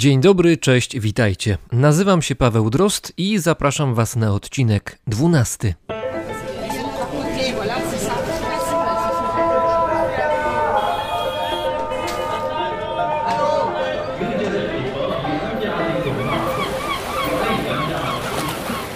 Dzień 0.00 0.20
dobry, 0.20 0.56
cześć, 0.56 1.00
witajcie. 1.00 1.58
Nazywam 1.72 2.22
się 2.22 2.34
Paweł 2.34 2.70
Drost 2.70 3.12
i 3.16 3.38
zapraszam 3.38 3.94
Was 3.94 4.16
na 4.16 4.32
odcinek 4.32 4.98
12. 5.06 5.74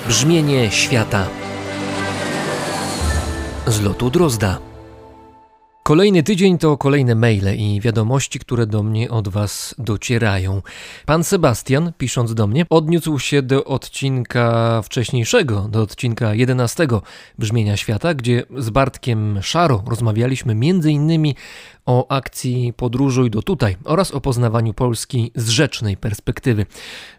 Brzmienie 0.08 0.70
świata 0.70 1.26
z 3.66 3.80
lotu 3.80 4.10
Drozda. 4.10 4.69
Kolejny 5.90 6.22
tydzień 6.22 6.58
to 6.58 6.76
kolejne 6.76 7.14
maile 7.14 7.56
i 7.56 7.80
wiadomości, 7.80 8.38
które 8.38 8.66
do 8.66 8.82
mnie 8.82 9.10
od 9.10 9.28
Was 9.28 9.74
docierają. 9.78 10.62
Pan 11.06 11.24
Sebastian, 11.24 11.92
pisząc 11.98 12.34
do 12.34 12.46
mnie, 12.46 12.66
odniósł 12.70 13.18
się 13.18 13.42
do 13.42 13.64
odcinka 13.64 14.82
wcześniejszego, 14.82 15.68
do 15.70 15.82
odcinka 15.82 16.34
11 16.34 16.86
Brzmienia 17.38 17.76
Świata, 17.76 18.14
gdzie 18.14 18.42
z 18.58 18.70
Bartkiem 18.70 19.38
Szaro 19.42 19.84
rozmawialiśmy 19.86 20.52
m.in. 20.52 21.34
o 21.86 22.08
akcji 22.08 22.72
Podróżuj 22.76 23.30
do 23.30 23.42
tutaj 23.42 23.76
oraz 23.84 24.10
o 24.10 24.20
poznawaniu 24.20 24.74
Polski 24.74 25.32
z 25.34 25.48
rzecznej 25.48 25.96
perspektywy. 25.96 26.66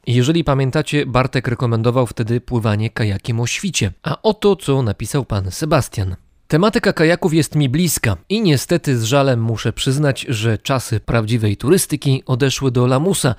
Jeżeli 0.08 0.44
pamiętacie, 0.44 1.06
Bartek 1.06 1.48
rekomendował 1.48 2.08
wtedy 2.08 2.42
pływanie 2.42 2.90
kajakiem 2.90 3.40
o 3.40 3.48
świcie. 3.48 3.92
A 4.04 4.22
oto 4.22 4.56
co 4.56 4.82
napisał 4.82 5.26
pan 5.26 5.52
Sebastian. 5.52 6.16
Tematyka 6.52 6.94
kajaków 6.94 7.34
jest 7.34 7.56
mi 7.56 7.70
bliska 7.70 8.18
i 8.30 8.42
niestety 8.42 8.98
z 8.98 9.04
żalem 9.04 9.42
muszę 9.42 9.74
przyznać, 9.74 10.26
że 10.30 10.58
czasy 10.58 11.00
prawdziwej 11.00 11.58
turystyki 11.58 12.24
odeszły 12.26 12.72
do 12.72 12.88
lamusa, 12.88 13.36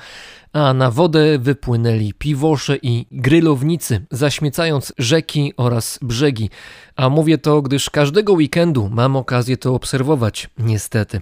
a 0.52 0.75
na 0.75 0.91
wodę 0.91 1.38
wypłynęli 1.38 2.12
piwosze 2.19 2.77
i 2.83 3.07
grylownicy, 3.11 4.05
zaśmiecając 4.11 4.93
rzeki 4.99 5.52
oraz 5.57 5.99
brzegi. 6.02 6.51
A 6.96 7.09
mówię 7.09 7.38
to, 7.38 7.63
gdyż 7.63 7.91
każdego 7.91 8.32
weekendu 8.32 8.88
mam 8.93 9.16
okazję 9.16 9.57
to 9.57 9.74
obserwować, 9.74 10.51
niestety. 10.59 11.21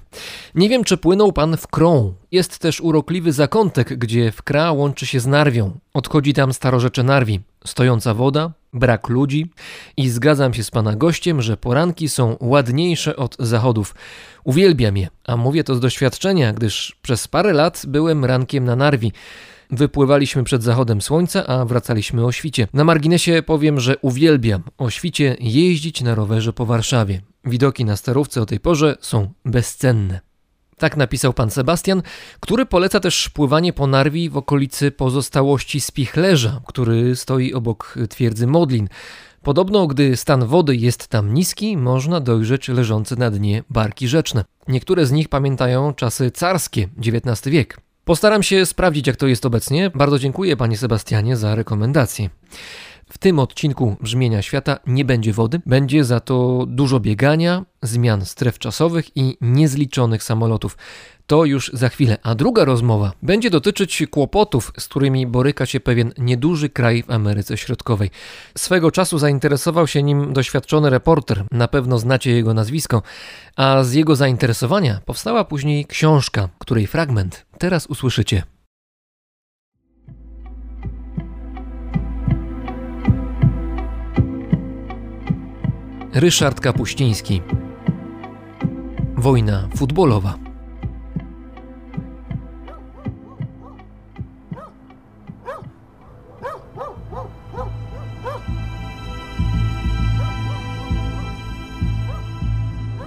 Nie 0.54 0.68
wiem, 0.68 0.84
czy 0.84 0.96
płynął 0.96 1.32
pan 1.32 1.56
w 1.56 1.66
Krą. 1.66 2.14
Jest 2.32 2.58
też 2.58 2.80
urokliwy 2.80 3.32
zakątek, 3.32 3.98
gdzie 3.98 4.32
w 4.32 4.42
Kra 4.42 4.72
łączy 4.72 5.06
się 5.06 5.20
z 5.20 5.26
Narwią. 5.26 5.78
Odchodzi 5.94 6.34
tam 6.34 6.52
starorzecze 6.52 7.02
Narwi. 7.02 7.40
Stojąca 7.64 8.14
woda, 8.14 8.52
brak 8.72 9.08
ludzi 9.08 9.50
i 9.96 10.08
zgadzam 10.08 10.54
się 10.54 10.64
z 10.64 10.70
pana 10.70 10.96
gościem, 10.96 11.42
że 11.42 11.56
poranki 11.56 12.08
są 12.08 12.36
ładniejsze 12.40 13.16
od 13.16 13.36
zachodów. 13.38 13.94
Uwielbiam 14.44 14.96
je, 14.96 15.08
a 15.26 15.36
mówię 15.36 15.64
to 15.64 15.74
z 15.74 15.80
doświadczenia, 15.80 16.52
gdyż 16.52 16.96
przez 17.02 17.28
parę 17.28 17.52
lat 17.52 17.82
byłem 17.88 18.24
rankiem 18.24 18.64
na 18.64 18.76
Narwi. 18.76 19.12
Wypływaliśmy 19.70 20.44
przed 20.44 20.62
zachodem 20.62 21.02
słońca, 21.02 21.46
a 21.46 21.64
wracaliśmy 21.64 22.24
o 22.24 22.32
świcie. 22.32 22.68
Na 22.72 22.84
marginesie 22.84 23.42
powiem, 23.46 23.80
że 23.80 23.98
uwielbiam 23.98 24.62
o 24.78 24.90
świcie 24.90 25.36
jeździć 25.40 26.00
na 26.02 26.14
rowerze 26.14 26.52
po 26.52 26.66
Warszawie. 26.66 27.20
Widoki 27.44 27.84
na 27.84 27.96
starówce 27.96 28.42
o 28.42 28.46
tej 28.46 28.60
porze 28.60 28.96
są 29.00 29.32
bezcenne. 29.44 30.29
Tak 30.80 30.96
napisał 30.96 31.32
pan 31.32 31.50
Sebastian, 31.50 32.02
który 32.40 32.66
poleca 32.66 33.00
też 33.00 33.28
pływanie 33.28 33.72
po 33.72 33.86
Narwi 33.86 34.30
w 34.30 34.36
okolicy 34.36 34.90
pozostałości 34.90 35.80
Spichlerza, 35.80 36.60
który 36.66 37.16
stoi 37.16 37.54
obok 37.54 37.94
twierdzy 38.08 38.46
Modlin. 38.46 38.88
Podobno, 39.42 39.86
gdy 39.86 40.16
stan 40.16 40.46
wody 40.46 40.76
jest 40.76 41.08
tam 41.08 41.34
niski, 41.34 41.76
można 41.76 42.20
dojrzeć 42.20 42.68
leżące 42.68 43.16
na 43.16 43.30
dnie 43.30 43.64
barki 43.70 44.08
rzeczne. 44.08 44.44
Niektóre 44.68 45.06
z 45.06 45.12
nich 45.12 45.28
pamiętają 45.28 45.94
czasy 45.94 46.30
carskie, 46.30 46.88
XIX 46.98 47.48
wiek. 47.52 47.80
Postaram 48.04 48.42
się 48.42 48.66
sprawdzić, 48.66 49.06
jak 49.06 49.16
to 49.16 49.26
jest 49.26 49.46
obecnie. 49.46 49.90
Bardzo 49.94 50.18
dziękuję, 50.18 50.56
panie 50.56 50.78
Sebastianie, 50.78 51.36
za 51.36 51.54
rekomendację. 51.54 52.30
W 53.12 53.18
tym 53.18 53.38
odcinku 53.38 53.96
Brzmienia 54.00 54.42
Świata 54.42 54.78
nie 54.86 55.04
będzie 55.04 55.32
wody, 55.32 55.60
będzie 55.66 56.04
za 56.04 56.20
to 56.20 56.66
dużo 56.68 57.00
biegania, 57.00 57.64
zmian 57.82 58.24
stref 58.24 58.58
czasowych 58.58 59.16
i 59.16 59.36
niezliczonych 59.40 60.22
samolotów. 60.22 60.76
To 61.26 61.44
już 61.44 61.70
za 61.74 61.88
chwilę. 61.88 62.18
A 62.22 62.34
druga 62.34 62.64
rozmowa 62.64 63.12
będzie 63.22 63.50
dotyczyć 63.50 64.02
kłopotów, 64.10 64.72
z 64.78 64.88
którymi 64.88 65.26
boryka 65.26 65.66
się 65.66 65.80
pewien 65.80 66.12
nieduży 66.18 66.68
kraj 66.68 67.02
w 67.02 67.10
Ameryce 67.10 67.56
Środkowej. 67.56 68.10
Swego 68.58 68.90
czasu 68.90 69.18
zainteresował 69.18 69.86
się 69.86 70.02
nim 70.02 70.32
doświadczony 70.32 70.90
reporter, 70.90 71.44
na 71.50 71.68
pewno 71.68 71.98
znacie 71.98 72.30
jego 72.30 72.54
nazwisko, 72.54 73.02
a 73.56 73.84
z 73.84 73.92
jego 73.92 74.16
zainteresowania 74.16 75.00
powstała 75.04 75.44
później 75.44 75.86
książka, 75.86 76.48
której 76.58 76.86
fragment 76.86 77.46
teraz 77.58 77.86
usłyszycie. 77.86 78.42
Ryszard 86.14 86.60
Kapuściński. 86.60 87.42
Wojna 89.16 89.68
futbolowa. 89.76 90.34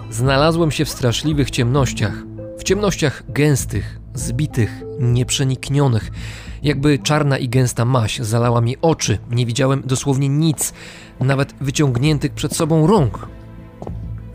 Znalazłem 0.09 0.72
się 0.72 0.86
w 0.86 0.90
straszliwych 0.90 1.52
ciemnościach, 1.52 2.13
w 2.58 2.63
ciemnościach 2.63 3.24
gęstych, 3.30 4.00
zbitych, 4.13 4.81
nieprzeniknionych. 5.00 6.12
Jakby 6.63 7.00
czarna 7.00 7.38
i 7.38 7.50
gęsta 7.50 7.86
maś 7.86 8.19
zalała 8.19 8.62
mi 8.62 8.78
oczy, 8.81 9.18
nie 9.31 9.46
widziałem 9.46 9.81
dosłownie 9.86 10.30
nic, 10.30 10.74
nawet 11.23 11.53
wyciągniętych 11.61 12.34
przed 12.34 12.56
sobą 12.56 12.88
rąk. 12.88 13.28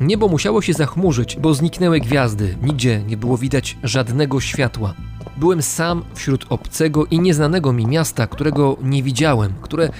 Niebo 0.00 0.28
musiało 0.28 0.62
się 0.62 0.72
zachmurzyć, 0.72 1.37
bo 1.37 1.54
zniknęły 1.54 2.00
gwiazdy, 2.00 2.56
nigdzie 2.62 3.03
nie 3.03 3.16
było 3.16 3.37
widać 3.38 3.78
żadnego 3.82 4.41
światła. 4.41 4.94
Byłem 5.37 5.62
sam 5.62 6.04
wśród 6.15 6.47
obcego 6.48 7.06
i 7.06 7.21
nieznanego 7.21 7.72
mi 7.72 7.87
miasta, 7.87 8.27
którego 8.27 8.77
nie 8.82 9.03
widziałem, 9.03 9.53
które 9.60 9.91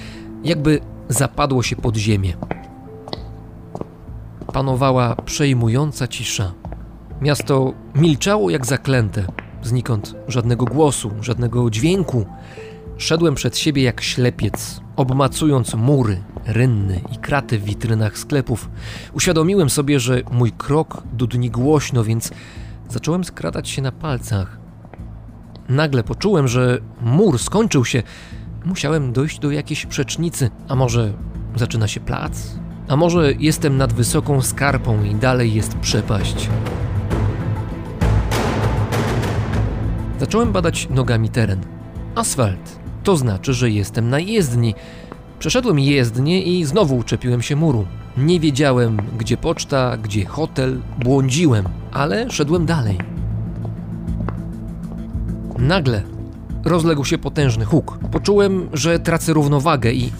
jakby 0.44 0.81
zapadło 1.09 1.62
się 1.62 1.77
pod 1.77 1.97
ziemię. 1.97 2.32
Panowała 4.53 5.16
przejmująca 5.16 6.09
cisza. 6.09 6.53
Miasto 7.21 7.72
milczało 7.94 8.50
jak 8.50 8.66
zaklęte, 8.66 9.27
znikąd 9.62 10.15
żadnego 10.28 10.65
głosu, 10.65 11.10
żadnego 11.21 11.71
dźwięku. 11.71 12.27
Szedłem 12.97 13.34
przed 13.34 13.59
siebie 13.59 13.82
jak 13.82 14.00
ślepiec, 14.00 14.81
obmacując 14.98 15.75
mury, 15.75 16.22
rynny 16.47 17.00
i 17.12 17.16
kraty 17.16 17.59
w 17.59 17.64
witrynach 17.64 18.19
sklepów. 18.19 18.70
Uświadomiłem 19.12 19.70
sobie, 19.70 20.00
że 20.00 20.22
mój 20.32 20.53
krok 20.53 21.03
dudni 21.12 21.50
głośno, 21.50 22.04
więc 22.04 22.31
zacząłem 22.88 23.25
skradać 23.25 23.69
się 23.69 23.82
na 23.82 23.92
palcach. 23.92 24.59
Nagle 25.69 26.03
poczułem, 26.03 26.48
że 26.48 26.78
mur 27.00 27.38
skończył 27.38 27.84
się. 27.84 28.03
Musiałem 28.64 29.12
dojść 29.12 29.38
do 29.38 29.50
jakiejś 29.50 29.86
przecznicy, 29.86 30.50
a 30.69 30.75
może 30.75 31.12
zaczyna 31.56 31.88
się 31.88 32.00
plac? 32.00 32.59
A 32.88 32.97
może 32.97 33.32
jestem 33.32 33.76
nad 33.76 33.92
wysoką 33.92 34.42
skarpą 34.42 35.04
i 35.04 35.15
dalej 35.15 35.54
jest 35.54 35.75
przepaść? 35.75 36.48
Zacząłem 40.20 40.53
badać 40.53 40.88
nogami 40.91 41.28
teren. 41.28 41.60
Asfalt. 42.15 42.88
To 43.04 43.16
znaczy, 43.16 43.54
że 43.54 43.70
jestem 43.70 44.10
na 44.10 44.19
jezdni. 44.19 44.75
Przeszedłem 45.38 45.78
jezdnię 45.78 46.42
i 46.42 46.64
znowu 46.64 46.97
uczepiłem 46.97 47.42
się 47.42 47.56
muru. 47.56 47.86
Nie 48.16 48.41
wiedziałem, 48.41 48.97
gdzie 49.19 49.36
poczta, 49.36 49.97
gdzie 49.97 50.25
hotel, 50.25 50.81
błądziłem, 50.98 51.64
ale 51.92 52.31
szedłem 52.31 52.66
dalej. 52.66 52.98
Nagle 55.59 56.03
rozległ 56.64 57.04
się 57.04 57.19
potężny 57.19 57.64
huk. 57.64 57.98
Poczułem, 58.12 58.68
że 58.72 58.98
tracę 58.98 59.33
równowagę 59.33 59.92
i 59.92 60.12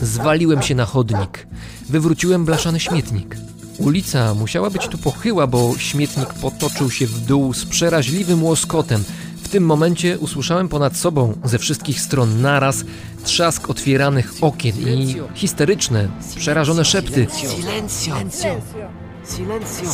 zwaliłem 0.00 0.62
się 0.62 0.74
na 0.74 0.84
chodnik. 0.84 1.46
Wywróciłem 1.88 2.44
blaszany 2.44 2.80
śmietnik. 2.80 3.36
Ulica 3.78 4.34
musiała 4.34 4.70
być 4.70 4.88
tu 4.88 4.98
pochyła, 4.98 5.46
bo 5.46 5.74
śmietnik 5.78 6.28
potoczył 6.34 6.90
się 6.90 7.06
w 7.06 7.20
dół 7.20 7.52
z 7.52 7.64
przeraźliwym 7.64 8.44
łoskotem. 8.44 9.04
Tym 9.52 9.64
momencie 9.64 10.18
usłyszałem 10.18 10.68
ponad 10.68 10.96
sobą 10.96 11.38
ze 11.44 11.58
wszystkich 11.58 12.00
stron 12.00 12.40
naraz 12.40 12.84
trzask 13.24 13.70
otwieranych 13.70 14.32
okien 14.40 14.76
i 14.76 15.16
histeryczne, 15.34 16.08
przerażone 16.36 16.84
szepty. 16.84 17.26
Silenzio! 17.56 18.14
Silenzio! 18.16 18.60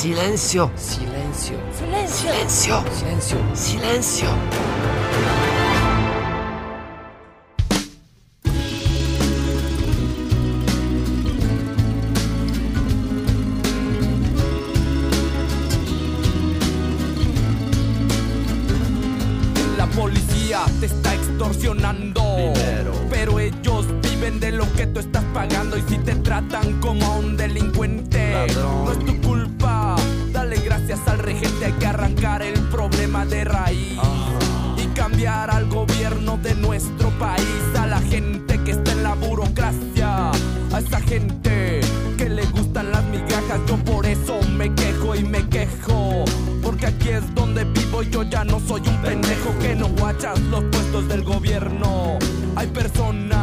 Silenzio! 0.03 0.71
Silenzio! 0.79 1.55
Silenzio! 1.79 2.83
Silenzio! 3.57 4.27
Tratan 26.29 26.79
como 26.81 27.07
a 27.07 27.17
un 27.17 27.39
delincuente, 27.39 28.49
no 28.55 28.93
es 28.93 28.99
tu 28.99 29.19
culpa. 29.23 29.97
Dale 30.31 30.59
gracias 30.59 31.01
al 31.07 31.21
regente, 31.21 31.65
hay 31.65 31.73
que 31.73 31.87
arrancar 31.87 32.43
el 32.43 32.61
problema 32.69 33.25
de 33.25 33.45
raíz. 33.45 33.99
Y 34.77 34.87
cambiar 34.89 35.51
al 35.51 35.71
gobierno 35.71 36.37
de 36.37 36.55
nuestro 36.55 37.09
país, 37.19 37.63
a 37.79 37.87
la 37.87 38.01
gente 38.03 38.63
que 38.63 38.73
está 38.73 38.93
en 38.93 39.05
la 39.05 39.15
burocracia, 39.15 40.31
a 40.31 40.79
esa 40.79 41.01
gente 41.01 41.81
que 42.19 42.29
le 42.29 42.45
gustan 42.49 42.93
las 42.93 43.05
migajas. 43.05 43.61
Yo 43.67 43.79
por 43.79 44.05
eso 44.05 44.39
me 44.55 44.75
quejo 44.75 45.15
y 45.15 45.25
me 45.25 45.49
quejo, 45.49 46.27
porque 46.63 46.89
aquí 46.89 47.09
es 47.09 47.35
donde 47.35 47.65
vivo. 47.65 48.03
Y 48.03 48.11
yo 48.11 48.23
ya 48.25 48.45
no 48.45 48.61
soy 48.61 48.83
un 48.87 49.01
pendejo 49.01 49.59
que 49.61 49.75
no 49.75 49.89
guachas 49.89 50.39
los 50.41 50.63
puestos 50.65 51.09
del 51.09 51.25
gobierno. 51.25 52.19
Hay 52.55 52.67
personas 52.67 53.38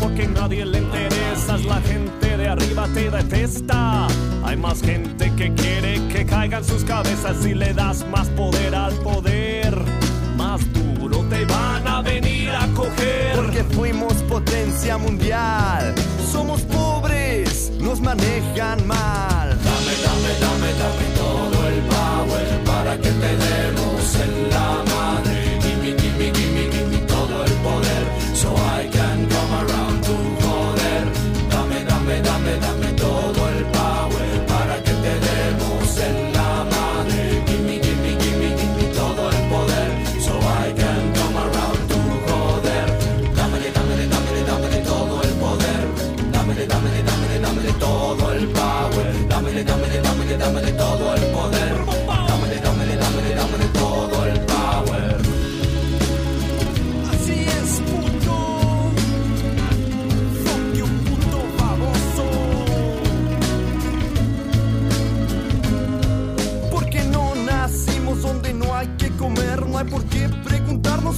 porque 0.00 0.26
nadie 0.26 0.64
le 0.64 0.78
interesas. 0.78 1.64
La 1.64 1.80
gente 1.82 2.36
de 2.36 2.48
arriba 2.48 2.88
te 2.94 3.10
detesta. 3.10 4.06
Hay 4.42 4.56
más 4.56 4.80
gente 4.80 5.32
que 5.36 5.52
quiere 5.54 6.08
que 6.08 6.24
caigan 6.24 6.64
sus 6.64 6.82
cabezas 6.84 7.36
si 7.42 7.54
le 7.54 7.72
das 7.74 8.04
más 8.08 8.28
poder 8.30 8.74
al 8.74 8.94
poder. 8.94 9.76
Más 10.36 10.60
duro 10.72 11.18
te 11.28 11.44
van 11.44 11.86
a 11.86 12.00
venir 12.00 12.50
a 12.50 12.66
coger. 12.74 13.36
Porque 13.36 13.62
fuimos 13.64 14.14
potencia 14.28 14.96
mundial. 14.96 15.94
Somos 16.32 16.62
pobres, 16.62 17.70
nos 17.78 18.00
manejan 18.00 18.86
mal. 18.86 19.48
Dame, 19.48 19.94
dame, 20.06 20.32
dame, 20.40 20.70
dame 20.82 21.06
todo 21.16 21.68
el 21.68 21.80
power 21.94 22.64
para 22.64 22.96
que 22.96 23.10
te 23.10 23.36
demos 23.36 24.14
en 24.14 24.50
la 24.50 24.84
madre. 24.94 25.09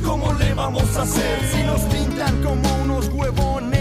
Cómo 0.01 0.33
le 0.35 0.55
vamos 0.55 0.97
a 0.97 1.03
hacer. 1.03 1.41
Si 1.53 1.63
nos 1.65 1.81
pintan 1.83 2.43
como 2.43 2.63
unos 2.85 3.09
huevones, 3.09 3.72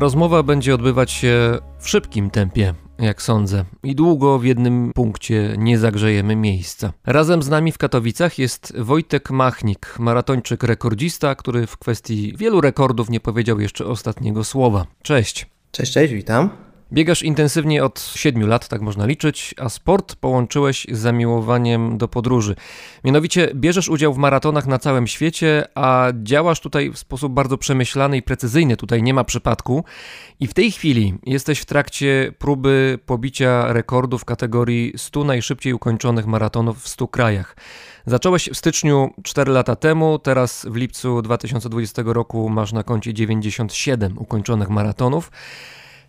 rozmowa 0.00 0.42
będzie 0.42 0.74
odbywać 0.74 1.10
się 1.10 1.58
w 1.78 1.88
szybkim 1.88 2.30
tempie, 2.30 2.74
jak 2.98 3.22
sądzę, 3.22 3.64
i 3.82 3.94
długo 3.94 4.38
w 4.38 4.44
jednym 4.44 4.92
punkcie 4.94 5.54
nie 5.58 5.78
zagrzejemy 5.78 6.36
miejsca. 6.36 6.92
Razem 7.06 7.42
z 7.42 7.48
nami 7.48 7.72
w 7.72 7.78
Katowicach 7.78 8.38
jest 8.38 8.78
Wojtek 8.78 9.30
Machnik, 9.30 9.94
maratończyk 9.98 10.62
rekordzista, 10.62 11.34
który 11.34 11.66
w 11.66 11.76
kwestii 11.76 12.34
wielu 12.36 12.60
rekordów 12.60 13.10
nie 13.10 13.20
powiedział 13.20 13.60
jeszcze 13.60 13.86
ostatniego 13.86 14.44
słowa. 14.44 14.86
Cześć. 15.02 15.46
Cześć, 15.70 15.92
cześć, 15.92 16.12
witam. 16.12 16.69
Biegasz 16.92 17.22
intensywnie 17.22 17.84
od 17.84 18.00
7 18.14 18.48
lat, 18.48 18.68
tak 18.68 18.80
można 18.80 19.06
liczyć, 19.06 19.54
a 19.58 19.68
sport 19.68 20.16
połączyłeś 20.16 20.86
z 20.90 20.98
zamiłowaniem 20.98 21.98
do 21.98 22.08
podróży. 22.08 22.56
Mianowicie 23.04 23.50
bierzesz 23.54 23.88
udział 23.88 24.14
w 24.14 24.18
maratonach 24.18 24.66
na 24.66 24.78
całym 24.78 25.06
świecie, 25.06 25.64
a 25.74 26.12
działasz 26.22 26.60
tutaj 26.60 26.90
w 26.90 26.98
sposób 26.98 27.32
bardzo 27.32 27.58
przemyślany 27.58 28.16
i 28.16 28.22
precyzyjny. 28.22 28.76
Tutaj 28.76 29.02
nie 29.02 29.14
ma 29.14 29.24
przypadku. 29.24 29.84
I 30.40 30.46
w 30.46 30.54
tej 30.54 30.70
chwili 30.72 31.14
jesteś 31.26 31.60
w 31.60 31.64
trakcie 31.64 32.32
próby 32.38 32.98
pobicia 33.06 33.72
rekordu 33.72 34.18
w 34.18 34.24
kategorii 34.24 34.92
100 34.96 35.24
najszybciej 35.24 35.72
ukończonych 35.72 36.26
maratonów 36.26 36.82
w 36.82 36.88
100 36.88 37.08
krajach. 37.08 37.56
Zacząłeś 38.06 38.48
w 38.52 38.56
styczniu 38.56 39.10
4 39.22 39.52
lata 39.52 39.76
temu, 39.76 40.18
teraz 40.18 40.66
w 40.70 40.76
lipcu 40.76 41.22
2020 41.22 42.02
roku 42.06 42.48
masz 42.48 42.72
na 42.72 42.82
koncie 42.82 43.14
97 43.14 44.18
ukończonych 44.18 44.70
maratonów. 44.70 45.30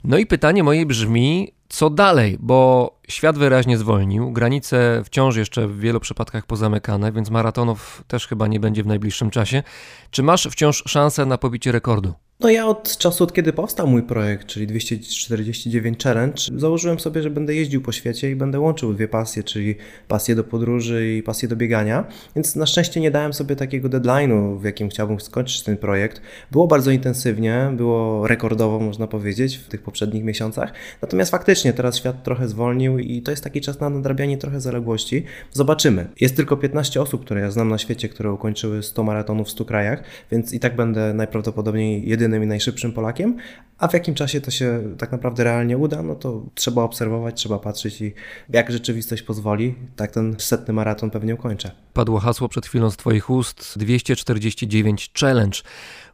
No 0.03 0.17
i 0.17 0.25
pytanie 0.25 0.63
moje 0.63 0.85
brzmi, 0.85 1.53
co 1.69 1.89
dalej? 1.89 2.37
Bo 2.39 2.91
świat 3.07 3.37
wyraźnie 3.37 3.77
zwolnił, 3.77 4.31
granice 4.31 5.01
wciąż 5.05 5.35
jeszcze 5.35 5.67
w 5.67 5.79
wielu 5.79 5.99
przypadkach 5.99 6.45
pozamykane, 6.45 7.11
więc 7.11 7.29
maratonów 7.29 8.03
też 8.07 8.27
chyba 8.27 8.47
nie 8.47 8.59
będzie 8.59 8.83
w 8.83 8.87
najbliższym 8.87 9.29
czasie. 9.29 9.63
Czy 10.11 10.23
masz 10.23 10.47
wciąż 10.51 10.83
szansę 10.87 11.25
na 11.25 11.37
pobicie 11.37 11.71
rekordu? 11.71 12.13
No 12.43 12.49
ja 12.49 12.67
od 12.67 12.97
czasu, 12.97 13.23
od 13.23 13.33
kiedy 13.33 13.53
powstał 13.53 13.87
mój 13.87 14.03
projekt, 14.03 14.47
czyli 14.47 14.67
249 14.67 16.03
Challenge, 16.03 16.41
założyłem 16.55 16.99
sobie, 16.99 17.21
że 17.23 17.29
będę 17.29 17.55
jeździł 17.55 17.81
po 17.81 17.91
świecie 17.91 18.31
i 18.31 18.35
będę 18.35 18.59
łączył 18.59 18.93
dwie 18.93 19.07
pasje, 19.07 19.43
czyli 19.43 19.75
pasję 20.07 20.35
do 20.35 20.43
podróży 20.43 21.15
i 21.17 21.23
pasję 21.23 21.47
do 21.47 21.55
biegania, 21.55 22.07
więc 22.35 22.55
na 22.55 22.65
szczęście 22.65 22.99
nie 22.99 23.11
dałem 23.11 23.33
sobie 23.33 23.55
takiego 23.55 23.89
deadline'u, 23.89 24.59
w 24.59 24.63
jakim 24.63 24.89
chciałbym 24.89 25.19
skończyć 25.19 25.63
ten 25.63 25.77
projekt. 25.77 26.21
Było 26.51 26.67
bardzo 26.67 26.91
intensywnie, 26.91 27.71
było 27.77 28.27
rekordowo, 28.27 28.79
można 28.79 29.07
powiedzieć, 29.07 29.57
w 29.57 29.67
tych 29.67 29.81
poprzednich 29.81 30.23
miesiącach, 30.23 30.73
natomiast 31.01 31.31
faktycznie 31.31 31.73
teraz 31.73 31.97
świat 31.97 32.23
trochę 32.23 32.47
zwolnił 32.47 32.99
i 32.99 33.21
to 33.21 33.31
jest 33.31 33.43
taki 33.43 33.61
czas 33.61 33.79
na 33.79 33.89
nadrabianie 33.89 34.37
trochę 34.37 34.61
zaległości. 34.61 35.23
Zobaczymy. 35.51 36.07
Jest 36.21 36.35
tylko 36.35 36.57
15 36.57 37.01
osób, 37.01 37.25
które 37.25 37.41
ja 37.41 37.51
znam 37.51 37.69
na 37.69 37.77
świecie, 37.77 38.09
które 38.09 38.31
ukończyły 38.31 38.83
100 38.83 39.03
maratonów 39.03 39.47
w 39.47 39.51
100 39.51 39.65
krajach, 39.65 40.03
więc 40.31 40.53
i 40.53 40.59
tak 40.59 40.75
będę 40.75 41.13
najprawdopodobniej 41.13 42.09
jedynym 42.31 42.43
i 42.43 42.47
najszybszym 42.47 42.93
Polakiem, 42.93 43.37
a 43.77 43.87
w 43.87 43.93
jakim 43.93 44.15
czasie 44.15 44.41
to 44.41 44.51
się 44.51 44.95
tak 44.97 45.11
naprawdę 45.11 45.43
realnie 45.43 45.77
uda, 45.77 46.03
no 46.03 46.15
to 46.15 46.45
trzeba 46.55 46.83
obserwować, 46.83 47.35
trzeba 47.35 47.59
patrzeć 47.59 48.01
i 48.01 48.13
jak 48.49 48.71
rzeczywistość 48.71 49.21
pozwoli, 49.21 49.75
tak 49.95 50.11
ten 50.11 50.35
setny 50.39 50.73
maraton 50.73 51.09
pewnie 51.09 51.35
ukończę. 51.35 51.71
Padło 51.93 52.19
hasło 52.19 52.49
przed 52.49 52.65
chwilą 52.65 52.91
z 52.91 52.97
Twoich 52.97 53.29
ust 53.29 53.73
249 53.77 55.11
Challenge, 55.19 55.57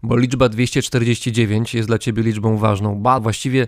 bo 0.03 0.17
liczba 0.17 0.49
249 0.49 1.75
jest 1.75 1.87
dla 1.87 1.97
Ciebie 1.97 2.23
liczbą 2.23 2.57
ważną. 2.57 2.95
Ba, 2.95 3.19
właściwie 3.19 3.67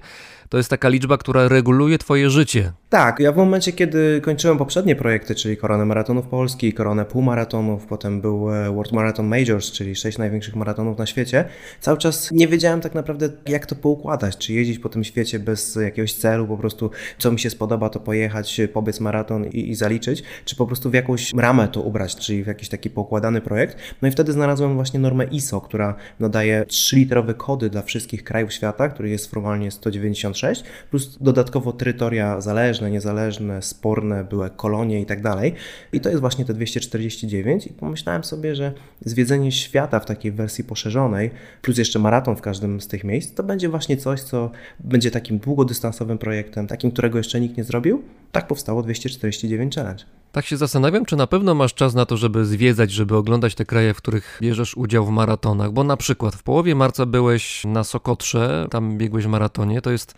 to 0.50 0.58
jest 0.58 0.70
taka 0.70 0.90
liczba, 0.90 1.18
która 1.18 1.48
reguluje 1.48 1.98
Twoje 1.98 2.30
życie. 2.30 2.72
Tak, 2.90 3.20
ja 3.20 3.32
w 3.32 3.38
momencie, 3.38 3.72
kiedy 3.72 4.22
kończyłem 4.22 4.58
poprzednie 4.58 4.96
projekty, 4.96 5.36
czyli 5.36 5.58
Koronę 5.58 5.86
Maratonów 5.86 6.28
Polski, 6.28 6.74
Koronę 6.74 7.06
Półmaratonów, 7.06 7.86
potem 7.86 8.22
był 8.22 8.54
e, 8.54 8.72
World 8.72 8.92
Marathon 8.92 9.28
Majors, 9.28 9.72
czyli 9.72 9.96
sześć 9.96 10.18
największych 10.18 10.56
maratonów 10.56 10.98
na 10.98 11.06
świecie, 11.06 11.46
cały 11.80 11.98
czas 11.98 12.32
nie 12.32 12.48
wiedziałem 12.48 12.82
tak 12.82 12.96
naprawdę, 12.96 13.30
jak 13.48 13.66
to 13.66 13.76
poukładać, 13.76 14.38
czy 14.38 14.54
jeździć 14.54 14.80
po 14.80 14.90
tym 14.90 15.04
świecie 15.04 15.40
bez 15.40 15.76
jakiegoś 15.76 16.14
celu, 16.14 16.48
po 16.48 16.58
prostu 16.58 16.92
co 17.18 17.32
mi 17.32 17.40
się 17.40 17.50
spodoba, 17.50 17.90
to 17.90 18.00
pojechać, 18.00 18.62
pobiec 18.74 19.00
maraton 19.00 19.46
i, 19.46 19.70
i 19.70 19.76
zaliczyć, 19.76 20.24
czy 20.46 20.56
po 20.56 20.68
prostu 20.68 20.90
w 20.90 20.94
jakąś 20.94 21.34
ramę 21.34 21.68
to 21.68 21.82
ubrać, 21.82 22.16
czyli 22.16 22.44
w 22.44 22.48
jakiś 22.48 22.70
taki 22.70 22.90
poukładany 22.90 23.42
projekt. 23.42 23.78
No 24.02 24.08
i 24.08 24.12
wtedy 24.12 24.32
znalazłem 24.32 24.76
właśnie 24.76 25.00
normę 25.00 25.26
ISO, 25.26 25.62
która 25.62 25.96
nadaje 26.20 26.66
3-litrowe 26.68 27.34
kody 27.34 27.70
dla 27.70 27.82
wszystkich 27.82 28.24
krajów 28.24 28.54
świata, 28.54 28.90
który 28.90 29.10
jest 29.10 29.32
formalnie 29.32 29.72
196, 29.72 30.64
plus 30.92 31.18
dodatkowo 31.22 31.74
terytoria 31.74 32.42
zależne, 32.42 32.92
niezależne, 32.92 33.62
sporne, 33.62 34.24
były 34.24 34.50
kolonie 34.50 35.02
i 35.02 35.06
tak 35.06 35.22
dalej. 35.22 35.54
I 35.94 36.00
to 36.00 36.10
jest 36.10 36.22
właśnie 36.22 36.46
te 36.46 36.54
249 36.54 37.68
i 37.68 37.70
pomyślałem 37.70 38.24
sobie, 38.24 38.56
że 38.56 38.74
zwiedzenie 39.06 39.52
świata 39.52 40.00
w 40.00 40.06
takiej 40.06 40.32
wersji 40.32 40.64
poszerzonej, 40.64 41.32
plus 41.62 41.78
jeszcze 41.78 42.00
maraton 42.00 42.36
w 42.36 42.42
każdym 42.42 42.82
z 42.82 42.88
tych 42.88 43.04
miejsc, 43.04 43.34
to 43.34 43.44
będzie 43.44 43.70
właśnie 43.70 43.98
coś, 43.98 44.22
co 44.22 44.52
będzie 44.80 45.12
takim 45.12 45.40
długodystansowym 45.40 46.18
projektem, 46.18 46.68
takim, 46.68 46.92
którego 46.92 47.18
jeszcze 47.18 47.42
nikt 47.42 47.58
nie 47.58 47.64
zrobił. 47.64 48.04
Tak 48.32 48.48
powstało 48.48 48.84
249 48.84 49.76
Challenge. 49.76 50.19
Tak 50.32 50.46
się 50.46 50.58
zastanawiam, 50.58 51.06
czy 51.06 51.16
na 51.16 51.28
pewno 51.28 51.56
masz 51.56 51.74
czas 51.74 51.94
na 51.94 52.06
to, 52.06 52.18
żeby 52.18 52.46
zwiedzać, 52.46 52.92
żeby 52.92 53.16
oglądać 53.16 53.56
te 53.56 53.66
kraje, 53.66 53.94
w 53.94 53.98
których 53.98 54.40
bierzesz 54.42 54.78
udział 54.78 55.06
w 55.06 55.10
maratonach, 55.10 55.72
bo 55.72 55.84
na 55.84 55.98
przykład 55.98 56.36
w 56.36 56.44
połowie 56.44 56.76
marca 56.76 57.06
byłeś 57.06 57.66
na 57.66 57.84
Sokotrze, 57.84 58.68
tam 58.72 58.98
biegłeś 58.98 59.26
w 59.26 59.28
maratonie, 59.28 59.82
to 59.82 59.92
jest 59.92 60.16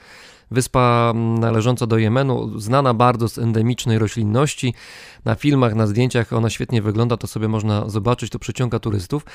wyspa 0.52 1.14
należąca 1.16 1.88
do 1.88 1.98
Jemenu, 1.98 2.60
znana 2.60 2.94
bardzo 2.94 3.30
z 3.30 3.38
endemicznej 3.38 4.00
roślinności. 4.00 4.74
Na 5.26 5.36
filmach, 5.36 5.76
na 5.76 5.88
zdjęciach 5.88 6.34
ona 6.34 6.50
świetnie 6.50 6.82
wygląda, 6.82 7.18
to 7.18 7.28
sobie 7.28 7.48
można 7.48 7.90
zobaczyć, 7.90 8.30
to 8.30 8.40
przyciąga 8.40 8.80
turystów. 8.80 9.26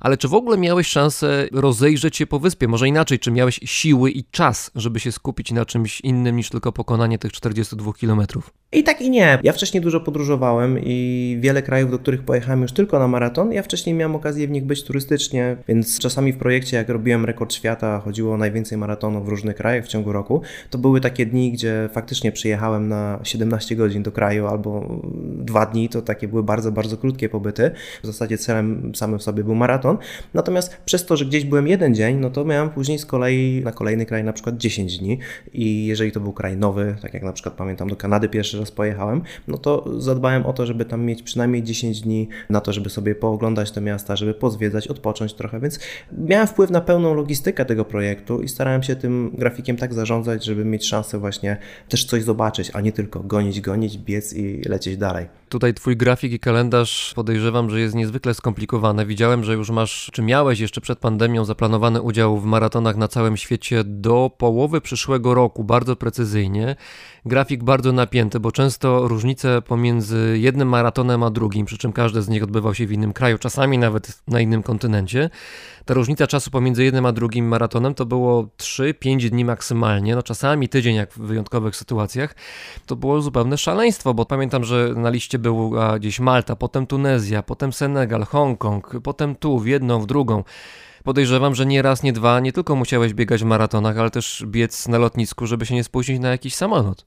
Ale 0.00 0.16
czy 0.16 0.28
w 0.28 0.34
ogóle 0.34 0.58
miałeś 0.58 0.86
szansę 0.86 1.48
rozejrzeć 1.52 2.16
się 2.16 2.26
po 2.26 2.38
wyspie? 2.38 2.68
Może 2.68 2.88
inaczej, 2.88 3.18
czy 3.18 3.30
miałeś 3.30 3.60
siły 3.64 4.10
i 4.10 4.24
czas, 4.24 4.70
żeby 4.74 5.00
się 5.00 5.12
skupić 5.12 5.52
na 5.52 5.64
czymś 5.64 6.00
innym 6.00 6.36
niż 6.36 6.50
tylko 6.50 6.72
pokonanie 6.72 7.18
tych 7.18 7.32
42 7.32 7.92
kilometrów? 7.92 8.50
I 8.72 8.84
tak 8.84 9.00
i 9.00 9.10
nie. 9.10 9.38
Ja 9.42 9.52
wcześniej 9.52 9.80
dużo 9.80 10.00
podróżowałem 10.00 10.78
i 10.82 11.38
wiele 11.40 11.62
krajów, 11.62 11.90
do 11.90 11.98
których 11.98 12.22
pojechałem 12.22 12.62
już 12.62 12.72
tylko 12.72 12.98
na 12.98 13.08
maraton. 13.08 13.52
Ja 13.52 13.62
wcześniej 13.62 13.94
miałem 13.94 14.16
okazję 14.16 14.48
w 14.48 14.50
nich 14.50 14.64
być 14.64 14.84
turystycznie, 14.84 15.56
więc 15.68 15.98
czasami 15.98 16.32
w 16.32 16.38
projekcie, 16.38 16.76
jak 16.76 16.88
robiłem 16.88 17.24
rekord 17.24 17.54
świata, 17.54 18.00
chodziło 18.00 18.34
o 18.34 18.36
najwięcej 18.36 18.78
maratonów 18.78 19.26
w 19.26 19.28
różnych 19.28 19.56
krajach 19.56 19.84
w 19.84 19.88
ciągu 19.88 20.12
roku. 20.12 20.42
To 20.70 20.78
były 20.78 21.00
takie 21.00 21.26
dni, 21.26 21.52
gdzie 21.52 21.88
faktycznie 21.92 22.32
przyjechałem 22.32 22.88
na 22.88 23.20
17 23.22 23.76
godzin 23.76 24.02
do 24.02 24.12
kraju 24.12 24.46
albo 24.46 25.00
dwa 25.44 25.66
dni, 25.66 25.88
to 25.88 26.02
takie 26.02 26.28
były 26.28 26.42
bardzo, 26.42 26.72
bardzo 26.72 26.96
krótkie 26.96 27.28
pobyty. 27.28 27.70
W 28.02 28.06
zasadzie 28.06 28.38
celem 28.38 28.92
samym 28.94 29.18
w 29.18 29.22
sobie 29.22 29.44
był 29.44 29.54
maraton. 29.54 29.98
Natomiast 30.34 30.76
przez 30.84 31.06
to, 31.06 31.16
że 31.16 31.24
gdzieś 31.24 31.44
byłem 31.44 31.68
jeden 31.68 31.94
dzień, 31.94 32.16
no 32.16 32.30
to 32.30 32.44
miałem 32.44 32.70
później 32.70 32.98
z 32.98 33.06
kolei 33.06 33.62
na 33.64 33.72
kolejny 33.72 34.06
kraj 34.06 34.24
na 34.24 34.32
przykład 34.32 34.56
10 34.56 34.98
dni 34.98 35.18
i 35.52 35.86
jeżeli 35.86 36.12
to 36.12 36.20
był 36.20 36.32
kraj 36.32 36.56
nowy, 36.56 36.96
tak 37.02 37.14
jak 37.14 37.22
na 37.22 37.32
przykład 37.32 37.54
pamiętam 37.54 37.88
do 37.88 37.96
Kanady 37.96 38.28
pierwszy 38.28 38.58
raz 38.58 38.70
pojechałem, 38.70 39.22
no 39.48 39.58
to 39.58 40.00
zadbałem 40.00 40.46
o 40.46 40.52
to, 40.52 40.66
żeby 40.66 40.84
tam 40.84 41.04
mieć 41.04 41.22
przynajmniej 41.22 41.62
10 41.62 42.00
dni 42.00 42.28
na 42.50 42.60
to, 42.60 42.72
żeby 42.72 42.90
sobie 42.90 43.14
pooglądać 43.14 43.70
te 43.70 43.80
miasta, 43.80 44.16
żeby 44.16 44.34
pozwiedzać, 44.34 44.88
odpocząć 44.88 45.34
trochę, 45.34 45.60
więc 45.60 45.78
miałem 46.12 46.46
wpływ 46.46 46.70
na 46.70 46.80
pełną 46.80 47.14
logistykę 47.14 47.64
tego 47.64 47.84
projektu 47.84 48.42
i 48.42 48.48
starałem 48.48 48.82
się 48.82 48.96
tym 48.96 49.30
grafikiem 49.34 49.76
tak 49.76 49.94
zarządzać, 49.94 50.44
żeby 50.44 50.64
mieć 50.64 50.86
szansę 50.86 51.18
właśnie 51.18 51.56
też 51.88 52.04
coś 52.04 52.22
zobaczyć, 52.22 52.70
a 52.74 52.80
nie 52.80 52.92
tylko 52.92 53.20
gonić, 53.20 53.60
gonić, 53.60 53.98
biec 53.98 54.32
i 54.32 54.62
lecieć 54.68 54.96
dalej. 54.96 55.25
guy 55.26 55.45
Tutaj 55.48 55.74
twój 55.74 55.96
grafik 55.96 56.32
i 56.32 56.38
kalendarz 56.38 57.12
podejrzewam, 57.14 57.70
że 57.70 57.80
jest 57.80 57.94
niezwykle 57.94 58.34
skomplikowany. 58.34 59.06
Widziałem, 59.06 59.44
że 59.44 59.54
już 59.54 59.70
masz, 59.70 60.10
czy 60.12 60.22
miałeś 60.22 60.60
jeszcze 60.60 60.80
przed 60.80 60.98
pandemią 60.98 61.44
zaplanowany 61.44 62.02
udział 62.02 62.38
w 62.38 62.44
maratonach 62.44 62.96
na 62.96 63.08
całym 63.08 63.36
świecie 63.36 63.84
do 63.84 64.30
połowy 64.38 64.80
przyszłego 64.80 65.34
roku, 65.34 65.64
bardzo 65.64 65.96
precyzyjnie. 65.96 66.76
Grafik 67.24 67.64
bardzo 67.64 67.92
napięty, 67.92 68.40
bo 68.40 68.52
często 68.52 69.08
różnice 69.08 69.62
pomiędzy 69.62 70.38
jednym 70.40 70.68
maratonem 70.68 71.22
a 71.22 71.30
drugim, 71.30 71.66
przy 71.66 71.78
czym 71.78 71.92
każdy 71.92 72.22
z 72.22 72.28
nich 72.28 72.42
odbywał 72.42 72.74
się 72.74 72.86
w 72.86 72.92
innym 72.92 73.12
kraju, 73.12 73.38
czasami 73.38 73.78
nawet 73.78 74.22
na 74.28 74.40
innym 74.40 74.62
kontynencie. 74.62 75.30
Ta 75.84 75.94
różnica 75.94 76.26
czasu 76.26 76.50
pomiędzy 76.50 76.84
jednym 76.84 77.06
a 77.06 77.12
drugim 77.12 77.48
maratonem 77.48 77.94
to 77.94 78.06
było 78.06 78.48
3-5 78.58 79.30
dni 79.30 79.44
maksymalnie, 79.44 80.14
no 80.14 80.22
czasami 80.22 80.68
tydzień 80.68 80.96
jak 80.96 81.12
w 81.12 81.18
wyjątkowych 81.18 81.76
sytuacjach. 81.76 82.34
To 82.86 82.96
było 82.96 83.22
zupełne 83.22 83.58
szaleństwo, 83.58 84.14
bo 84.14 84.26
pamiętam, 84.26 84.64
że 84.64 84.92
na 84.96 85.10
liście 85.10 85.38
była 85.50 85.98
gdzieś 85.98 86.20
Malta, 86.20 86.56
potem 86.56 86.86
Tunezja, 86.86 87.42
potem 87.42 87.72
Senegal, 87.72 88.24
Hongkong, 88.24 88.92
potem 89.02 89.36
tu, 89.36 89.58
w 89.58 89.66
jedną, 89.66 90.00
w 90.00 90.06
drugą. 90.06 90.44
Podejrzewam, 91.04 91.54
że 91.54 91.66
nie 91.66 91.82
raz, 91.82 92.02
nie 92.02 92.12
dwa, 92.12 92.40
nie 92.40 92.52
tylko 92.52 92.76
musiałeś 92.76 93.14
biegać 93.14 93.42
w 93.42 93.46
maratonach, 93.46 93.98
ale 93.98 94.10
też 94.10 94.44
biec 94.46 94.88
na 94.88 94.98
lotnisku, 94.98 95.46
żeby 95.46 95.66
się 95.66 95.74
nie 95.74 95.84
spóźnić 95.84 96.20
na 96.20 96.28
jakiś 96.30 96.54
samolot. 96.54 97.04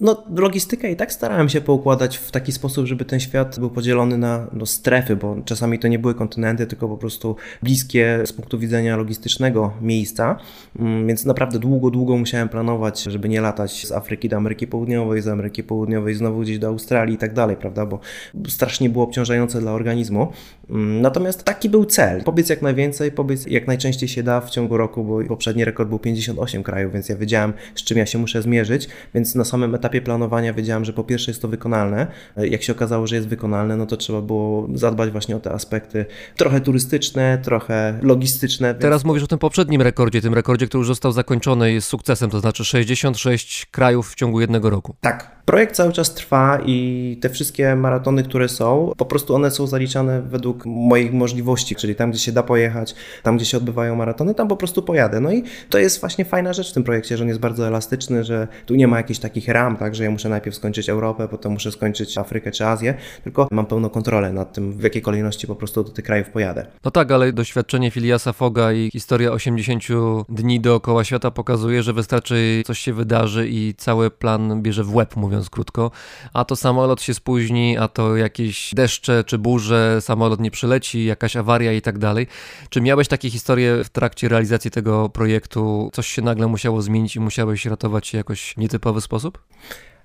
No, 0.00 0.24
logistykę 0.36 0.90
i 0.90 0.96
tak 0.96 1.12
starałem 1.12 1.48
się 1.48 1.60
poukładać 1.60 2.16
w 2.16 2.30
taki 2.30 2.52
sposób, 2.52 2.86
żeby 2.86 3.04
ten 3.04 3.20
świat 3.20 3.60
był 3.60 3.70
podzielony 3.70 4.18
na 4.18 4.46
no, 4.52 4.66
strefy, 4.66 5.16
bo 5.16 5.36
czasami 5.44 5.78
to 5.78 5.88
nie 5.88 5.98
były 5.98 6.14
kontynenty, 6.14 6.66
tylko 6.66 6.88
po 6.88 6.96
prostu 6.96 7.36
bliskie 7.62 8.22
z 8.24 8.32
punktu 8.32 8.58
widzenia 8.58 8.96
logistycznego 8.96 9.72
miejsca. 9.80 10.36
Mm, 10.78 11.06
więc 11.06 11.24
naprawdę 11.24 11.58
długo, 11.58 11.90
długo 11.90 12.16
musiałem 12.16 12.48
planować, 12.48 13.02
żeby 13.02 13.28
nie 13.28 13.40
latać 13.40 13.86
z 13.86 13.92
Afryki 13.92 14.28
do 14.28 14.36
Ameryki 14.36 14.66
Południowej, 14.66 15.22
z 15.22 15.28
Ameryki 15.28 15.62
Południowej 15.62 16.14
znowu 16.14 16.40
gdzieś 16.40 16.58
do 16.58 16.66
Australii 16.66 17.14
i 17.14 17.18
tak 17.18 17.34
dalej, 17.34 17.56
prawda? 17.56 17.86
Bo 17.86 18.00
strasznie 18.48 18.90
było 18.90 19.04
obciążające 19.04 19.60
dla 19.60 19.72
organizmu. 19.72 20.32
Mm, 20.70 21.00
natomiast 21.00 21.44
taki 21.44 21.68
był 21.68 21.84
cel. 21.84 22.22
Pobiec 22.22 22.48
jak 22.48 22.62
najwięcej, 22.62 23.12
pobiec 23.12 23.46
jak 23.46 23.66
najczęściej 23.66 24.08
się 24.08 24.22
da 24.22 24.40
w 24.40 24.50
ciągu 24.50 24.76
roku, 24.76 25.04
bo 25.04 25.24
poprzedni 25.24 25.64
rekord 25.64 25.88
był 25.88 25.98
58 25.98 26.62
krajów, 26.62 26.92
więc 26.92 27.08
ja 27.08 27.16
wiedziałem, 27.16 27.52
z 27.74 27.84
czym 27.84 27.98
ja 27.98 28.06
się 28.06 28.18
muszę 28.18 28.42
zmierzyć, 28.42 28.88
więc 29.14 29.34
na 29.34 29.44
samym 29.44 29.74
etapie 29.74 29.83
planowania 29.88 30.52
wiedziałem, 30.52 30.84
że 30.84 30.92
po 30.92 31.04
pierwsze 31.04 31.30
jest 31.30 31.42
to 31.42 31.48
wykonalne. 31.48 32.06
Jak 32.36 32.62
się 32.62 32.72
okazało, 32.72 33.06
że 33.06 33.16
jest 33.16 33.28
wykonalne, 33.28 33.76
no 33.76 33.86
to 33.86 33.96
trzeba 33.96 34.20
było 34.20 34.68
zadbać 34.74 35.10
właśnie 35.10 35.36
o 35.36 35.40
te 35.40 35.52
aspekty 35.52 36.06
trochę 36.36 36.60
turystyczne, 36.60 37.38
trochę 37.42 37.98
logistyczne. 38.02 38.68
Więc... 38.68 38.82
Teraz 38.82 39.04
mówisz 39.04 39.22
o 39.22 39.26
tym 39.26 39.38
poprzednim 39.38 39.82
rekordzie, 39.82 40.22
tym 40.22 40.34
rekordzie, 40.34 40.66
który 40.66 40.80
już 40.80 40.88
został 40.88 41.12
zakończony 41.12 41.72
jest 41.72 41.88
sukcesem, 41.88 42.30
to 42.30 42.40
znaczy 42.40 42.64
66 42.64 43.66
krajów 43.66 44.12
w 44.12 44.14
ciągu 44.14 44.40
jednego 44.40 44.70
roku. 44.70 44.96
Tak. 45.00 45.43
Projekt 45.44 45.74
cały 45.74 45.92
czas 45.92 46.14
trwa 46.14 46.58
i 46.66 47.18
te 47.20 47.30
wszystkie 47.30 47.76
maratony, 47.76 48.22
które 48.22 48.48
są, 48.48 48.92
po 48.96 49.04
prostu 49.04 49.34
one 49.34 49.50
są 49.50 49.66
zaliczane 49.66 50.22
według 50.22 50.66
moich 50.66 51.12
możliwości, 51.12 51.76
czyli 51.76 51.94
tam, 51.94 52.10
gdzie 52.10 52.20
się 52.20 52.32
da 52.32 52.42
pojechać, 52.42 52.94
tam, 53.22 53.36
gdzie 53.36 53.46
się 53.46 53.56
odbywają 53.56 53.96
maratony, 53.96 54.34
tam 54.34 54.48
po 54.48 54.56
prostu 54.56 54.82
pojadę. 54.82 55.20
No 55.20 55.32
i 55.32 55.42
to 55.70 55.78
jest 55.78 56.00
właśnie 56.00 56.24
fajna 56.24 56.52
rzecz 56.52 56.70
w 56.70 56.74
tym 56.74 56.84
projekcie, 56.84 57.16
że 57.16 57.24
on 57.24 57.28
jest 57.28 57.40
bardzo 57.40 57.66
elastyczny, 57.66 58.24
że 58.24 58.48
tu 58.66 58.74
nie 58.74 58.88
ma 58.88 58.96
jakichś 58.96 59.20
takich 59.20 59.48
ram, 59.48 59.76
tak, 59.76 59.94
że 59.94 60.04
ja 60.04 60.10
muszę 60.10 60.28
najpierw 60.28 60.56
skończyć 60.56 60.88
Europę, 60.88 61.28
potem 61.28 61.52
muszę 61.52 61.72
skończyć 61.72 62.18
Afrykę 62.18 62.50
czy 62.50 62.66
Azję, 62.66 62.94
tylko 63.24 63.48
mam 63.50 63.66
pełną 63.66 63.90
kontrolę 63.90 64.32
nad 64.32 64.52
tym, 64.52 64.72
w 64.72 64.82
jakiej 64.82 65.02
kolejności 65.02 65.46
po 65.46 65.54
prostu 65.54 65.84
do 65.84 65.90
tych 65.90 66.04
krajów 66.04 66.28
pojadę. 66.28 66.66
No 66.84 66.90
tak, 66.90 67.12
ale 67.12 67.32
doświadczenie 67.32 67.90
Filiasa 67.90 68.32
Foga 68.32 68.72
i 68.72 68.90
historia 68.92 69.32
80 69.32 69.84
dni 70.28 70.60
dookoła 70.60 71.04
świata 71.04 71.30
pokazuje, 71.30 71.82
że 71.82 71.92
wystarczy 71.92 72.62
coś 72.66 72.78
się 72.78 72.92
wydarzy 72.92 73.48
i 73.48 73.74
cały 73.74 74.10
plan 74.10 74.62
bierze 74.62 74.84
w 74.84 74.94
łeb, 74.94 75.16
mówiąc 75.16 75.33
mówiąc 75.34 75.50
krótko, 75.50 75.90
a 76.32 76.44
to 76.44 76.56
samolot 76.56 77.02
się 77.02 77.14
spóźni, 77.14 77.78
a 77.78 77.88
to 77.88 78.16
jakieś 78.16 78.74
deszcze 78.74 79.24
czy 79.24 79.38
burze, 79.38 80.00
samolot 80.00 80.40
nie 80.40 80.50
przyleci, 80.50 81.04
jakaś 81.04 81.36
awaria 81.36 81.72
i 81.72 81.82
tak 81.82 81.98
dalej. 81.98 82.26
Czy 82.68 82.80
miałeś 82.80 83.08
takie 83.08 83.30
historie 83.30 83.84
w 83.84 83.88
trakcie 83.88 84.28
realizacji 84.28 84.70
tego 84.70 85.08
projektu? 85.08 85.90
Coś 85.92 86.08
się 86.08 86.22
nagle 86.22 86.46
musiało 86.46 86.82
zmienić 86.82 87.16
i 87.16 87.20
musiałeś 87.20 87.66
ratować 87.66 88.06
się 88.06 88.18
jakoś 88.18 88.52
w 88.52 88.56
nietypowy 88.56 89.00
sposób? 89.00 89.38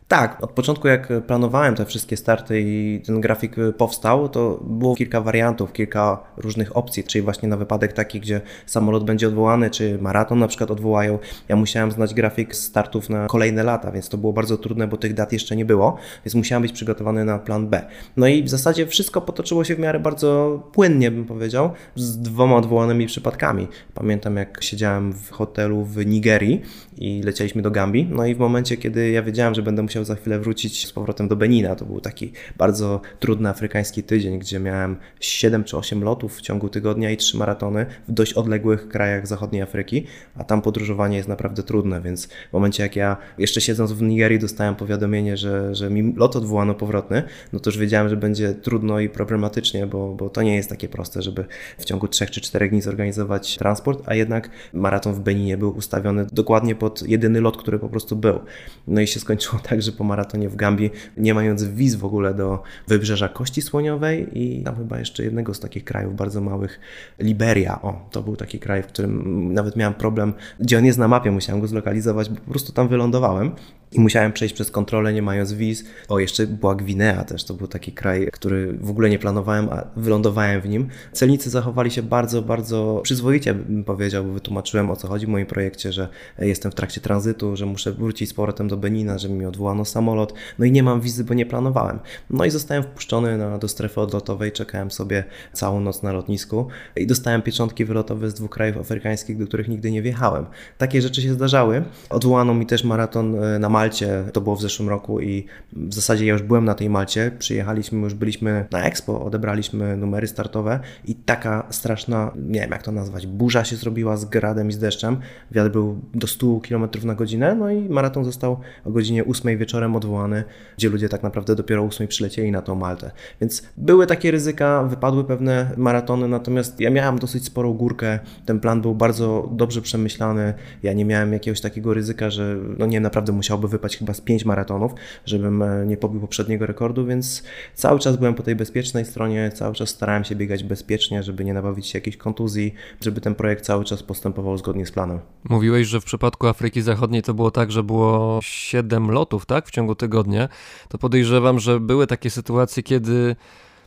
Tak, 0.10 0.44
od 0.44 0.51
początku 0.51 0.88
jak 0.88 1.08
planowałem 1.28 1.75
te 1.75 1.86
wszystkie 1.86 2.18
starty 2.18 2.62
i 2.62 3.01
ten 3.06 3.22
grafik 3.22 3.56
powstał, 3.78 4.30
to 4.30 4.60
było 4.63 4.96
kilka 4.96 5.22
wariantów, 5.22 5.74
kilka 5.74 6.24
różnych 6.38 6.78
opcji, 6.78 7.04
czyli 7.04 7.22
właśnie 7.22 7.50
na 7.50 7.58
wypadek 7.58 7.94
taki, 7.94 8.20
gdzie 8.20 8.42
samolot 8.66 9.04
będzie 9.04 9.28
odwołany, 9.28 9.70
czy 9.70 9.98
maraton 10.01 10.39
na 10.39 10.48
przykład 10.48 10.72
odwołają. 10.72 11.20
Ja 11.50 11.56
musiałem 11.56 11.92
znać 11.92 12.13
grafik 12.13 12.56
startów 12.56 13.10
na 13.10 13.28
kolejne 13.28 13.63
lata, 13.63 13.92
więc 13.92 14.10
to 14.10 14.18
było 14.18 14.34
bardzo 14.34 14.58
trudne, 14.58 14.88
bo 14.88 14.98
tych 14.98 15.13
dat 15.13 15.34
jeszcze 15.34 15.56
nie 15.56 15.66
było, 15.66 15.98
więc 16.25 16.36
musiałem 16.36 16.62
być 16.62 16.72
przygotowany 16.72 17.25
na 17.25 17.39
plan 17.39 17.68
B. 17.68 17.82
No 18.18 18.28
i 18.28 18.44
w 18.44 18.50
zasadzie 18.50 18.88
wszystko 18.88 19.22
potoczyło 19.22 19.63
się 19.63 19.75
w 19.75 19.80
miarę 19.80 20.00
bardzo 20.00 20.60
płynnie, 20.72 21.12
bym 21.12 21.25
powiedział, 21.25 21.72
z 21.96 22.18
dwoma 22.18 22.56
odwołanymi 22.56 23.08
przypadkami. 23.08 23.68
Pamiętam 23.94 24.36
jak 24.36 24.63
siedziałem 24.63 25.13
w 25.13 25.30
hotelu 25.30 25.84
w 25.84 26.06
Nigerii 26.06 26.62
i 26.98 27.22
lecieliśmy 27.24 27.62
do 27.62 27.72
Gambii, 27.72 28.08
no 28.12 28.25
i 28.25 28.36
w 28.36 28.39
momencie, 28.39 28.78
kiedy 28.78 29.10
ja 29.10 29.24
wiedziałem, 29.24 29.56
że 29.56 29.62
będę 29.62 29.82
musiał 29.82 29.99
musiał 30.00 30.15
za 30.15 30.22
chwilę 30.22 30.39
wrócić 30.39 30.88
z 30.88 30.91
powrotem 30.91 31.27
do 31.27 31.36
Benina. 31.36 31.75
To 31.75 31.86
był 31.86 32.01
taki 32.01 32.32
bardzo 32.58 33.01
trudny 33.20 33.50
afrykański 33.50 34.03
tydzień, 34.03 34.39
gdzie 34.39 34.60
miałem 34.60 34.98
7 35.20 35.63
czy 35.63 35.77
8 35.77 36.03
lotów 36.03 36.38
w 36.38 36.41
ciągu 36.41 36.70
tygodnia 36.70 37.12
i 37.12 37.18
3 37.18 37.38
maratony 37.38 37.86
w 38.08 38.12
dość 38.12 38.34
odległych 38.34 38.88
krajach 38.88 39.27
zachodniej 39.27 39.62
Afryki, 39.62 40.06
a 40.36 40.44
tam 40.44 40.62
podróżowanie 40.62 41.18
jest 41.18 41.29
naprawdę 41.29 41.63
trudne, 41.63 42.01
więc 42.01 42.27
w 42.27 42.53
momencie 42.53 42.84
jak 42.84 42.96
ja 42.96 43.18
jeszcze 43.38 43.62
siedząc 43.62 43.91
w 43.91 44.01
Nigerii 44.01 44.39
dostałem 44.39 44.75
powiadomienie, 44.75 45.38
że, 45.38 45.75
że 45.75 45.89
mi 45.89 46.13
lot 46.15 46.36
odwołano 46.36 46.74
powrotny, 46.74 47.24
no 47.53 47.60
to 47.60 47.70
już 47.70 47.77
wiedziałem, 47.77 48.10
że 48.10 48.18
będzie 48.18 48.53
trudno 48.53 49.00
i 49.00 49.10
problematycznie, 49.10 49.88
bo, 49.88 50.15
bo 50.15 50.29
to 50.29 50.41
nie 50.41 50.56
jest 50.56 50.70
takie 50.70 50.89
proste, 50.89 51.22
żeby 51.22 51.46
w 51.77 51.86
ciągu 51.86 52.08
3 52.08 52.25
czy 52.25 52.41
4 52.41 52.70
dni 52.70 52.82
zorganizować 52.82 53.58
transport, 53.58 54.03
a 54.06 54.15
jednak 54.15 54.50
maraton 54.74 55.13
w 55.13 55.20
Beninie 55.20 55.58
był 55.58 55.77
ustawiony 55.77 56.25
dokładnie 56.32 56.75
pod 56.75 57.08
jedyny 57.08 57.41
lot, 57.41 57.58
który 57.58 57.79
po 57.79 57.89
prostu 57.89 58.15
był. 58.15 58.39
No 58.88 59.01
i 59.01 59.08
się 59.08 59.20
skończyło 59.20 59.60
tak, 59.70 59.82
że 59.82 59.88
po 59.91 60.03
maratonie 60.03 60.50
w 60.50 60.55
Gambii, 60.55 60.89
nie 61.17 61.34
mając 61.34 61.63
wiz 61.63 61.96
w 61.96 62.05
ogóle 62.05 62.34
do 62.34 62.63
wybrzeża 62.88 63.29
Kości 63.29 63.62
Słoniowej 63.62 64.39
i 64.39 64.63
tam 64.63 64.75
chyba 64.75 65.00
jeszcze 65.00 65.24
jednego 65.24 65.53
z 65.53 65.60
takich 65.60 65.84
krajów 65.84 66.15
bardzo 66.15 66.41
małych, 66.41 66.79
Liberia. 67.19 67.81
O, 67.81 68.08
to 68.12 68.22
był 68.22 68.36
taki 68.36 68.60
kraj, 68.60 68.84
w 68.84 68.88
którym 68.88 69.53
nawet 69.53 69.75
miałem 69.75 69.93
problem, 69.93 70.34
gdzie 70.60 70.77
on 70.77 70.86
jest 70.86 71.00
na 71.00 71.08
mapie, 71.08 71.31
musiałem 71.31 71.62
go 71.62 71.67
zlokalizować, 71.67 72.29
bo 72.29 72.36
po 72.36 72.51
prostu 72.51 72.74
tam 72.74 72.88
wylądowałem 72.88 73.51
i 73.91 74.00
musiałem 74.00 74.34
przejść 74.34 74.55
przez 74.55 74.72
kontrolę, 74.72 75.13
nie 75.13 75.22
mając 75.22 75.53
wiz. 75.53 75.84
O, 76.08 76.19
jeszcze 76.19 76.48
była 76.48 76.75
Gwinea 76.75 77.24
też, 77.24 77.43
to 77.43 77.53
był 77.53 77.67
taki 77.67 77.91
kraj, 77.91 78.29
który 78.31 78.74
w 78.74 78.89
ogóle 78.89 79.10
nie 79.10 79.19
planowałem, 79.19 79.69
a 79.69 79.84
wylądowałem 79.96 80.62
w 80.62 80.69
nim. 80.69 80.88
Celnicy 81.12 81.50
zachowali 81.50 81.91
się 81.91 82.03
bardzo, 82.03 82.41
bardzo 82.41 83.00
przyzwoicie, 83.03 83.53
bym 83.53 83.84
powiedział, 83.84 84.24
bo 84.24 84.34
wytłumaczyłem 84.34 84.91
o 84.91 84.96
co 84.96 85.08
chodzi 85.08 85.25
w 85.25 85.29
moim 85.29 85.46
projekcie, 85.46 85.93
że 85.93 86.08
jestem 86.39 86.72
w 86.72 86.75
trakcie 86.75 87.01
tranzytu, 87.01 87.55
że 87.55 87.65
muszę 87.65 87.91
wrócić 87.91 88.29
z 88.29 88.34
powrotem 88.34 88.67
do 88.67 88.77
Benina, 88.77 89.17
że 89.17 89.29
mi 89.29 89.46
odwołano 89.46 89.86
samolot, 89.86 90.34
no 90.60 90.65
i 90.65 90.72
nie 90.72 90.84
mam 90.84 91.01
wizy, 91.01 91.24
bo 91.24 91.34
nie 91.34 91.46
planowałem. 91.46 92.00
No 92.29 92.46
i 92.46 92.50
zostałem 92.50 92.84
wpuszczony 92.84 93.38
na, 93.38 93.58
do 93.58 93.67
strefy 93.67 94.01
odlotowej, 94.01 94.51
czekałem 94.51 94.91
sobie 94.91 95.24
całą 95.53 95.79
noc 95.79 96.03
na 96.03 96.12
lotnisku 96.12 96.67
i 96.96 97.08
dostałem 97.08 97.41
pieczątki 97.41 97.86
wylotowe 97.86 98.29
z 98.29 98.34
dwóch 98.34 98.50
krajów 98.50 98.77
afrykańskich, 98.77 99.38
do 99.38 99.48
których 99.48 99.67
nigdy 99.67 99.91
nie 99.91 100.01
wjechałem. 100.01 100.46
Takie 100.77 101.01
rzeczy 101.01 101.22
się 101.22 101.34
zdarzały. 101.34 101.84
Odwołano 102.10 102.53
mi 102.53 102.65
też 102.65 102.84
maraton 102.84 103.43
e, 103.43 103.60
na 103.60 103.69
Malcie, 103.80 104.24
to 104.34 104.42
było 104.42 104.56
w 104.56 104.62
zeszłym 104.62 104.90
roku 104.90 105.22
i 105.22 105.46
w 105.74 105.94
zasadzie 105.94 106.26
ja 106.26 106.34
już 106.34 106.42
byłem 106.42 106.66
na 106.66 106.76
tej 106.76 106.90
Malcie, 106.90 107.32
przyjechaliśmy, 107.40 108.00
już 108.00 108.14
byliśmy 108.14 108.66
na 108.72 108.84
Expo, 108.84 109.26
odebraliśmy 109.26 109.98
numery 109.98 110.28
startowe 110.28 110.80
i 111.06 111.16
taka 111.16 111.68
straszna, 111.70 112.32
nie 112.36 112.60
wiem 112.60 112.72
jak 112.72 112.84
to 112.84 112.92
nazwać, 112.92 113.28
burza 113.28 113.64
się 113.64 113.76
zrobiła 113.76 114.18
z 114.18 114.26
gradem 114.26 114.70
i 114.70 114.72
z 114.72 114.78
deszczem. 114.78 115.18
Wiatr 115.52 115.72
był 115.72 116.00
do 116.14 116.28
100 116.28 116.60
km 116.70 116.88
na 117.04 117.16
godzinę, 117.16 117.56
no 117.56 117.72
i 117.72 117.90
maraton 117.90 118.26
został 118.26 118.60
o 118.86 118.92
godzinie 118.92 119.26
8 119.26 119.58
wieczorem 119.58 119.96
odwołany, 119.96 120.44
gdzie 120.78 120.90
ludzie 120.90 121.10
tak 121.10 121.24
naprawdę 121.24 121.56
dopiero 121.56 121.82
o 121.82 121.86
8 121.86 122.08
przylecieli 122.08 122.52
na 122.52 122.62
tą 122.62 122.76
Maltę. 122.76 123.12
Więc 123.42 123.64
były 123.78 124.08
takie 124.08 124.32
ryzyka, 124.32 124.84
wypadły 124.84 125.24
pewne 125.24 125.72
maratony, 125.78 126.28
natomiast 126.28 126.80
ja 126.80 126.89
miałem 126.89 127.20
dosyć 127.20 127.46
sporą 127.46 127.74
górkę, 127.74 128.20
ten 128.46 128.60
plan 128.60 128.82
był 128.82 128.96
bardzo 128.96 129.50
dobrze 129.52 129.82
przemyślany, 129.82 130.54
ja 130.84 130.94
nie 130.94 131.06
miałem 131.06 131.34
jakiegoś 131.34 131.62
takiego 131.62 131.94
ryzyka, 131.94 132.30
że 132.30 132.56
no 132.78 132.86
nie, 132.86 133.00
naprawdę 133.00 133.32
musiałby 133.32 133.68
wypaść 133.69 133.97
chyba 133.97 134.13
z 134.13 134.21
5 134.21 134.45
maratonów, 134.45 134.91
żebym 135.25 135.62
e, 135.62 135.86
nie 135.86 135.97
pobił 135.97 136.21
poprzedniego 136.21 136.65
rekordu, 136.65 137.05
więc 137.05 137.43
cały 137.73 137.99
czas 137.99 138.17
byłem 138.17 138.34
po 138.34 138.43
tej 138.43 138.55
bezpiecznej 138.55 139.05
stronie, 139.05 139.51
cały 139.53 139.75
czas 139.75 139.89
starałem 139.89 140.23
się 140.23 140.36
biegać 140.36 140.63
bezpiecznie, 140.63 141.23
żeby 141.23 141.45
nie 141.45 141.53
nabawić 141.53 141.88
się 141.88 141.97
jakiejś 141.97 142.17
kontuzji, 142.17 142.73
żeby 143.01 143.21
ten 143.21 143.36
projekt 143.36 143.65
cały 143.65 143.86
czas 143.86 144.03
postępował 144.03 144.58
zgodnie 144.58 144.86
z 144.86 144.91
planem. 144.91 145.19
Mówiłeś, 145.49 145.88
że 145.88 146.01
w 146.01 146.05
przypadku 146.05 146.47
Afryki 146.47 146.82
Zachodniej 146.82 147.21
to 147.21 147.34
było 147.34 147.51
tak, 147.51 147.71
że 147.71 147.84
było 147.84 148.39
7 148.41 149.12
lotów, 149.12 149.45
tak, 149.45 149.67
w 149.67 149.71
ciągu 149.71 149.95
tygodnia, 149.95 150.49
to 150.89 150.97
podejrzewam, 150.97 151.60
że 151.60 151.79
były 151.79 152.08
takie 152.08 152.29
sytuacje, 152.29 152.84
kiedy 152.84 153.36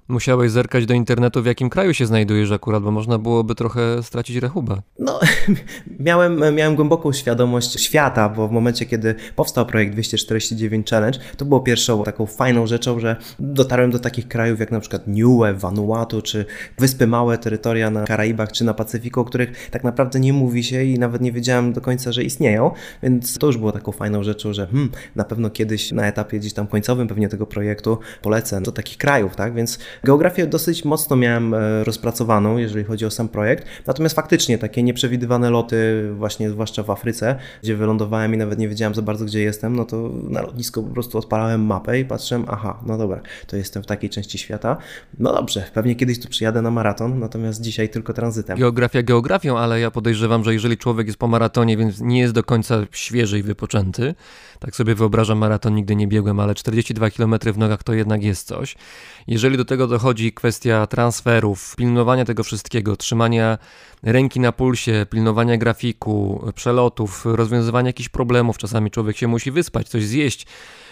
musiałeś 0.08 0.50
zerkać 0.50 0.86
do 0.86 0.94
internetu, 0.94 1.42
w 1.42 1.46
jakim 1.46 1.70
kraju 1.70 1.94
się 1.94 2.06
znajdujesz 2.06 2.50
akurat, 2.50 2.82
bo 2.82 2.90
można 2.90 3.18
byłoby 3.18 3.54
trochę 3.54 4.02
stracić 4.02 4.36
rachubę. 4.36 4.82
No, 4.98 5.20
miałem, 6.00 6.54
miałem 6.54 6.76
głęboką 6.76 7.12
świadomość 7.12 7.80
świata, 7.80 8.28
bo 8.28 8.48
w 8.48 8.52
momencie, 8.52 8.86
kiedy 8.86 9.14
powstał 9.36 9.66
projekt 9.66 9.92
249 9.92 10.90
Challenge, 10.90 11.18
to 11.36 11.44
było 11.44 11.60
pierwszą 11.60 12.04
taką 12.04 12.26
fajną 12.26 12.66
rzeczą, 12.66 13.00
że 13.00 13.16
dotarłem 13.38 13.90
do 13.90 13.98
takich 13.98 14.28
krajów 14.28 14.60
jak 14.60 14.70
na 14.70 14.80
przykład 14.80 15.02
Niue, 15.06 15.54
Vanuatu, 15.54 16.22
czy 16.22 16.44
wyspy 16.78 17.06
małe, 17.06 17.38
terytoria 17.38 17.90
na 17.90 18.04
Karaibach, 18.04 18.52
czy 18.52 18.64
na 18.64 18.74
Pacyfiku, 18.74 19.20
o 19.20 19.24
których 19.24 19.70
tak 19.70 19.84
naprawdę 19.84 20.20
nie 20.20 20.32
mówi 20.32 20.64
się 20.64 20.84
i 20.84 20.98
nawet 20.98 21.22
nie 21.22 21.32
wiedziałem 21.32 21.72
do 21.72 21.80
końca, 21.80 22.12
że 22.12 22.24
istnieją, 22.24 22.70
więc 23.02 23.38
to 23.38 23.46
już 23.46 23.56
było 23.56 23.72
taką 23.72 23.92
fajną 23.92 24.22
rzeczą, 24.22 24.52
że 24.52 24.66
hmm, 24.66 24.90
na 25.16 25.24
pewno 25.24 25.50
kiedyś 25.50 25.92
na 25.92 26.06
etapie 26.06 26.38
gdzieś 26.38 26.52
tam 26.52 26.66
końcowym 26.66 27.08
pewnie 27.08 27.28
tego 27.28 27.46
projektu 27.46 27.98
polecę 28.22 28.60
do 28.60 28.72
takich 28.72 28.98
krajów, 28.98 29.36
tak, 29.36 29.54
więc 29.54 29.78
Geografię 30.04 30.46
dosyć 30.46 30.84
mocno 30.84 31.16
miałem 31.16 31.54
e, 31.54 31.84
rozpracowaną, 31.84 32.58
jeżeli 32.58 32.84
chodzi 32.84 33.06
o 33.06 33.10
sam 33.10 33.28
projekt, 33.28 33.66
natomiast 33.86 34.16
faktycznie 34.16 34.58
takie 34.58 34.82
nieprzewidywane 34.82 35.50
loty, 35.50 36.10
właśnie 36.14 36.50
zwłaszcza 36.50 36.82
w 36.82 36.90
Afryce, 36.90 37.36
gdzie 37.62 37.76
wylądowałem 37.76 38.34
i 38.34 38.36
nawet 38.36 38.58
nie 38.58 38.68
wiedziałem 38.68 38.94
za 38.94 39.02
bardzo, 39.02 39.24
gdzie 39.24 39.40
jestem, 39.40 39.76
no 39.76 39.84
to 39.84 40.10
na 40.28 40.42
lotnisku 40.42 40.82
po 40.82 40.90
prostu 40.94 41.18
odpalałem 41.18 41.66
mapę 41.66 42.00
i 42.00 42.04
patrzyłem, 42.04 42.44
aha, 42.48 42.80
no 42.86 42.98
dobra, 42.98 43.20
to 43.46 43.56
jestem 43.56 43.82
w 43.82 43.86
takiej 43.86 44.10
części 44.10 44.38
świata. 44.38 44.76
No 45.18 45.32
dobrze, 45.32 45.64
pewnie 45.74 45.94
kiedyś 45.94 46.20
tu 46.20 46.28
przyjadę 46.28 46.62
na 46.62 46.70
maraton, 46.70 47.18
natomiast 47.18 47.60
dzisiaj 47.60 47.88
tylko 47.88 48.12
tranzytem. 48.12 48.58
Geografia 48.58 49.02
geografią, 49.02 49.58
ale 49.58 49.80
ja 49.80 49.90
podejrzewam, 49.90 50.44
że 50.44 50.52
jeżeli 50.52 50.76
człowiek 50.76 51.06
jest 51.06 51.18
po 51.18 51.28
maratonie, 51.28 51.76
więc 51.76 52.00
nie 52.00 52.20
jest 52.20 52.34
do 52.34 52.44
końca 52.44 52.86
świeży 52.92 53.38
i 53.38 53.42
wypoczęty, 53.42 54.14
tak 54.58 54.76
sobie 54.76 54.94
wyobrażam, 54.94 55.38
maraton 55.38 55.74
nigdy 55.74 55.96
nie 55.96 56.08
biegłem, 56.08 56.40
ale 56.40 56.54
42 56.54 57.10
km 57.10 57.34
w 57.52 57.58
nogach 57.58 57.82
to 57.82 57.92
jednak 57.92 58.22
jest 58.22 58.46
coś. 58.46 58.76
Jeżeli 59.26 59.56
do 59.56 59.64
tego 59.64 59.81
dochodzi 59.86 60.32
kwestia 60.32 60.86
transferów, 60.86 61.76
pilnowania 61.76 62.24
tego 62.24 62.44
wszystkiego, 62.44 62.96
trzymania 62.96 63.58
ręki 64.02 64.40
na 64.40 64.52
pulsie, 64.52 65.06
pilnowania 65.10 65.56
grafiku, 65.56 66.44
przelotów, 66.54 67.22
rozwiązywania 67.24 67.88
jakichś 67.88 68.08
problemów, 68.08 68.58
czasami 68.58 68.90
człowiek 68.90 69.16
się 69.16 69.28
musi 69.28 69.50
wyspać, 69.50 69.88
coś 69.88 70.04
zjeść, 70.04 70.46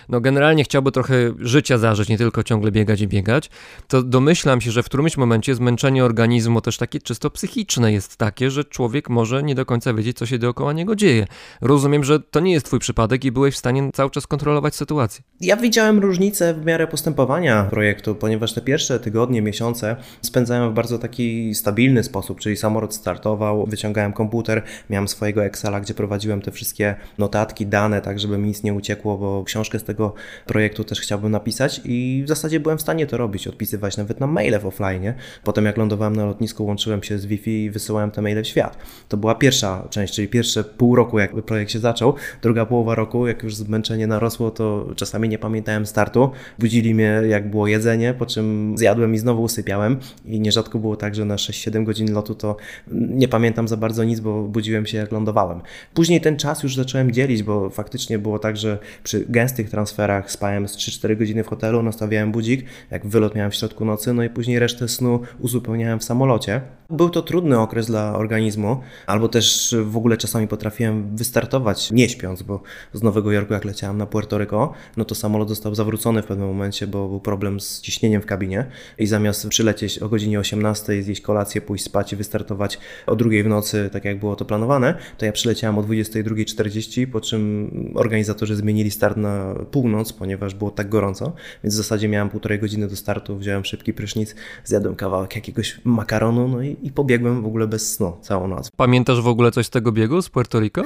no 0.08 0.20
generalnie 0.20 0.64
chciałby 0.64 0.92
trochę 0.92 1.14
życia 1.38 1.78
zażyć, 1.78 2.08
nie 2.08 2.18
tylko 2.18 2.42
ciągle 2.42 2.72
biegać 2.72 3.00
i 3.00 3.08
biegać, 3.08 3.50
to 3.88 4.02
domyślam 4.02 4.60
się, 4.60 4.70
że 4.70 4.82
w 4.82 4.86
którymś 4.86 5.16
momencie 5.16 5.54
zmęczenie 5.54 6.04
organizmu 6.04 6.60
też 6.60 6.76
takie 6.76 7.00
czysto 7.00 7.30
psychiczne 7.30 7.92
jest 7.92 8.16
takie, 8.16 8.50
że 8.50 8.64
człowiek 8.64 9.08
może 9.08 9.42
nie 9.42 9.54
do 9.54 9.66
końca 9.66 9.94
wiedzieć, 9.94 10.18
co 10.18 10.26
się 10.26 10.38
dookoła 10.38 10.72
niego 10.72 10.96
dzieje. 10.96 11.26
Rozumiem, 11.60 12.04
że 12.04 12.20
to 12.20 12.40
nie 12.40 12.52
jest 12.52 12.66
twój 12.66 12.78
przypadek 12.78 13.24
i 13.24 13.32
byłeś 13.32 13.54
w 13.54 13.58
stanie 13.58 13.90
cały 13.92 14.10
czas 14.10 14.26
kontrolować 14.26 14.74
sytuację. 14.74 15.24
Ja 15.40 15.56
widziałem 15.56 15.98
różnicę 15.98 16.54
w 16.54 16.64
miarę 16.64 16.86
postępowania 16.86 17.64
projektu, 17.64 18.14
ponieważ 18.14 18.52
te 18.52 18.60
pierwsze 18.60 19.00
tygodnie, 19.00 19.42
miesiące 19.42 19.96
spędzałem 20.22 20.70
w 20.70 20.74
bardzo 20.74 20.98
taki 20.98 21.54
stabilny 21.54 22.04
sposób, 22.04 22.40
czyli 22.40 22.56
samolot 22.56 22.94
startował, 22.94 23.66
wyciągałem 23.66 24.12
komputer, 24.12 24.62
miałem 24.90 25.08
swojego 25.08 25.44
Excela, 25.44 25.80
gdzie 25.80 25.94
prowadziłem 25.94 26.42
te 26.42 26.50
wszystkie 26.50 26.94
notatki, 27.18 27.66
dane, 27.66 28.00
tak 28.00 28.20
żeby 28.20 28.38
mi 28.38 28.48
nic 28.48 28.62
nie 28.62 28.74
uciekło, 28.74 29.18
bo 29.18 29.44
książkę 29.44 29.78
z 29.78 29.84
tego 29.94 30.14
projektu 30.46 30.84
też 30.84 31.00
chciałbym 31.00 31.32
napisać 31.32 31.80
i 31.84 32.22
w 32.24 32.28
zasadzie 32.28 32.60
byłem 32.60 32.78
w 32.78 32.80
stanie 32.80 33.06
to 33.06 33.16
robić, 33.16 33.48
odpisywać 33.48 33.96
nawet 33.96 34.20
na 34.20 34.26
maile 34.26 34.58
w 34.60 34.66
offline. 34.66 35.12
Potem 35.44 35.64
jak 35.64 35.76
lądowałem 35.76 36.16
na 36.16 36.24
lotnisku, 36.24 36.66
łączyłem 36.66 37.02
się 37.02 37.18
z 37.18 37.26
Wi-Fi 37.26 37.64
i 37.64 37.70
wysyłałem 37.70 38.10
te 38.10 38.22
maile 38.22 38.42
w 38.42 38.46
świat. 38.46 38.78
To 39.08 39.16
była 39.16 39.34
pierwsza 39.34 39.88
część, 39.90 40.14
czyli 40.14 40.28
pierwsze 40.28 40.64
pół 40.64 40.96
roku, 40.96 41.18
jak 41.18 41.42
projekt 41.42 41.70
się 41.70 41.78
zaczął. 41.78 42.14
Druga 42.42 42.66
połowa 42.66 42.94
roku, 42.94 43.26
jak 43.26 43.42
już 43.42 43.54
zmęczenie 43.54 44.06
narosło, 44.06 44.50
to 44.50 44.86
czasami 44.96 45.28
nie 45.28 45.38
pamiętałem 45.38 45.86
startu. 45.86 46.30
Budzili 46.58 46.94
mnie, 46.94 47.22
jak 47.28 47.50
było 47.50 47.66
jedzenie, 47.66 48.14
po 48.14 48.26
czym 48.26 48.74
zjadłem 48.78 49.14
i 49.14 49.18
znowu 49.18 49.42
usypiałem. 49.42 49.96
I 50.24 50.40
nierzadko 50.40 50.78
było 50.78 50.96
tak, 50.96 51.14
że 51.14 51.24
na 51.24 51.36
6-7 51.36 51.84
godzin 51.84 52.12
lotu 52.12 52.34
to 52.34 52.56
nie 52.92 53.28
pamiętam 53.28 53.68
za 53.68 53.76
bardzo 53.76 54.04
nic, 54.04 54.20
bo 54.20 54.42
budziłem 54.42 54.86
się, 54.86 54.98
jak 54.98 55.12
lądowałem. 55.12 55.60
Później 55.94 56.20
ten 56.20 56.36
czas 56.36 56.62
już 56.62 56.76
zacząłem 56.76 57.12
dzielić, 57.12 57.42
bo 57.42 57.70
faktycznie 57.70 58.18
było 58.18 58.38
tak, 58.38 58.56
że 58.56 58.78
przy 59.02 59.24
gęstych 59.28 59.70
transferach 59.80 60.30
spałem 60.30 60.68
z 60.68 60.76
3-4 60.76 61.16
godziny 61.16 61.44
w 61.44 61.46
hotelu, 61.46 61.82
nastawiałem 61.82 62.32
budzik, 62.32 62.64
jak 62.90 63.06
wylot 63.06 63.34
miałem 63.34 63.50
w 63.50 63.54
środku 63.54 63.84
nocy, 63.84 64.12
no 64.12 64.24
i 64.24 64.30
później 64.30 64.58
resztę 64.58 64.88
snu 64.88 65.20
uzupełniałem 65.38 65.98
w 65.98 66.04
samolocie. 66.04 66.60
Był 66.90 67.10
to 67.10 67.22
trudny 67.22 67.58
okres 67.58 67.86
dla 67.86 68.16
organizmu, 68.16 68.80
albo 69.06 69.28
też 69.28 69.74
w 69.84 69.96
ogóle 69.96 70.16
czasami 70.16 70.48
potrafiłem 70.48 71.16
wystartować 71.16 71.90
nie 71.90 72.08
śpiąc, 72.08 72.42
bo 72.42 72.62
z 72.92 73.02
Nowego 73.02 73.32
Jorku 73.32 73.52
jak 73.52 73.64
leciałem 73.64 73.98
na 73.98 74.06
Puerto 74.06 74.38
Rico, 74.38 74.72
no 74.96 75.04
to 75.04 75.14
samolot 75.14 75.48
został 75.48 75.74
zawrócony 75.74 76.22
w 76.22 76.26
pewnym 76.26 76.48
momencie, 76.48 76.86
bo 76.86 77.08
był 77.08 77.20
problem 77.20 77.60
z 77.60 77.80
ciśnieniem 77.80 78.22
w 78.22 78.26
kabinie 78.26 78.66
i 78.98 79.06
zamiast 79.06 79.48
przylecieć 79.48 79.98
o 79.98 80.08
godzinie 80.08 80.40
18, 80.40 81.02
zjeść 81.02 81.20
kolację, 81.20 81.60
pójść 81.60 81.84
spać 81.84 82.12
i 82.12 82.16
wystartować 82.16 82.78
o 83.06 83.16
drugiej 83.16 83.42
w 83.42 83.46
nocy, 83.46 83.90
tak 83.92 84.04
jak 84.04 84.18
było 84.18 84.36
to 84.36 84.44
planowane, 84.44 84.94
to 85.18 85.26
ja 85.26 85.32
przyleciałem 85.32 85.78
o 85.78 85.82
22.40, 85.82 87.06
po 87.06 87.20
czym 87.20 87.70
organizatorzy 87.94 88.56
zmienili 88.56 88.90
start 88.90 89.16
na 89.16 89.54
północ, 89.70 90.12
ponieważ 90.12 90.54
było 90.54 90.70
tak 90.70 90.88
gorąco, 90.88 91.32
więc 91.64 91.74
w 91.74 91.76
zasadzie 91.76 92.08
miałem 92.08 92.30
półtorej 92.30 92.58
godziny 92.58 92.88
do 92.88 92.96
startu, 92.96 93.36
wziąłem 93.36 93.64
szybki 93.64 93.92
prysznic, 93.92 94.34
zjadłem 94.64 94.96
kawałek 94.96 95.36
jakiegoś 95.36 95.80
makaronu, 95.84 96.48
no 96.48 96.62
i, 96.62 96.76
i 96.82 96.90
pobiegłem 96.92 97.42
w 97.42 97.46
ogóle 97.46 97.66
bez 97.66 97.94
snu 97.94 98.16
całą 98.22 98.48
noc. 98.48 98.70
Pamiętasz 98.76 99.20
w 99.20 99.28
ogóle 99.28 99.50
coś 99.50 99.66
z 99.66 99.70
tego 99.70 99.92
biegu 99.92 100.22
z 100.22 100.28
Puerto 100.28 100.60
Rico? 100.60 100.82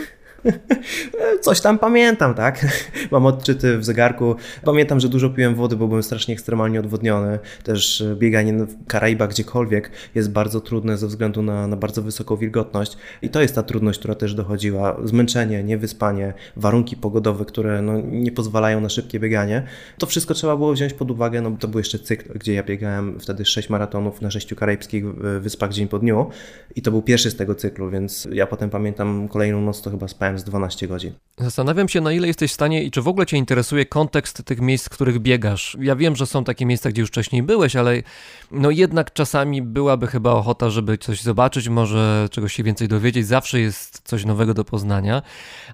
Coś 1.40 1.60
tam 1.60 1.78
pamiętam, 1.78 2.34
tak? 2.34 2.66
Mam 3.10 3.26
odczyty 3.26 3.78
w 3.78 3.84
zegarku. 3.84 4.34
Pamiętam, 4.64 5.00
że 5.00 5.08
dużo 5.08 5.30
piłem 5.30 5.54
wody, 5.54 5.76
bo 5.76 5.88
byłem 5.88 6.02
strasznie 6.02 6.34
ekstremalnie 6.34 6.80
odwodniony. 6.80 7.38
Też 7.62 8.04
bieganie 8.14 8.52
w 8.52 8.86
Karaibach 8.86 9.30
gdziekolwiek 9.30 9.90
jest 10.14 10.30
bardzo 10.32 10.60
trudne 10.60 10.96
ze 10.96 11.06
względu 11.06 11.42
na, 11.42 11.66
na 11.66 11.76
bardzo 11.76 12.02
wysoką 12.02 12.36
wilgotność. 12.36 12.96
I 13.22 13.28
to 13.28 13.42
jest 13.42 13.54
ta 13.54 13.62
trudność, 13.62 13.98
która 13.98 14.14
też 14.14 14.34
dochodziła. 14.34 14.96
Zmęczenie, 15.04 15.64
niewyspanie, 15.64 16.34
warunki 16.56 16.96
pogodowe, 16.96 17.44
które 17.44 17.82
no, 17.82 18.00
nie 18.00 18.32
pozwalają 18.32 18.80
na 18.80 18.88
szybkie 18.88 19.20
bieganie. 19.20 19.62
To 19.98 20.06
wszystko 20.06 20.34
trzeba 20.34 20.56
było 20.56 20.72
wziąć 20.72 20.92
pod 20.92 21.10
uwagę. 21.10 21.40
No, 21.40 21.56
to 21.60 21.68
był 21.68 21.78
jeszcze 21.78 21.98
cykl, 21.98 22.38
gdzie 22.38 22.54
ja 22.54 22.62
biegałem 22.62 23.20
wtedy 23.20 23.44
6 23.44 23.70
maratonów 23.70 24.22
na 24.22 24.30
sześciu 24.30 24.56
karaibskich 24.56 25.04
wyspach 25.40 25.72
dzień 25.72 25.88
po 25.88 25.98
dniu. 25.98 26.30
I 26.76 26.82
to 26.82 26.90
był 26.90 27.02
pierwszy 27.02 27.30
z 27.30 27.36
tego 27.36 27.54
cyklu, 27.54 27.90
więc 27.90 28.28
ja 28.32 28.46
potem 28.46 28.70
pamiętam 28.70 29.28
kolejną 29.28 29.60
noc, 29.60 29.82
to 29.82 29.90
chyba 29.90 30.08
spałem 30.08 30.33
z 30.38 30.44
12 30.44 30.88
godzin. 30.88 31.12
Zastanawiam 31.38 31.88
się, 31.88 32.00
na 32.00 32.12
ile 32.12 32.26
jesteś 32.26 32.50
w 32.50 32.54
stanie 32.54 32.84
i 32.84 32.90
czy 32.90 33.02
w 33.02 33.08
ogóle 33.08 33.26
Cię 33.26 33.36
interesuje 33.36 33.86
kontekst 33.86 34.44
tych 34.44 34.60
miejsc, 34.60 34.86
w 34.86 34.88
których 34.88 35.18
biegasz. 35.18 35.76
Ja 35.80 35.96
wiem, 35.96 36.16
że 36.16 36.26
są 36.26 36.44
takie 36.44 36.66
miejsca, 36.66 36.90
gdzie 36.90 37.00
już 37.00 37.10
wcześniej 37.10 37.42
byłeś, 37.42 37.76
ale 37.76 38.02
no 38.50 38.70
jednak 38.70 39.12
czasami 39.12 39.62
byłaby 39.62 40.06
chyba 40.06 40.32
ochota, 40.32 40.70
żeby 40.70 40.98
coś 40.98 41.22
zobaczyć, 41.22 41.68
może 41.68 42.28
czegoś 42.30 42.52
się 42.52 42.62
więcej 42.62 42.88
dowiedzieć. 42.88 43.26
Zawsze 43.26 43.60
jest 43.60 44.00
coś 44.04 44.24
nowego 44.24 44.54
do 44.54 44.64
poznania. 44.64 45.22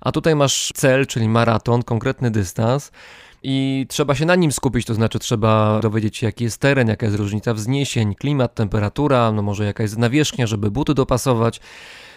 A 0.01 0.13
tutaj 0.13 0.37
masz 0.37 0.73
cel, 0.75 1.07
czyli 1.07 1.29
maraton, 1.29 1.83
konkretny 1.83 2.31
dystans. 2.31 2.91
I 3.43 3.87
trzeba 3.89 4.15
się 4.15 4.27
na 4.27 4.35
nim 4.35 4.53
skupić, 4.53 4.87
to 4.87 4.95
znaczy 4.95 5.19
trzeba 5.19 5.81
dowiedzieć 5.83 6.17
się, 6.17 6.27
jaki 6.27 6.45
jest 6.45 6.59
teren, 6.59 6.89
jaka 6.89 7.07
jest 7.07 7.19
różnica 7.19 7.55
wzniesień, 7.55 8.15
klimat, 8.15 8.55
temperatura, 8.55 9.33
no 9.33 9.43
może 9.43 9.65
jaka 9.65 9.83
jest 9.83 9.99
nawierzchnia, 9.99 10.47
żeby 10.47 10.71
buty 10.71 10.95
dopasować. 10.95 11.61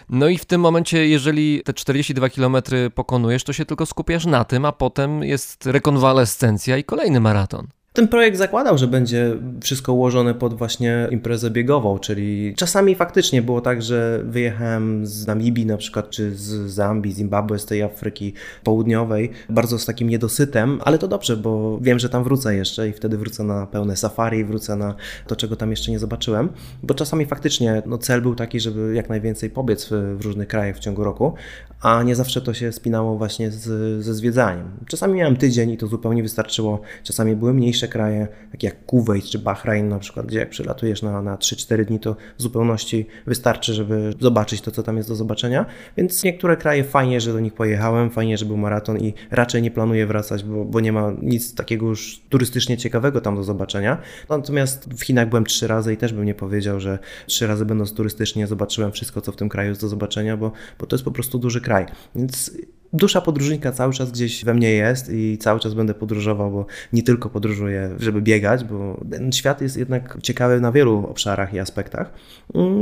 No 0.08 0.28
i 0.28 0.38
w 0.38 0.44
tym 0.44 0.60
momencie, 0.60 1.08
jeżeli 1.08 1.62
te 1.64 1.74
42 1.74 2.28
km 2.28 2.56
pokonujesz, 2.94 3.44
to 3.44 3.52
się 3.52 3.64
tylko 3.64 3.86
skupiasz 3.86 4.26
na 4.26 4.44
tym, 4.44 4.64
a 4.64 4.72
potem 4.72 5.22
jest 5.22 5.66
rekonwalescencja 5.66 6.76
i 6.76 6.84
kolejny 6.84 7.20
maraton. 7.20 7.68
Ten 7.96 8.08
projekt 8.08 8.38
zakładał, 8.38 8.78
że 8.78 8.86
będzie 8.86 9.36
wszystko 9.62 9.92
ułożone 9.92 10.34
pod 10.34 10.54
właśnie 10.54 11.08
imprezę 11.10 11.50
biegową, 11.50 11.98
czyli 11.98 12.54
czasami 12.56 12.94
faktycznie 12.94 13.42
było 13.42 13.60
tak, 13.60 13.82
że 13.82 14.22
wyjechałem 14.24 15.06
z 15.06 15.26
Namibii 15.26 15.66
na 15.66 15.76
przykład, 15.76 16.10
czy 16.10 16.34
z 16.34 16.70
Zambii, 16.70 17.12
Zimbabwe, 17.12 17.58
z 17.58 17.66
tej 17.66 17.82
Afryki 17.82 18.32
Południowej, 18.64 19.30
bardzo 19.48 19.78
z 19.78 19.86
takim 19.86 20.08
niedosytem, 20.10 20.80
ale 20.84 20.98
to 20.98 21.08
dobrze, 21.08 21.36
bo 21.36 21.78
wiem, 21.80 21.98
że 21.98 22.08
tam 22.08 22.24
wrócę 22.24 22.54
jeszcze 22.54 22.88
i 22.88 22.92
wtedy 22.92 23.18
wrócę 23.18 23.44
na 23.44 23.66
pełne 23.66 23.96
safari, 23.96 24.44
wrócę 24.44 24.76
na 24.76 24.94
to, 25.26 25.36
czego 25.36 25.56
tam 25.56 25.70
jeszcze 25.70 25.90
nie 25.90 25.98
zobaczyłem, 25.98 26.48
bo 26.82 26.94
czasami 26.94 27.26
faktycznie 27.26 27.82
no, 27.86 27.98
cel 27.98 28.22
był 28.22 28.34
taki, 28.34 28.60
żeby 28.60 28.94
jak 28.94 29.08
najwięcej 29.08 29.50
pobiec 29.50 29.84
w, 29.84 30.16
w 30.18 30.24
różnych 30.24 30.48
krajach 30.48 30.76
w 30.76 30.80
ciągu 30.80 31.04
roku, 31.04 31.34
a 31.80 32.02
nie 32.02 32.14
zawsze 32.14 32.40
to 32.40 32.54
się 32.54 32.72
spinało 32.72 33.18
właśnie 33.18 33.50
z, 33.50 33.62
ze 34.04 34.14
zwiedzaniem. 34.14 34.70
Czasami 34.86 35.14
miałem 35.14 35.36
tydzień 35.36 35.70
i 35.70 35.76
to 35.76 35.86
zupełnie 35.86 36.22
wystarczyło, 36.22 36.80
czasami 37.02 37.36
były 37.36 37.54
mniejsze 37.54 37.83
kraje, 37.88 38.28
takie 38.52 38.66
jak 38.66 38.86
Kuwait 38.86 39.24
czy 39.24 39.38
Bahrain 39.38 39.88
na 39.88 39.98
przykład, 39.98 40.26
gdzie 40.26 40.38
jak 40.38 40.50
przylatujesz 40.50 41.02
na, 41.02 41.22
na 41.22 41.36
3-4 41.36 41.84
dni, 41.84 42.00
to 42.00 42.16
w 42.38 42.42
zupełności 42.42 43.06
wystarczy, 43.26 43.74
żeby 43.74 44.12
zobaczyć 44.20 44.60
to, 44.60 44.70
co 44.70 44.82
tam 44.82 44.96
jest 44.96 45.08
do 45.08 45.14
zobaczenia. 45.14 45.66
Więc 45.96 46.24
niektóre 46.24 46.56
kraje 46.56 46.84
fajnie, 46.84 47.20
że 47.20 47.32
do 47.32 47.40
nich 47.40 47.54
pojechałem, 47.54 48.10
fajnie, 48.10 48.38
że 48.38 48.46
był 48.46 48.56
maraton 48.56 48.98
i 48.98 49.14
raczej 49.30 49.62
nie 49.62 49.70
planuję 49.70 50.06
wracać, 50.06 50.44
bo, 50.44 50.64
bo 50.64 50.80
nie 50.80 50.92
ma 50.92 51.12
nic 51.22 51.54
takiego 51.54 51.86
już 51.86 52.20
turystycznie 52.28 52.76
ciekawego 52.76 53.20
tam 53.20 53.36
do 53.36 53.42
zobaczenia. 53.42 53.98
Natomiast 54.28 54.94
w 54.94 55.02
Chinach 55.02 55.28
byłem 55.28 55.44
trzy 55.44 55.66
razy 55.66 55.92
i 55.92 55.96
też 55.96 56.12
bym 56.12 56.24
nie 56.24 56.34
powiedział, 56.34 56.80
że 56.80 56.98
trzy 57.26 57.46
razy 57.46 57.66
będąc 57.66 57.94
turystycznie 57.94 58.46
zobaczyłem 58.46 58.92
wszystko, 58.92 59.20
co 59.20 59.32
w 59.32 59.36
tym 59.36 59.48
kraju 59.48 59.68
jest 59.68 59.80
do 59.80 59.88
zobaczenia, 59.88 60.36
bo, 60.36 60.52
bo 60.78 60.86
to 60.86 60.96
jest 60.96 61.04
po 61.04 61.10
prostu 61.10 61.38
duży 61.38 61.60
kraj. 61.60 61.86
Więc 62.14 62.50
dusza 62.94 63.20
podróżnika 63.20 63.72
cały 63.72 63.92
czas 63.92 64.12
gdzieś 64.12 64.44
we 64.44 64.54
mnie 64.54 64.70
jest 64.70 65.12
i 65.12 65.38
cały 65.38 65.60
czas 65.60 65.74
będę 65.74 65.94
podróżował, 65.94 66.50
bo 66.50 66.66
nie 66.92 67.02
tylko 67.02 67.30
podróżuję, 67.30 67.90
żeby 67.98 68.22
biegać, 68.22 68.64
bo 68.64 69.00
ten 69.10 69.32
świat 69.32 69.60
jest 69.60 69.76
jednak 69.76 70.18
ciekawy 70.22 70.60
na 70.60 70.72
wielu 70.72 71.06
obszarach 71.10 71.54
i 71.54 71.58
aspektach. 71.58 72.12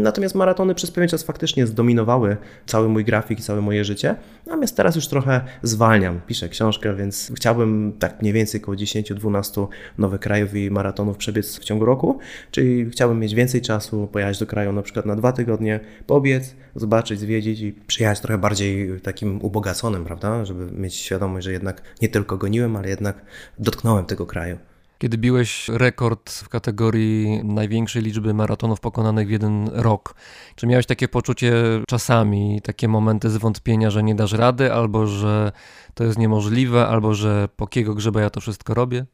Natomiast 0.03 0.35
maratony 0.35 0.75
przez 0.75 0.90
pewien 0.90 1.09
czas 1.09 1.22
faktycznie 1.22 1.66
zdominowały 1.66 2.37
cały 2.66 2.88
mój 2.88 3.05
grafik 3.05 3.38
i 3.38 3.42
całe 3.42 3.61
moje 3.61 3.85
życie. 3.85 4.14
Natomiast 4.46 4.77
teraz 4.77 4.96
już 4.96 5.09
trochę 5.09 5.40
zwalniam. 5.62 6.20
Piszę 6.27 6.48
książkę, 6.48 6.96
więc 6.96 7.33
chciałbym 7.37 7.92
tak 7.98 8.22
mniej 8.22 8.33
więcej 8.33 8.62
około 8.62 8.77
10-12 8.77 9.66
nowych 9.98 10.20
krajów 10.20 10.55
i 10.55 10.70
maratonów 10.70 11.16
przebiec 11.16 11.59
w 11.59 11.64
ciągu 11.64 11.85
roku. 11.85 12.18
Czyli 12.51 12.90
chciałbym 12.90 13.20
mieć 13.20 13.35
więcej 13.35 13.61
czasu, 13.61 14.09
pojechać 14.12 14.38
do 14.38 14.46
kraju 14.46 14.72
na 14.72 14.83
przykład 14.83 15.07
na 15.07 15.16
dwa 15.16 15.33
tygodnie, 15.33 15.81
pobiec, 16.07 16.55
zobaczyć, 16.75 17.20
zwiedzić 17.20 17.61
i 17.61 17.72
przyjechać 17.72 18.20
trochę 18.20 18.38
bardziej 18.38 19.01
takim 19.01 19.42
ubogaconym 19.42 20.01
prawda? 20.04 20.44
Żeby 20.44 20.72
mieć 20.72 20.94
świadomość, 20.94 21.44
że 21.44 21.52
jednak 21.52 21.82
nie 22.02 22.08
tylko 22.08 22.36
goniłem, 22.36 22.76
ale 22.76 22.88
jednak 22.88 23.24
dotknąłem 23.58 24.04
tego 24.04 24.26
kraju. 24.26 24.58
Kiedy 24.98 25.18
biłeś 25.18 25.68
rekord 25.68 26.30
w 26.30 26.48
kategorii 26.48 27.44
największej 27.44 28.02
liczby 28.02 28.34
maratonów 28.34 28.80
pokonanych 28.80 29.28
w 29.28 29.30
jeden 29.30 29.68
rok, 29.72 30.14
czy 30.54 30.66
miałeś 30.66 30.86
takie 30.86 31.08
poczucie 31.08 31.52
czasami, 31.88 32.60
takie 32.62 32.88
momenty 32.88 33.30
zwątpienia, 33.30 33.90
że 33.90 34.02
nie 34.02 34.14
dasz 34.14 34.32
rady, 34.32 34.72
albo 34.72 35.06
że 35.06 35.52
to 35.94 36.04
jest 36.04 36.18
niemożliwe, 36.18 36.86
albo 36.86 37.14
że 37.14 37.48
po 37.56 37.66
kiego 37.66 37.94
grzeba 37.94 38.20
ja 38.20 38.30
to 38.30 38.40
wszystko 38.40 38.74
robię? 38.74 39.06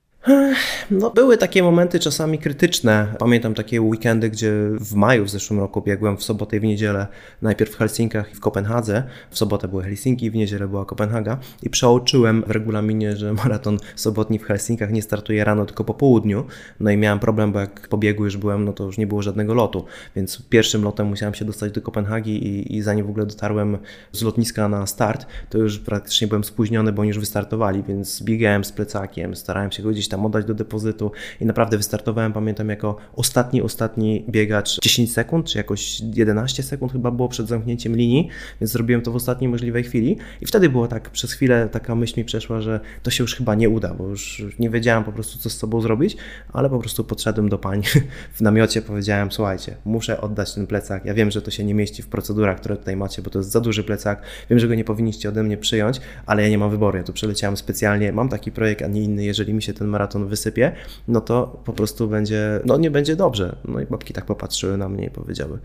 No, 0.91 1.11
były 1.11 1.37
takie 1.37 1.63
momenty 1.63 2.01
czasami 2.01 2.39
krytyczne. 2.39 3.15
Pamiętam 3.19 3.55
takie 3.55 3.81
weekendy, 3.81 4.31
gdzie 4.31 4.53
w 4.81 4.95
maju 4.95 5.25
w 5.25 5.31
zeszłym 5.31 5.61
roku 5.61 5.83
biegłem 5.83 6.17
w 6.17 6.23
sobotę 6.23 6.57
i 6.57 6.61
w 6.61 6.65
niedzielę, 6.65 7.07
najpierw 7.43 7.73
w 7.73 7.77
Helsinkach 7.77 8.33
i 8.33 8.35
w 8.35 8.41
Kopenhadze. 8.41 9.03
W 9.31 9.39
sobotę 9.39 9.69
były 9.69 9.83
Helsinki, 9.83 10.31
w 10.31 10.35
niedzielę 10.35 10.69
była 10.69 10.85
Kopenhaga 10.85 11.39
i 11.63 11.71
przeoczyłem 11.71 12.45
w 12.47 12.51
regulaminie, 12.51 13.17
że 13.17 13.33
maraton 13.33 13.79
sobotni 13.97 14.39
w 14.39 14.45
Helsinkach 14.45 14.93
nie 14.93 15.03
startuje 15.03 15.45
rano, 15.45 15.67
tylko 15.67 15.85
po 15.85 15.95
południu. 15.95 16.45
No 16.81 16.91
i 16.91 16.97
miałem 16.97 17.19
problem, 17.19 17.53
bo 17.53 17.61
jak 17.61 17.89
po 17.89 17.99
biegu 17.99 18.25
już 18.25 18.37
byłem, 18.37 18.65
no 18.65 18.73
to 18.73 18.85
już 18.85 18.99
nie 18.99 19.07
było 19.07 19.23
żadnego 19.23 19.55
lotu, 19.55 19.85
więc 20.17 20.43
pierwszym 20.49 20.83
lotem 20.83 21.07
musiałem 21.07 21.35
się 21.35 21.45
dostać 21.45 21.73
do 21.73 21.83
Kopenhagi 21.83 22.47
i, 22.47 22.77
i 22.77 22.83
zanim 22.83 23.07
w 23.07 23.11
ogóle 23.11 23.27
dotarłem 23.27 23.79
z 24.13 24.23
lotniska 24.23 24.69
na 24.69 24.87
start, 24.87 25.27
to 25.49 25.59
już 25.59 25.79
praktycznie 25.79 26.29
byłem 26.29 26.45
spóźniony, 26.45 26.93
bo 26.93 27.03
oni 27.03 27.09
już 27.09 27.19
wystartowali, 27.19 27.83
więc 27.83 28.23
biegałem 28.23 28.65
z 28.65 28.73
plecakiem, 28.73 29.37
starałem 29.37 29.73
się 29.73 29.83
go 29.83 29.91
gdzieś 29.91 30.09
tam 30.09 30.18
oddać 30.27 30.45
do 30.45 30.55
depozytu. 30.55 31.11
I 31.41 31.47
naprawdę 31.47 31.77
wystartowałem, 31.77 32.33
pamiętam, 32.33 32.69
jako 32.69 32.97
ostatni, 33.17 33.63
ostatni 33.63 34.25
biegacz 34.29 34.81
10 34.81 35.13
sekund, 35.13 35.47
czy 35.47 35.59
jakoś 35.59 36.01
11 36.15 36.63
sekund 36.63 36.93
chyba 36.93 37.11
było 37.11 37.29
przed 37.29 37.49
zamknięciem 37.49 37.97
linii, 37.97 38.29
więc 38.61 38.73
zrobiłem 38.73 39.03
to 39.03 39.13
w 39.13 39.17
ostatniej 39.17 39.49
możliwej 39.49 39.85
chwili. 39.85 40.17
I 40.41 40.47
wtedy 40.47 40.69
było 40.69 40.89
tak, 40.89 41.11
przez 41.11 41.33
chwilę 41.33 41.69
taka 41.73 41.95
myśl 41.95 42.21
mi 42.21 42.25
przeszła, 42.25 42.61
że 42.61 42.81
to 43.03 43.11
się 43.11 43.25
już 43.25 43.35
chyba 43.35 43.55
nie 43.55 43.69
uda, 43.69 43.95
bo 43.95 44.09
już 44.09 44.45
nie 44.59 44.71
wiedziałem 44.71 45.05
po 45.05 45.13
prostu, 45.13 45.39
co 45.39 45.51
z 45.51 45.57
sobą 45.57 45.81
zrobić, 45.81 46.17
ale 46.53 46.71
po 46.71 46.79
prostu 46.79 47.05
podszedłem 47.05 47.49
do 47.49 47.59
pań 47.59 47.83
w 48.37 48.41
namiocie, 48.41 48.83
powiedziałem, 48.83 49.33
słuchajcie, 49.33 49.77
muszę 49.85 50.21
oddać 50.21 50.55
ten 50.55 50.67
plecak, 50.67 51.05
ja 51.05 51.15
wiem, 51.15 51.31
że 51.31 51.43
to 51.43 51.51
się 51.51 51.65
nie 51.65 51.75
mieści 51.75 52.03
w 52.03 52.09
procedurach, 52.09 52.61
które 52.61 52.77
tutaj 52.77 52.97
macie, 52.97 53.23
bo 53.23 53.31
to 53.31 53.39
jest 53.39 53.51
za 53.51 53.61
duży 53.61 53.85
plecak, 53.85 54.23
wiem, 54.51 54.59
że 54.59 54.69
go 54.69 54.75
nie 54.75 54.85
powinniście 54.85 55.29
ode 55.29 55.43
mnie 55.43 55.57
przyjąć, 55.57 56.01
ale 56.27 56.43
ja 56.43 56.49
nie 56.49 56.59
mam 56.59 56.71
wyboru, 56.71 56.99
ja 56.99 57.05
tu 57.05 57.13
przeleciałem 57.13 57.57
specjalnie, 57.57 58.13
mam 58.13 58.29
taki 58.29 58.53
projekt, 58.53 58.83
a 58.83 58.87
nie 58.87 59.03
inny, 59.03 59.25
jeżeli 59.25 59.55
mi 59.55 59.63
się 59.63 59.73
ten 59.73 59.89
maraton 59.99 60.27
wysypie, 60.27 60.73
no 61.09 61.21
to 61.21 61.61
po 61.65 61.73
prostu 61.73 62.09
będzie, 62.09 62.61
no 62.65 62.77
nie 62.77 62.91
będzie 62.91 63.17
dobrze. 63.17 63.57
No 63.65 63.81
i 63.81 63.87
babki 63.87 64.15
tak 64.15 64.25
popatrzyły 64.25 64.77
na 64.77 64.89
mnie 64.89 65.07
i 65.07 65.11
powiedziały, 65.11 65.59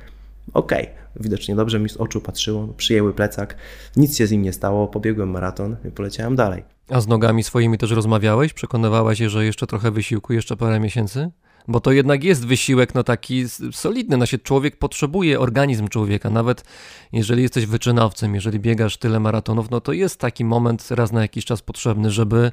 okej, 0.54 0.84
okay. 0.84 0.96
widocznie 1.19 1.56
dobrze 1.56 1.80
mi 1.80 1.89
z 1.89 1.98
oczu 1.98 2.22
patrzyło, 2.22 2.67
przyjęły 2.78 3.13
plecak, 3.13 3.56
nic 3.96 4.17
się 4.17 4.28
z 4.28 4.32
nim 4.32 4.41
nie 4.41 4.54
stało, 4.54 4.88
pobiegłem 4.88 5.30
maraton 5.30 5.76
i 5.86 5.91
poleciałem 5.91 6.36
dalej. 6.36 6.63
A 6.89 7.02
z 7.02 7.08
nogami 7.08 7.43
swoimi 7.43 7.78
też 7.78 7.91
rozmawiałeś? 7.91 8.54
Przekonywałeś 8.54 9.19
się, 9.19 9.30
że 9.30 9.46
jeszcze 9.46 9.67
trochę 9.67 9.91
wysiłku, 9.91 10.34
jeszcze 10.34 10.58
parę 10.58 10.80
miesięcy? 10.80 11.32
Bo 11.67 11.80
to 11.80 11.91
jednak 11.91 12.24
jest 12.24 12.46
wysiłek 12.46 12.96
no 12.96 13.04
taki 13.04 13.46
solidny, 13.72 14.17
no 14.17 14.26
się 14.26 14.38
człowiek 14.38 14.78
potrzebuje, 14.78 15.39
organizm 15.39 15.88
człowieka, 15.88 16.30
nawet 16.30 16.63
jeżeli 17.12 17.41
jesteś 17.41 17.65
wyczynowcem, 17.65 18.36
jeżeli 18.36 18.60
biegasz 18.60 18.98
tyle 18.98 19.19
maratonów, 19.19 19.69
no 19.72 19.82
to 19.82 19.93
jest 19.93 20.19
taki 20.19 20.46
moment 20.46 20.91
raz 20.91 21.12
na 21.12 21.22
jakiś 21.22 21.46
czas 21.46 21.62
potrzebny, 21.62 22.12
żeby 22.12 22.52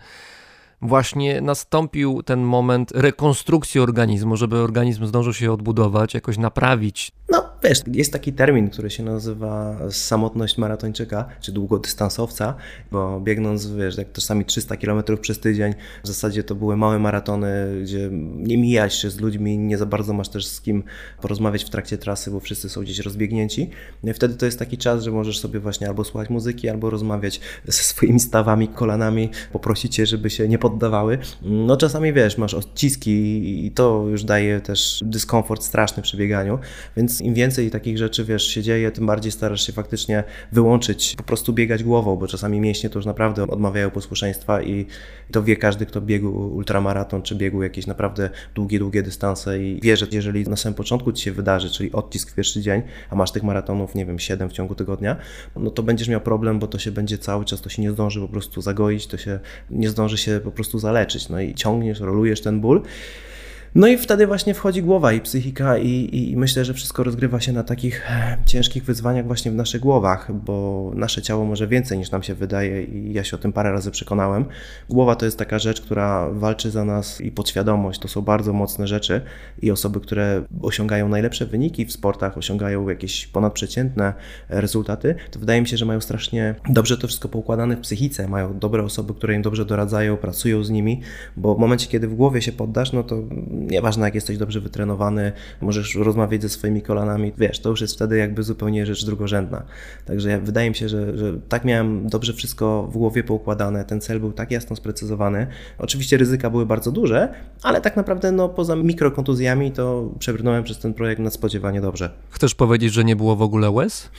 właśnie 0.82 1.40
nastąpił 1.40 2.22
ten 2.22 2.40
moment 2.40 2.92
rekonstrukcji 2.94 3.80
organizmu, 3.80 4.36
żeby 4.36 4.56
organizm 4.56 5.06
zdążył 5.06 5.32
się 5.32 5.52
odbudować, 5.52 6.14
jakoś 6.14 6.38
naprawić. 6.38 7.12
No, 7.30 7.44
wiesz, 7.64 7.78
jest 7.92 8.12
taki 8.12 8.32
termin, 8.32 8.70
który 8.70 8.90
się 8.90 9.02
nazywa 9.02 9.76
samotność 9.90 10.58
maratończyka, 10.58 11.28
czy 11.40 11.52
długodystansowca, 11.52 12.54
bo 12.92 13.20
biegnąc, 13.20 13.66
wiesz, 13.66 13.98
jak 13.98 14.12
czasami 14.12 14.44
300 14.44 14.76
km 14.76 15.02
przez 15.20 15.40
tydzień, 15.40 15.74
w 16.04 16.06
zasadzie 16.06 16.44
to 16.44 16.54
były 16.54 16.76
małe 16.76 16.98
maratony, 16.98 17.80
gdzie 17.82 18.10
nie 18.36 18.58
mijać 18.58 18.94
się 18.94 19.10
z 19.10 19.20
ludźmi, 19.20 19.58
nie 19.58 19.78
za 19.78 19.86
bardzo 19.86 20.12
masz 20.12 20.28
też 20.28 20.46
z 20.46 20.60
kim 20.60 20.82
porozmawiać 21.22 21.64
w 21.64 21.70
trakcie 21.70 21.98
trasy, 21.98 22.30
bo 22.30 22.40
wszyscy 22.40 22.68
są 22.68 22.80
gdzieś 22.80 22.98
rozbiegnięci. 22.98 23.70
No 24.02 24.10
I 24.10 24.14
wtedy 24.14 24.34
to 24.34 24.46
jest 24.46 24.58
taki 24.58 24.78
czas, 24.78 25.02
że 25.02 25.10
możesz 25.10 25.40
sobie 25.40 25.60
właśnie 25.60 25.88
albo 25.88 26.04
słuchać 26.04 26.30
muzyki, 26.30 26.68
albo 26.68 26.90
rozmawiać 26.90 27.40
ze 27.64 27.82
swoimi 27.82 28.20
stawami, 28.20 28.68
kolanami, 28.68 29.30
poprosić 29.52 29.98
je, 29.98 30.06
żeby 30.06 30.30
się 30.30 30.48
nie 30.48 30.58
poddawały. 30.70 31.18
No 31.42 31.76
czasami, 31.76 32.12
wiesz, 32.12 32.38
masz 32.38 32.54
odciski 32.54 33.66
i 33.66 33.70
to 33.70 34.04
już 34.10 34.24
daje 34.24 34.60
też 34.60 35.00
dyskomfort 35.04 35.62
straszny 35.62 36.02
przy 36.02 36.16
bieganiu, 36.16 36.58
więc 36.96 37.20
im 37.20 37.34
więcej 37.34 37.70
takich 37.70 37.98
rzeczy, 37.98 38.24
wiesz, 38.24 38.46
się 38.46 38.62
dzieje, 38.62 38.90
tym 38.90 39.06
bardziej 39.06 39.32
starasz 39.32 39.66
się 39.66 39.72
faktycznie 39.72 40.24
wyłączyć, 40.52 41.14
po 41.16 41.22
prostu 41.22 41.52
biegać 41.52 41.84
głową, 41.84 42.16
bo 42.16 42.26
czasami 42.26 42.60
mięśnie 42.60 42.90
to 42.90 42.98
już 42.98 43.06
naprawdę 43.06 43.42
odmawiają 43.42 43.90
posłuszeństwa 43.90 44.62
i 44.62 44.86
to 45.32 45.42
wie 45.42 45.56
każdy, 45.56 45.86
kto 45.86 46.00
biegł 46.00 46.28
ultramaraton, 46.28 47.22
czy 47.22 47.34
biegł 47.34 47.62
jakieś 47.62 47.86
naprawdę 47.86 48.30
długie, 48.54 48.78
długie 48.78 49.02
dystanse 49.02 49.62
i 49.64 49.80
wie, 49.82 49.96
że 49.96 50.06
jeżeli 50.12 50.44
na 50.44 50.56
samym 50.56 50.74
początku 50.74 51.12
ci 51.12 51.24
się 51.24 51.32
wydarzy, 51.32 51.70
czyli 51.70 51.92
odcisk 51.92 52.30
w 52.30 52.34
pierwszy 52.34 52.60
dzień, 52.60 52.82
a 53.10 53.14
masz 53.14 53.32
tych 53.32 53.42
maratonów, 53.42 53.94
nie 53.94 54.06
wiem, 54.06 54.18
7 54.18 54.48
w 54.48 54.52
ciągu 54.52 54.74
tygodnia, 54.74 55.16
no 55.56 55.70
to 55.70 55.82
będziesz 55.82 56.08
miał 56.08 56.20
problem, 56.20 56.58
bo 56.58 56.66
to 56.66 56.78
się 56.78 56.90
będzie 56.90 57.18
cały 57.18 57.44
czas, 57.44 57.60
to 57.60 57.68
się 57.68 57.82
nie 57.82 57.90
zdąży 57.90 58.20
po 58.20 58.28
prostu 58.28 58.60
zagoić, 58.60 59.06
to 59.06 59.18
się 59.18 59.40
nie 59.70 59.88
zdąży 59.88 60.18
się 60.18 60.40
po 60.44 60.50
prostu 60.50 60.59
zaleczyć. 60.78 61.28
No 61.28 61.40
i 61.40 61.54
ciągniesz, 61.54 62.00
rolujesz 62.00 62.40
ten 62.40 62.60
ból. 62.60 62.82
No 63.74 63.86
i 63.86 63.98
wtedy 63.98 64.26
właśnie 64.26 64.54
wchodzi 64.54 64.82
głowa 64.82 65.12
i 65.12 65.20
psychika 65.20 65.78
i, 65.78 66.08
i 66.12 66.36
myślę, 66.36 66.64
że 66.64 66.74
wszystko 66.74 67.04
rozgrywa 67.04 67.40
się 67.40 67.52
na 67.52 67.62
takich 67.62 68.10
e, 68.10 68.38
ciężkich 68.46 68.84
wyzwaniach 68.84 69.26
właśnie 69.26 69.50
w 69.50 69.54
naszych 69.54 69.80
głowach, 69.80 70.32
bo 70.32 70.90
nasze 70.94 71.22
ciało 71.22 71.44
może 71.44 71.68
więcej 71.68 71.98
niż 71.98 72.10
nam 72.10 72.22
się 72.22 72.34
wydaje 72.34 72.82
i 72.82 73.12
ja 73.12 73.24
się 73.24 73.36
o 73.36 73.38
tym 73.38 73.52
parę 73.52 73.72
razy 73.72 73.90
przekonałem. 73.90 74.44
Głowa 74.88 75.16
to 75.16 75.24
jest 75.24 75.38
taka 75.38 75.58
rzecz, 75.58 75.80
która 75.80 76.28
walczy 76.32 76.70
za 76.70 76.84
nas 76.84 77.20
i 77.20 77.32
podświadomość 77.32 78.00
to 78.00 78.08
są 78.08 78.22
bardzo 78.22 78.52
mocne 78.52 78.86
rzeczy 78.86 79.20
i 79.62 79.70
osoby, 79.70 80.00
które 80.00 80.42
osiągają 80.62 81.08
najlepsze 81.08 81.46
wyniki 81.46 81.86
w 81.86 81.92
sportach, 81.92 82.38
osiągają 82.38 82.88
jakieś 82.88 83.26
ponadprzeciętne 83.26 84.14
rezultaty, 84.48 85.14
to 85.30 85.40
wydaje 85.40 85.60
mi 85.60 85.68
się, 85.68 85.76
że 85.76 85.84
mają 85.84 86.00
strasznie 86.00 86.54
dobrze 86.68 86.98
to 86.98 87.06
wszystko 87.06 87.28
poukładane 87.28 87.76
w 87.76 87.80
psychice, 87.80 88.28
mają 88.28 88.58
dobre 88.58 88.82
osoby, 88.82 89.14
które 89.14 89.34
im 89.34 89.42
dobrze 89.42 89.64
doradzają, 89.64 90.16
pracują 90.16 90.64
z 90.64 90.70
nimi, 90.70 91.00
bo 91.36 91.54
w 91.54 91.58
momencie, 91.58 91.86
kiedy 91.86 92.08
w 92.08 92.14
głowie 92.14 92.42
się 92.42 92.52
poddasz, 92.52 92.92
no 92.92 93.02
to 93.02 93.22
nieważne 93.60 94.04
jak 94.04 94.14
jesteś 94.14 94.38
dobrze 94.38 94.60
wytrenowany, 94.60 95.32
możesz 95.60 95.94
rozmawiać 95.94 96.42
ze 96.42 96.48
swoimi 96.48 96.82
kolanami, 96.82 97.32
wiesz, 97.38 97.60
to 97.60 97.70
już 97.70 97.80
jest 97.80 97.94
wtedy 97.94 98.16
jakby 98.16 98.42
zupełnie 98.42 98.86
rzecz 98.86 99.04
drugorzędna. 99.04 99.62
Także 100.04 100.30
ja, 100.30 100.40
wydaje 100.40 100.70
mi 100.70 100.76
się, 100.76 100.88
że, 100.88 101.18
że 101.18 101.32
tak 101.48 101.64
miałem 101.64 102.08
dobrze 102.08 102.32
wszystko 102.32 102.88
w 102.92 102.92
głowie 102.92 103.24
poukładane, 103.24 103.84
ten 103.84 104.00
cel 104.00 104.20
był 104.20 104.32
tak 104.32 104.50
jasno 104.50 104.76
sprecyzowany. 104.76 105.46
Oczywiście 105.78 106.16
ryzyka 106.16 106.50
były 106.50 106.66
bardzo 106.66 106.92
duże, 106.92 107.34
ale 107.62 107.80
tak 107.80 107.96
naprawdę 107.96 108.32
no, 108.32 108.48
poza 108.48 108.76
mikrokontuzjami 108.76 109.72
to 109.72 110.10
przebrnąłem 110.18 110.64
przez 110.64 110.78
ten 110.78 110.94
projekt 110.94 111.20
nadspodziewanie 111.20 111.80
dobrze. 111.80 112.10
Chcesz 112.30 112.54
powiedzieć, 112.54 112.92
że 112.92 113.04
nie 113.04 113.16
było 113.16 113.36
w 113.36 113.42
ogóle 113.42 113.70
łez? 113.70 114.10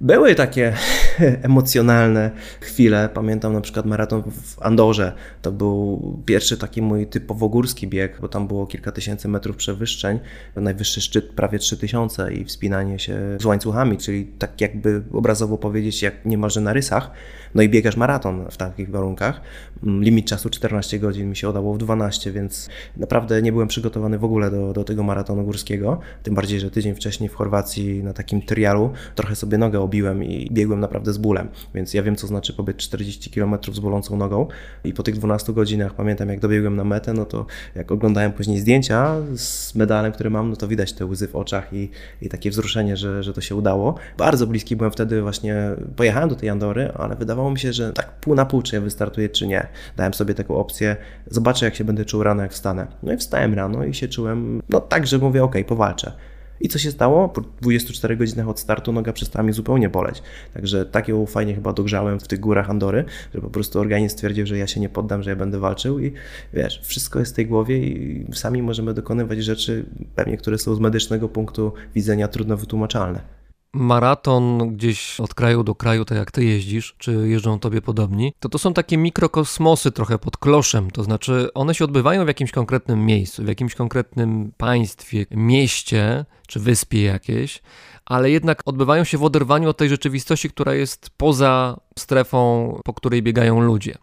Były 0.00 0.34
takie 0.34 0.74
emocjonalne 1.42 2.30
chwile. 2.60 3.08
Pamiętam 3.14 3.52
na 3.52 3.60
przykład 3.60 3.86
maraton 3.86 4.22
w 4.22 4.62
Andorze. 4.62 5.12
To 5.42 5.52
był 5.52 6.22
pierwszy 6.26 6.56
taki 6.56 6.82
mój 6.82 7.06
typowo 7.06 7.48
górski 7.48 7.88
bieg, 7.88 8.18
bo 8.20 8.28
tam 8.28 8.48
było 8.48 8.66
kilka 8.66 8.92
tysięcy 8.92 9.28
metrów 9.28 9.56
przewyższeń. 9.56 10.18
Najwyższy 10.56 11.00
szczyt 11.00 11.32
prawie 11.32 11.58
3000 11.58 12.32
i 12.32 12.44
wspinanie 12.44 12.98
się 12.98 13.18
z 13.40 13.44
łańcuchami, 13.44 13.98
czyli 13.98 14.26
tak 14.26 14.60
jakby 14.60 15.02
obrazowo 15.12 15.58
powiedzieć, 15.58 16.02
jak 16.02 16.24
niemalże 16.24 16.60
na 16.60 16.72
rysach. 16.72 17.10
No 17.54 17.62
i 17.62 17.68
biegasz 17.68 17.96
maraton 17.96 18.50
w 18.50 18.56
takich 18.56 18.90
warunkach. 18.90 19.40
Limit 19.82 20.26
czasu 20.26 20.50
14 20.50 20.98
godzin 20.98 21.30
mi 21.30 21.36
się 21.36 21.48
udało 21.48 21.74
w 21.74 21.78
12, 21.78 22.32
więc 22.32 22.68
naprawdę 22.96 23.42
nie 23.42 23.52
byłem 23.52 23.68
przygotowany 23.68 24.18
w 24.18 24.24
ogóle 24.24 24.50
do, 24.50 24.72
do 24.72 24.84
tego 24.84 25.02
maratonu 25.02 25.44
górskiego. 25.44 26.00
Tym 26.22 26.34
bardziej, 26.34 26.60
że 26.60 26.70
tydzień 26.70 26.94
wcześniej 26.94 27.28
w 27.28 27.34
Chorwacji 27.34 28.02
na 28.02 28.12
takim 28.12 28.42
trialu 28.42 28.92
trochę 29.14 29.36
sobie 29.36 29.58
nogę 29.58 29.80
obiłem 29.88 30.24
i 30.24 30.48
biegłem 30.52 30.80
naprawdę 30.80 31.12
z 31.12 31.18
bólem, 31.18 31.48
więc 31.74 31.94
ja 31.94 32.02
wiem, 32.02 32.16
co 32.16 32.26
znaczy 32.26 32.52
pobiec 32.52 32.76
40 32.76 33.30
km 33.30 33.56
z 33.72 33.80
bolącą 33.80 34.16
nogą 34.16 34.46
i 34.84 34.92
po 34.92 35.02
tych 35.02 35.14
12 35.14 35.52
godzinach 35.52 35.94
pamiętam, 35.94 36.28
jak 36.28 36.40
dobiegłem 36.40 36.76
na 36.76 36.84
metę, 36.84 37.12
no 37.12 37.24
to 37.24 37.46
jak 37.74 37.92
oglądałem 37.92 38.32
później 38.32 38.58
zdjęcia 38.60 39.16
z 39.36 39.74
medalem, 39.74 40.12
który 40.12 40.30
mam, 40.30 40.50
no 40.50 40.56
to 40.56 40.68
widać 40.68 40.92
te 40.92 41.06
łzy 41.06 41.28
w 41.28 41.36
oczach 41.36 41.72
i, 41.72 41.90
i 42.22 42.28
takie 42.28 42.50
wzruszenie, 42.50 42.96
że, 42.96 43.22
że 43.22 43.32
to 43.32 43.40
się 43.40 43.54
udało. 43.54 43.94
Bardzo 44.18 44.46
bliski 44.46 44.76
byłem 44.76 44.92
wtedy 44.92 45.22
właśnie, 45.22 45.56
pojechałem 45.96 46.28
do 46.28 46.34
tej 46.34 46.48
Andory, 46.48 46.92
ale 46.94 47.16
wydawało 47.16 47.50
mi 47.50 47.58
się, 47.58 47.72
że 47.72 47.92
tak 47.92 48.20
pół 48.20 48.34
na 48.34 48.46
pół, 48.46 48.62
czy 48.62 48.74
ja 48.76 48.80
wystartuję, 48.80 49.28
czy 49.28 49.46
nie. 49.46 49.66
Dałem 49.96 50.14
sobie 50.14 50.34
taką 50.34 50.56
opcję, 50.56 50.96
zobaczę, 51.26 51.64
jak 51.64 51.74
się 51.74 51.84
będę 51.84 52.04
czuł 52.04 52.22
rano, 52.22 52.42
jak 52.42 52.52
wstanę. 52.52 52.86
No 53.02 53.12
i 53.12 53.16
wstałem 53.16 53.54
rano 53.54 53.84
i 53.84 53.94
się 53.94 54.08
czułem, 54.08 54.62
no 54.68 54.80
tak, 54.80 55.06
że 55.06 55.18
mówię, 55.18 55.44
ok, 55.44 55.54
powalczę. 55.66 56.12
I 56.60 56.68
co 56.68 56.78
się 56.78 56.90
stało? 56.90 57.28
Po 57.28 57.40
24 57.40 58.16
godzinach 58.16 58.48
od 58.48 58.60
startu 58.60 58.92
noga 58.92 59.12
przestała 59.12 59.42
mi 59.42 59.52
zupełnie 59.52 59.88
boleć. 59.88 60.22
Także 60.54 60.86
tak 60.86 61.08
ją 61.08 61.26
fajnie 61.26 61.54
chyba 61.54 61.72
dogrzałem 61.72 62.20
w 62.20 62.28
tych 62.28 62.40
górach 62.40 62.70
Andory, 62.70 63.04
że 63.34 63.40
po 63.40 63.50
prostu 63.50 63.80
organizm 63.80 64.12
stwierdził, 64.16 64.46
że 64.46 64.58
ja 64.58 64.66
się 64.66 64.80
nie 64.80 64.88
poddam, 64.88 65.22
że 65.22 65.30
ja 65.30 65.36
będę 65.36 65.58
walczył 65.58 65.98
i 65.98 66.12
wiesz, 66.54 66.80
wszystko 66.84 67.18
jest 67.18 67.32
w 67.32 67.36
tej 67.36 67.46
głowie 67.46 67.78
i 67.78 68.26
sami 68.32 68.62
możemy 68.62 68.94
dokonywać 68.94 69.44
rzeczy 69.44 69.84
pewnie, 70.14 70.36
które 70.36 70.58
są 70.58 70.74
z 70.74 70.80
medycznego 70.80 71.28
punktu 71.28 71.72
widzenia 71.94 72.28
trudno 72.28 72.56
wytłumaczalne 72.56 73.38
maraton 73.72 74.74
gdzieś 74.76 75.20
od 75.20 75.34
kraju 75.34 75.64
do 75.64 75.74
kraju, 75.74 76.04
tak 76.04 76.18
jak 76.18 76.30
ty 76.30 76.44
jeździsz, 76.44 76.94
czy 76.98 77.28
jeżdżą 77.28 77.58
tobie 77.58 77.82
podobni, 77.82 78.32
to 78.40 78.48
to 78.48 78.58
są 78.58 78.74
takie 78.74 78.96
mikrokosmosy 78.96 79.92
trochę 79.92 80.18
pod 80.18 80.36
kloszem, 80.36 80.90
to 80.90 81.02
znaczy 81.02 81.48
one 81.54 81.74
się 81.74 81.84
odbywają 81.84 82.24
w 82.24 82.28
jakimś 82.28 82.52
konkretnym 82.52 83.06
miejscu, 83.06 83.44
w 83.44 83.48
jakimś 83.48 83.74
konkretnym 83.74 84.52
państwie, 84.56 85.26
mieście, 85.30 86.24
czy 86.46 86.60
wyspie 86.60 87.02
jakiejś, 87.02 87.62
ale 88.04 88.30
jednak 88.30 88.62
odbywają 88.64 89.04
się 89.04 89.18
w 89.18 89.24
oderwaniu 89.24 89.68
od 89.68 89.76
tej 89.76 89.88
rzeczywistości, 89.88 90.50
która 90.50 90.74
jest 90.74 91.10
poza 91.16 91.80
strefą, 91.98 92.80
po 92.84 92.94
której 92.94 93.22
biegają 93.22 93.60
ludzie. 93.60 93.94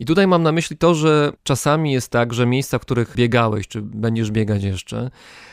I 0.00 0.04
tutaj 0.04 0.26
mam 0.26 0.42
na 0.42 0.52
myśli 0.52 0.76
to, 0.76 0.94
że 0.94 1.32
czasami 1.42 1.92
jest 1.92 2.10
tak, 2.10 2.34
że 2.34 2.46
miejsca, 2.46 2.78
w 2.78 2.82
których 2.82 3.16
biegałeś, 3.16 3.68
czy 3.68 3.82
będziesz 3.82 4.30
biegać 4.30 4.62
jeszcze, 4.62 5.10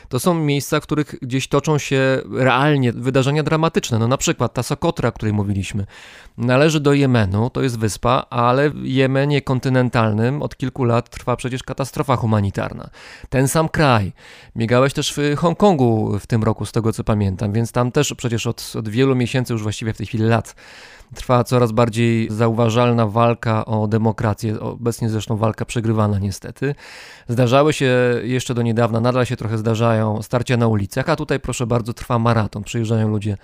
to 0.08 0.18
są 0.20 0.34
miejsca, 0.34 0.80
w 0.80 0.82
których 0.82 1.14
gdzieś 1.22 1.48
toczą 1.48 1.78
się 1.78 2.22
realnie 2.32 2.92
wydarzenia 2.92 3.42
dramatyczne. 3.42 3.98
No 3.98 4.08
na 4.08 4.16
przykład 4.16 4.54
ta 4.54 4.62
Sokotra, 4.62 5.08
o 5.08 5.12
której 5.12 5.32
mówiliśmy, 5.32 5.86
należy 6.38 6.80
do 6.80 6.92
Jemenu, 6.92 7.50
to 7.50 7.62
jest 7.62 7.78
wyspa, 7.78 8.26
ale 8.30 8.70
w 8.70 8.84
Jemenie 8.84 9.42
kontynentalnym 9.42 10.42
od 10.42 10.56
kilku 10.56 10.84
lat 10.84 11.10
trwa 11.10 11.36
przecież 11.36 11.62
katastrofa 11.62 12.16
humanitarna. 12.16 12.90
Ten 13.28 13.48
sam 13.48 13.68
kraj. 13.68 14.12
Biegałeś 14.56 14.92
też 14.92 15.14
w 15.16 15.36
Hongkongu 15.36 16.18
w 16.18 16.26
tym 16.26 16.42
roku, 16.42 16.66
z 16.66 16.72
tego 16.72 16.92
co 16.92 17.04
pamiętam, 17.04 17.52
więc 17.52 17.72
tam 17.72 17.92
też 17.92 18.14
przecież 18.14 18.46
od, 18.46 18.72
od 18.78 18.88
wielu 18.88 19.16
miesięcy, 19.16 19.52
już 19.52 19.62
właściwie 19.62 19.92
w 19.92 19.96
tej 19.96 20.06
chwili 20.06 20.24
lat, 20.24 20.54
trwa 21.14 21.44
coraz 21.44 21.72
bardziej 21.72 21.87
zauważalna 22.30 23.06
walka 23.06 23.64
o 23.64 23.86
demokrację, 23.86 24.60
obecnie 24.60 25.08
zresztą 25.10 25.36
walka 25.36 25.64
przegrywana 25.64 26.18
niestety. 26.18 26.74
Zdarzały 27.28 27.72
się 27.72 27.94
jeszcze 28.22 28.54
do 28.54 28.62
niedawna, 28.62 29.00
nadal 29.00 29.26
się 29.26 29.36
trochę 29.36 29.58
zdarzają 29.58 30.22
starcia 30.22 30.56
na 30.56 30.66
ulicach, 30.66 31.08
a 31.08 31.16
tutaj 31.16 31.40
proszę 31.40 31.66
bardzo 31.66 31.92
trwa 31.92 32.18
maraton. 32.18 32.62
Przyjeżdżają 32.62 33.08
ludzie 33.08 33.36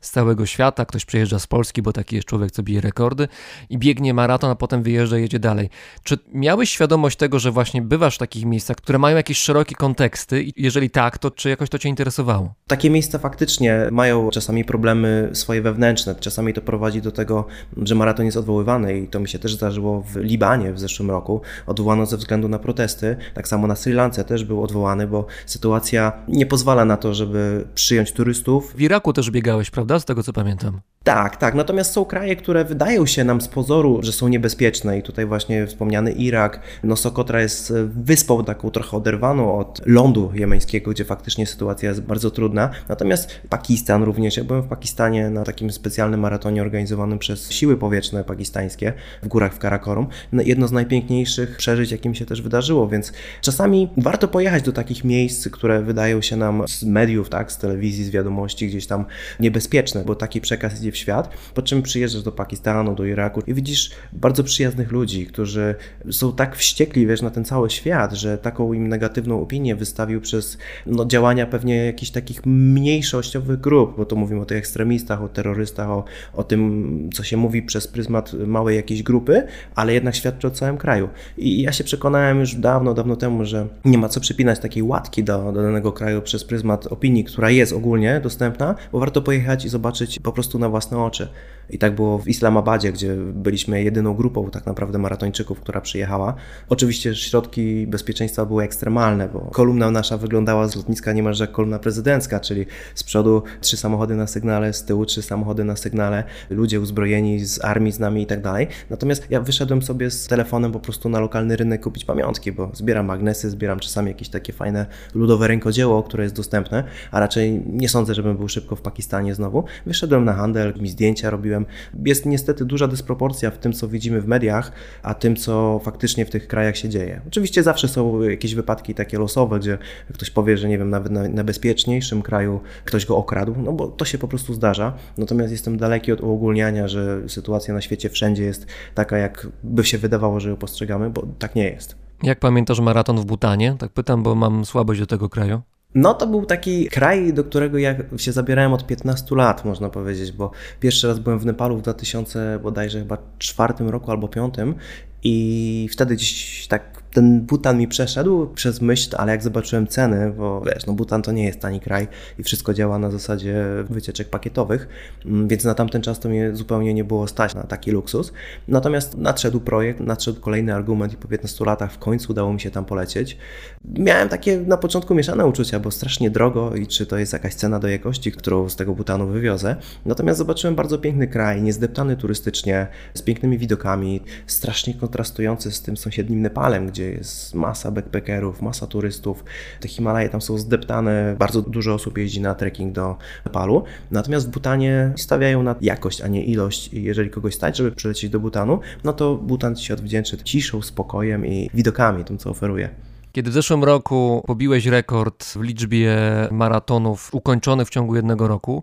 z 0.00 0.10
całego 0.10 0.46
świata, 0.46 0.84
ktoś 0.84 1.04
przyjeżdża 1.04 1.38
z 1.38 1.46
Polski, 1.46 1.82
bo 1.82 1.92
taki 1.92 2.16
jest 2.16 2.28
człowiek, 2.28 2.50
co 2.50 2.62
bije 2.62 2.80
rekordy 2.80 3.28
i 3.70 3.78
biegnie 3.78 4.14
maraton, 4.14 4.50
a 4.50 4.54
potem 4.54 4.82
wyjeżdża 4.82 5.18
i 5.18 5.22
jedzie 5.22 5.38
dalej. 5.38 5.70
Czy 6.02 6.18
miałeś 6.32 6.70
świadomość 6.70 7.16
tego, 7.16 7.38
że 7.38 7.50
właśnie 7.50 7.82
bywasz 7.82 8.16
w 8.16 8.18
takich 8.18 8.44
miejscach, 8.44 8.76
które 8.76 8.98
mają 8.98 9.16
jakieś 9.16 9.38
szerokie 9.38 9.74
konteksty 9.74 10.42
i 10.42 10.52
jeżeli 10.56 10.90
tak, 10.90 11.18
to 11.18 11.30
czy 11.30 11.48
jakoś 11.48 11.68
to 11.68 11.78
cię 11.78 11.88
interesowało? 11.88 12.54
Takie 12.66 12.90
miejsca 12.90 13.18
faktycznie 13.18 13.88
mają 13.90 14.30
czasami 14.30 14.64
problemy 14.64 15.30
swoje 15.32 15.62
wewnętrzne, 15.62 16.14
czasami 16.14 16.54
to 16.54 16.60
prowadzi 16.60 17.02
do 17.02 17.12
tego, 17.12 17.46
że 17.76 17.89
maraton 17.94 18.26
jest 18.26 18.36
odwoływany 18.36 18.98
i 18.98 19.08
to 19.08 19.20
mi 19.20 19.28
się 19.28 19.38
też 19.38 19.54
zdarzyło 19.54 20.02
w 20.02 20.16
Libanie 20.16 20.72
w 20.72 20.80
zeszłym 20.80 21.10
roku. 21.10 21.40
Odwołano 21.66 22.06
ze 22.06 22.16
względu 22.16 22.48
na 22.48 22.58
protesty. 22.58 23.16
Tak 23.34 23.48
samo 23.48 23.66
na 23.66 23.76
Sri 23.76 23.92
Lance 23.92 24.24
też 24.24 24.44
był 24.44 24.62
odwołany, 24.62 25.06
bo 25.06 25.26
sytuacja 25.46 26.12
nie 26.28 26.46
pozwala 26.46 26.84
na 26.84 26.96
to, 26.96 27.14
żeby 27.14 27.64
przyjąć 27.74 28.12
turystów. 28.12 28.74
W 28.76 28.80
Iraku 28.80 29.12
też 29.12 29.30
biegałeś, 29.30 29.70
prawda? 29.70 29.90
prawda? 29.90 30.00
Z 30.00 30.04
tego 30.04 30.22
co 30.22 30.32
pamiętam. 30.32 30.80
Tak, 31.04 31.36
tak. 31.36 31.54
Natomiast 31.54 31.92
są 31.92 32.04
kraje, 32.04 32.36
które 32.36 32.64
wydają 32.64 33.06
się 33.06 33.24
nam 33.24 33.40
z 33.40 33.48
pozoru, 33.48 33.98
że 34.02 34.12
są 34.12 34.28
niebezpieczne 34.28 34.98
i 34.98 35.02
tutaj 35.02 35.26
właśnie 35.26 35.66
wspomniany 35.66 36.12
Irak. 36.12 36.60
No 36.82 36.96
Sokotra 36.96 37.40
jest 37.40 37.72
wyspą 37.86 38.44
taką 38.44 38.70
trochę 38.70 38.96
oderwaną 38.96 39.58
od 39.58 39.80
lądu 39.86 40.30
jemeńskiego, 40.34 40.90
gdzie 40.90 41.04
faktycznie 41.04 41.46
sytuacja 41.46 41.88
jest 41.88 42.02
bardzo 42.02 42.30
trudna. 42.30 42.70
Natomiast 42.88 43.40
Pakistan 43.48 44.02
również. 44.02 44.36
Ja 44.36 44.44
byłem 44.44 44.62
w 44.62 44.68
Pakistanie 44.68 45.30
na 45.30 45.44
takim 45.44 45.72
specjalnym 45.72 46.20
maratonie 46.20 46.62
organizowanym 46.62 47.18
przez 47.18 47.50
Siły 47.50 47.69
siły 47.70 47.76
powietrzne 47.76 48.24
pakistańskie 48.24 48.92
w 49.22 49.28
górach 49.28 49.54
w 49.54 49.58
Karakorum. 49.58 50.06
No, 50.32 50.42
jedno 50.42 50.68
z 50.68 50.72
najpiękniejszych 50.72 51.56
przeżyć, 51.56 51.90
jakim 51.90 52.14
się 52.14 52.26
też 52.26 52.42
wydarzyło, 52.42 52.88
więc 52.88 53.12
czasami 53.40 53.88
warto 53.96 54.28
pojechać 54.28 54.62
do 54.62 54.72
takich 54.72 55.04
miejsc, 55.04 55.48
które 55.48 55.82
wydają 55.82 56.22
się 56.22 56.36
nam 56.36 56.62
z 56.68 56.84
mediów, 56.84 57.28
tak, 57.28 57.52
z 57.52 57.58
telewizji, 57.58 58.04
z 58.04 58.10
wiadomości 58.10 58.68
gdzieś 58.68 58.86
tam 58.86 59.04
niebezpieczne, 59.40 60.04
bo 60.04 60.14
taki 60.14 60.40
przekaz 60.40 60.80
idzie 60.80 60.92
w 60.92 60.96
świat, 60.96 61.30
po 61.54 61.62
czym 61.62 61.82
przyjeżdżasz 61.82 62.22
do 62.22 62.32
Pakistanu, 62.32 62.94
do 62.94 63.04
Iraku 63.04 63.40
i 63.46 63.54
widzisz 63.54 63.90
bardzo 64.12 64.44
przyjaznych 64.44 64.92
ludzi, 64.92 65.26
którzy 65.26 65.74
są 66.10 66.32
tak 66.32 66.56
wściekli, 66.56 67.06
wiesz, 67.06 67.22
na 67.22 67.30
ten 67.30 67.44
cały 67.44 67.70
świat, 67.70 68.12
że 68.12 68.38
taką 68.38 68.72
im 68.72 68.88
negatywną 68.88 69.42
opinię 69.42 69.76
wystawił 69.76 70.20
przez 70.20 70.58
no, 70.86 71.06
działania 71.06 71.46
pewnie 71.46 71.76
jakichś 71.76 72.10
takich 72.10 72.46
mniejszościowych 72.46 73.60
grup, 73.60 73.96
bo 73.96 74.04
to 74.04 74.16
mówimy 74.16 74.40
o 74.40 74.44
tych 74.44 74.58
ekstremistach, 74.58 75.22
o 75.22 75.28
terrorystach, 75.28 75.88
o, 75.90 76.04
o 76.34 76.44
tym, 76.44 77.10
co 77.14 77.22
się 77.22 77.36
mówi 77.36 77.59
przez 77.62 77.88
pryzmat 77.88 78.32
małej 78.32 78.76
jakiejś 78.76 79.02
grupy, 79.02 79.42
ale 79.74 79.94
jednak 79.94 80.14
świadczy 80.14 80.46
o 80.46 80.50
całym 80.50 80.76
kraju. 80.76 81.08
I 81.38 81.62
ja 81.62 81.72
się 81.72 81.84
przekonałem 81.84 82.40
już 82.40 82.54
dawno, 82.54 82.94
dawno 82.94 83.16
temu, 83.16 83.44
że 83.44 83.66
nie 83.84 83.98
ma 83.98 84.08
co 84.08 84.20
przypinać 84.20 84.58
takiej 84.58 84.82
łatki 84.82 85.24
do, 85.24 85.52
do 85.52 85.62
danego 85.62 85.92
kraju 85.92 86.22
przez 86.22 86.44
pryzmat 86.44 86.86
opinii, 86.86 87.24
która 87.24 87.50
jest 87.50 87.72
ogólnie 87.72 88.20
dostępna, 88.22 88.74
bo 88.92 88.98
warto 88.98 89.22
pojechać 89.22 89.64
i 89.64 89.68
zobaczyć 89.68 90.18
po 90.18 90.32
prostu 90.32 90.58
na 90.58 90.68
własne 90.68 90.98
oczy. 90.98 91.28
I 91.72 91.78
tak 91.78 91.94
było 91.94 92.18
w 92.18 92.28
Islamabadzie, 92.28 92.92
gdzie 92.92 93.16
byliśmy 93.16 93.82
jedyną 93.82 94.14
grupą 94.14 94.50
tak 94.50 94.66
naprawdę 94.66 94.98
maratończyków, 94.98 95.60
która 95.60 95.80
przyjechała. 95.80 96.34
Oczywiście 96.68 97.14
środki 97.14 97.86
bezpieczeństwa 97.86 98.46
były 98.46 98.64
ekstremalne, 98.64 99.28
bo 99.28 99.40
kolumna 99.40 99.90
nasza 99.90 100.16
wyglądała 100.16 100.68
z 100.68 100.76
lotniska 100.76 101.12
niemalże 101.12 101.44
jak 101.44 101.52
kolumna 101.52 101.78
prezydencka, 101.78 102.40
czyli 102.40 102.66
z 102.94 103.04
przodu 103.04 103.42
trzy 103.60 103.76
samochody 103.76 104.14
na 104.14 104.26
sygnale, 104.26 104.72
z 104.72 104.84
tyłu 104.84 105.06
trzy 105.06 105.22
samochody 105.22 105.64
na 105.64 105.76
sygnale, 105.76 106.24
ludzie 106.50 106.80
uzbrojeni 106.80 107.44
z 107.44 107.64
armii 107.64 107.92
z 107.92 107.98
nami 107.98 108.22
i 108.22 108.26
tak 108.26 108.42
dalej. 108.42 108.66
Natomiast 108.90 109.26
ja 109.30 109.40
wyszedłem 109.40 109.82
sobie 109.82 110.10
z 110.10 110.26
telefonem 110.26 110.72
po 110.72 110.80
prostu 110.80 111.08
na 111.08 111.20
lokalny 111.20 111.56
rynek 111.56 111.82
kupić 111.82 112.04
pamiątki, 112.04 112.52
bo 112.52 112.70
zbieram 112.74 113.06
magnesy, 113.06 113.50
zbieram 113.50 113.80
czasami 113.80 114.08
jakieś 114.08 114.28
takie 114.28 114.52
fajne 114.52 114.86
ludowe 115.14 115.48
rękodzieło, 115.48 116.02
które 116.02 116.24
jest 116.24 116.36
dostępne, 116.36 116.84
a 117.10 117.20
raczej 117.20 117.62
nie 117.66 117.88
sądzę, 117.88 118.14
żebym 118.14 118.36
był 118.36 118.48
szybko 118.48 118.76
w 118.76 118.80
Pakistanie 118.80 119.34
znowu. 119.34 119.64
Wyszedłem 119.86 120.24
na 120.24 120.32
handel, 120.32 120.74
mi 120.80 120.88
zdjęcia 120.88 121.30
robiłem. 121.30 121.59
Jest 122.04 122.26
niestety 122.26 122.64
duża 122.64 122.88
dysproporcja 122.88 123.50
w 123.50 123.58
tym, 123.58 123.72
co 123.72 123.88
widzimy 123.88 124.20
w 124.20 124.26
mediach, 124.26 124.72
a 125.02 125.14
tym, 125.14 125.36
co 125.36 125.80
faktycznie 125.84 126.26
w 126.26 126.30
tych 126.30 126.48
krajach 126.48 126.76
się 126.76 126.88
dzieje. 126.88 127.20
Oczywiście 127.28 127.62
zawsze 127.62 127.88
są 127.88 128.22
jakieś 128.22 128.54
wypadki 128.54 128.94
takie 128.94 129.18
losowe, 129.18 129.58
gdzie 129.58 129.78
ktoś 130.14 130.30
powie, 130.30 130.58
że 130.58 130.68
nie 130.68 130.78
wiem, 130.78 130.90
nawet 130.90 131.12
na, 131.12 131.28
na 131.28 131.44
bezpieczniejszym 131.44 132.22
kraju 132.22 132.60
ktoś 132.84 133.06
go 133.06 133.16
okradł, 133.16 133.54
no 133.64 133.72
bo 133.72 133.88
to 133.88 134.04
się 134.04 134.18
po 134.18 134.28
prostu 134.28 134.54
zdarza. 134.54 134.92
Natomiast 135.18 135.52
jestem 135.52 135.76
daleki 135.76 136.12
od 136.12 136.20
uogólniania, 136.20 136.88
że 136.88 137.28
sytuacja 137.28 137.74
na 137.74 137.80
świecie 137.80 138.10
wszędzie 138.10 138.44
jest 138.44 138.66
taka, 138.94 139.18
jak 139.18 139.46
by 139.64 139.84
się 139.84 139.98
wydawało, 139.98 140.40
że 140.40 140.50
ją 140.50 140.56
postrzegamy, 140.56 141.10
bo 141.10 141.26
tak 141.38 141.54
nie 141.54 141.64
jest. 141.64 141.96
Jak 142.22 142.38
pamiętasz 142.38 142.80
maraton 142.80 143.16
w 143.16 143.24
Butanie? 143.24 143.76
Tak 143.78 143.92
pytam, 143.92 144.22
bo 144.22 144.34
mam 144.34 144.64
słabość 144.64 145.00
do 145.00 145.06
tego 145.06 145.28
kraju. 145.28 145.60
No 145.94 146.14
to 146.14 146.26
był 146.26 146.46
taki 146.46 146.88
kraj, 146.88 147.32
do 147.32 147.44
którego 147.44 147.78
ja 147.78 147.94
się 148.16 148.32
zabierałem 148.32 148.72
od 148.72 148.86
15 148.86 149.36
lat, 149.36 149.64
można 149.64 149.88
powiedzieć, 149.88 150.32
bo 150.32 150.50
pierwszy 150.80 151.08
raz 151.08 151.18
byłem 151.18 151.38
w 151.38 151.46
Nepalu 151.46 151.76
w 151.76 151.82
2000 151.82 152.58
bodajże 152.62 152.98
chyba 152.98 153.18
czwartym 153.38 153.88
roku 153.88 154.10
albo 154.10 154.28
piątym 154.28 154.74
i 155.22 155.88
wtedy 155.92 156.14
gdzieś 156.14 156.66
tak 156.66 156.99
ten 157.12 157.40
Butan 157.40 157.78
mi 157.78 157.88
przeszedł 157.88 158.46
przez 158.46 158.80
myśl, 158.80 159.16
ale 159.18 159.32
jak 159.32 159.42
zobaczyłem 159.42 159.86
ceny, 159.86 160.32
bo 160.36 160.60
wiesz, 160.60 160.86
no 160.86 160.92
Butan 160.92 161.22
to 161.22 161.32
nie 161.32 161.44
jest 161.44 161.60
tani 161.60 161.80
kraj 161.80 162.08
i 162.38 162.42
wszystko 162.42 162.74
działa 162.74 162.98
na 162.98 163.10
zasadzie 163.10 163.64
wycieczek 163.90 164.28
pakietowych, 164.28 164.88
mm, 165.26 165.48
więc 165.48 165.64
na 165.64 165.74
tamten 165.74 166.02
czas 166.02 166.20
to 166.20 166.28
mnie 166.28 166.56
zupełnie 166.56 166.94
nie 166.94 167.04
było 167.04 167.26
stać 167.26 167.54
na 167.54 167.62
taki 167.62 167.90
luksus. 167.90 168.32
Natomiast 168.68 169.18
nadszedł 169.18 169.60
projekt, 169.60 170.00
nadszedł 170.00 170.40
kolejny 170.40 170.74
argument 170.74 171.12
i 171.12 171.16
po 171.16 171.28
15 171.28 171.64
latach 171.64 171.92
w 171.92 171.98
końcu 171.98 172.32
udało 172.32 172.52
mi 172.52 172.60
się 172.60 172.70
tam 172.70 172.84
polecieć. 172.84 173.38
Miałem 173.84 174.28
takie 174.28 174.60
na 174.60 174.76
początku 174.76 175.14
mieszane 175.14 175.46
uczucia, 175.46 175.80
bo 175.80 175.90
strasznie 175.90 176.30
drogo 176.30 176.74
i 176.74 176.86
czy 176.86 177.06
to 177.06 177.18
jest 177.18 177.32
jakaś 177.32 177.54
cena 177.54 177.78
do 177.78 177.88
jakości, 177.88 178.32
którą 178.32 178.68
z 178.68 178.76
tego 178.76 178.94
Butanu 178.94 179.26
wywiozę. 179.26 179.76
Natomiast 180.06 180.38
zobaczyłem 180.38 180.74
bardzo 180.74 180.98
piękny 180.98 181.28
kraj, 181.28 181.62
niezdeptany 181.62 182.16
turystycznie, 182.16 182.86
z 183.14 183.22
pięknymi 183.22 183.58
widokami, 183.58 184.20
strasznie 184.46 184.94
kontrastujący 184.94 185.72
z 185.72 185.82
tym 185.82 185.96
sąsiednim 185.96 186.42
Nepalem, 186.42 186.86
gdzie 186.86 186.99
gdzie 187.00 187.10
jest 187.10 187.54
masa 187.54 187.90
backpackerów, 187.90 188.62
masa 188.62 188.86
turystów. 188.86 189.44
Te 189.80 189.88
Himalaje 189.88 190.28
tam 190.28 190.40
są 190.40 190.58
zdeptane, 190.58 191.36
bardzo 191.38 191.62
dużo 191.62 191.94
osób 191.94 192.18
jeździ 192.18 192.40
na 192.40 192.54
trekking 192.54 192.92
do 192.92 193.16
Nepalu. 193.44 193.84
Natomiast 194.10 194.48
w 194.48 194.50
Butanie 194.50 195.12
stawiają 195.16 195.62
na 195.62 195.74
jakość, 195.80 196.20
a 196.20 196.28
nie 196.28 196.44
ilość. 196.44 196.92
Jeżeli 196.92 197.30
kogoś 197.30 197.54
stać, 197.54 197.76
żeby 197.76 197.92
przylecieć 197.92 198.30
do 198.30 198.40
Butanu, 198.40 198.80
no 199.04 199.12
to 199.12 199.34
Butan 199.34 199.76
się 199.76 199.94
odwdzięczy 199.94 200.38
ciszą, 200.38 200.82
spokojem 200.82 201.46
i 201.46 201.70
widokami, 201.74 202.24
tym 202.24 202.38
co 202.38 202.50
oferuje. 202.50 202.88
Kiedy 203.32 203.50
w 203.50 203.52
zeszłym 203.52 203.84
roku 203.84 204.42
pobiłeś 204.46 204.86
rekord 204.86 205.44
w 205.44 205.60
liczbie 205.60 206.16
maratonów 206.50 207.34
ukończonych 207.34 207.88
w 207.88 207.90
ciągu 207.90 208.16
jednego 208.16 208.48
roku, 208.48 208.82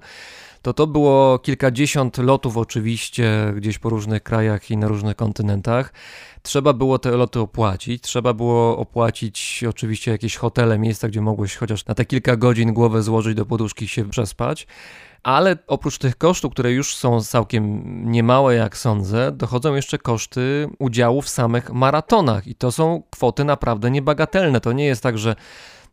to 0.68 0.74
to 0.74 0.88
było 0.88 1.40
kilkadziesiąt 1.40 2.18
lotów 2.18 2.58
oczywiście 2.58 3.54
gdzieś 3.56 3.80
po 3.80 3.90
różnych 3.90 4.24
krajach 4.24 4.72
i 4.72 4.78
na 4.78 4.88
różnych 4.88 5.16
kontynentach. 5.16 5.94
Trzeba 6.42 6.74
było 6.74 7.00
te 7.00 7.12
loty 7.12 7.40
opłacić, 7.40 8.04
trzeba 8.04 8.34
było 8.34 8.78
opłacić 8.78 9.64
oczywiście 9.70 10.12
jakieś 10.12 10.36
hotele, 10.36 10.80
miejsca, 10.80 11.08
gdzie 11.08 11.22
mogłeś 11.22 11.56
chociaż 11.56 11.86
na 11.86 11.96
te 11.96 12.06
kilka 12.06 12.36
godzin 12.36 12.74
głowę 12.74 13.04
złożyć 13.04 13.36
do 13.36 13.46
poduszki 13.46 13.88
się 13.88 14.10
przespać. 14.10 14.68
Ale 15.24 15.58
oprócz 15.68 15.98
tych 15.98 16.18
kosztów, 16.18 16.54
które 16.54 16.72
już 16.72 16.96
są 16.96 17.22
całkiem 17.22 17.84
niemałe, 18.12 18.56
jak 18.56 18.78
sądzę, 18.78 19.32
dochodzą 19.32 19.76
jeszcze 19.76 19.98
koszty 19.98 20.70
udziału 20.80 21.22
w 21.22 21.30
samych 21.30 21.74
maratonach. 21.74 22.48
I 22.48 22.56
to 22.56 22.72
są 22.72 23.04
kwoty 23.10 23.44
naprawdę 23.44 23.92
niebagatelne. 23.92 24.62
To 24.62 24.74
nie 24.74 24.86
jest 24.86 25.04
tak, 25.04 25.18
że 25.18 25.36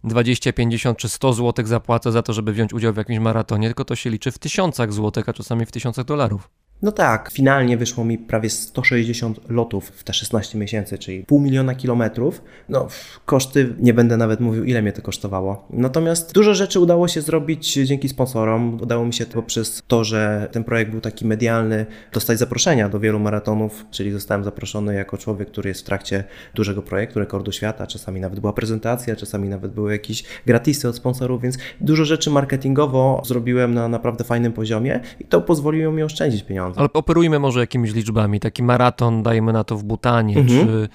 20, 0.04 0.52
50 0.52 0.98
czy 0.98 1.08
100 1.08 1.32
zł 1.32 1.66
zapłacę 1.66 2.12
za 2.12 2.22
to, 2.22 2.32
żeby 2.32 2.52
wziąć 2.52 2.72
udział 2.72 2.92
w 2.92 2.96
jakimś 2.96 3.18
maratonie, 3.18 3.68
tylko 3.68 3.84
to 3.84 3.96
się 3.96 4.10
liczy 4.10 4.30
w 4.32 4.38
tysiącach 4.38 4.92
złotych, 4.92 5.28
a 5.28 5.32
czasami 5.32 5.66
w 5.66 5.72
tysiącach 5.72 6.04
dolarów. 6.04 6.50
No 6.84 6.92
tak, 6.92 7.30
finalnie 7.32 7.76
wyszło 7.76 8.04
mi 8.04 8.18
prawie 8.18 8.50
160 8.50 9.50
lotów 9.50 9.88
w 9.88 10.04
te 10.04 10.12
16 10.12 10.58
miesięcy, 10.58 10.98
czyli 10.98 11.24
pół 11.24 11.40
miliona 11.40 11.74
kilometrów. 11.74 12.42
No, 12.68 12.88
koszty, 13.26 13.74
nie 13.78 13.94
będę 13.94 14.16
nawet 14.16 14.40
mówił, 14.40 14.64
ile 14.64 14.82
mnie 14.82 14.92
to 14.92 15.02
kosztowało. 15.02 15.66
Natomiast 15.70 16.34
dużo 16.34 16.54
rzeczy 16.54 16.80
udało 16.80 17.08
się 17.08 17.20
zrobić 17.20 17.72
dzięki 17.72 18.08
sponsorom. 18.08 18.78
Udało 18.82 19.04
mi 19.04 19.12
się 19.12 19.26
to 19.26 19.34
poprzez 19.34 19.82
to, 19.88 20.04
że 20.04 20.48
ten 20.52 20.64
projekt 20.64 20.90
był 20.90 21.00
taki 21.00 21.26
medialny, 21.26 21.86
dostać 22.12 22.38
zaproszenia 22.38 22.88
do 22.88 23.00
wielu 23.00 23.20
maratonów, 23.20 23.84
czyli 23.90 24.12
zostałem 24.12 24.44
zaproszony 24.44 24.94
jako 24.94 25.18
człowiek, 25.18 25.48
który 25.48 25.68
jest 25.68 25.80
w 25.80 25.84
trakcie 25.84 26.24
dużego 26.54 26.82
projektu, 26.82 27.18
rekordu 27.18 27.52
świata. 27.52 27.86
Czasami 27.86 28.20
nawet 28.20 28.40
była 28.40 28.52
prezentacja, 28.52 29.16
czasami 29.16 29.48
nawet 29.48 29.72
były 29.72 29.92
jakieś 29.92 30.24
gratisy 30.46 30.88
od 30.88 30.96
sponsorów, 30.96 31.42
więc 31.42 31.58
dużo 31.80 32.04
rzeczy 32.04 32.30
marketingowo 32.30 33.22
zrobiłem 33.24 33.74
na 33.74 33.88
naprawdę 33.88 34.24
fajnym 34.24 34.52
poziomie 34.52 35.00
i 35.20 35.24
to 35.24 35.40
pozwoliło 35.40 35.92
mi 35.92 36.02
oszczędzić 36.02 36.42
pieniądze. 36.42 36.73
Ale 36.76 36.88
operujmy 36.92 37.38
może 37.38 37.60
jakimiś 37.60 37.94
liczbami. 37.94 38.40
Taki 38.40 38.62
maraton, 38.62 39.22
dajmy 39.22 39.52
na 39.52 39.64
to 39.64 39.76
w 39.76 39.84
Butanie, 39.84 40.38
mhm. 40.38 40.66
czy 40.66 40.88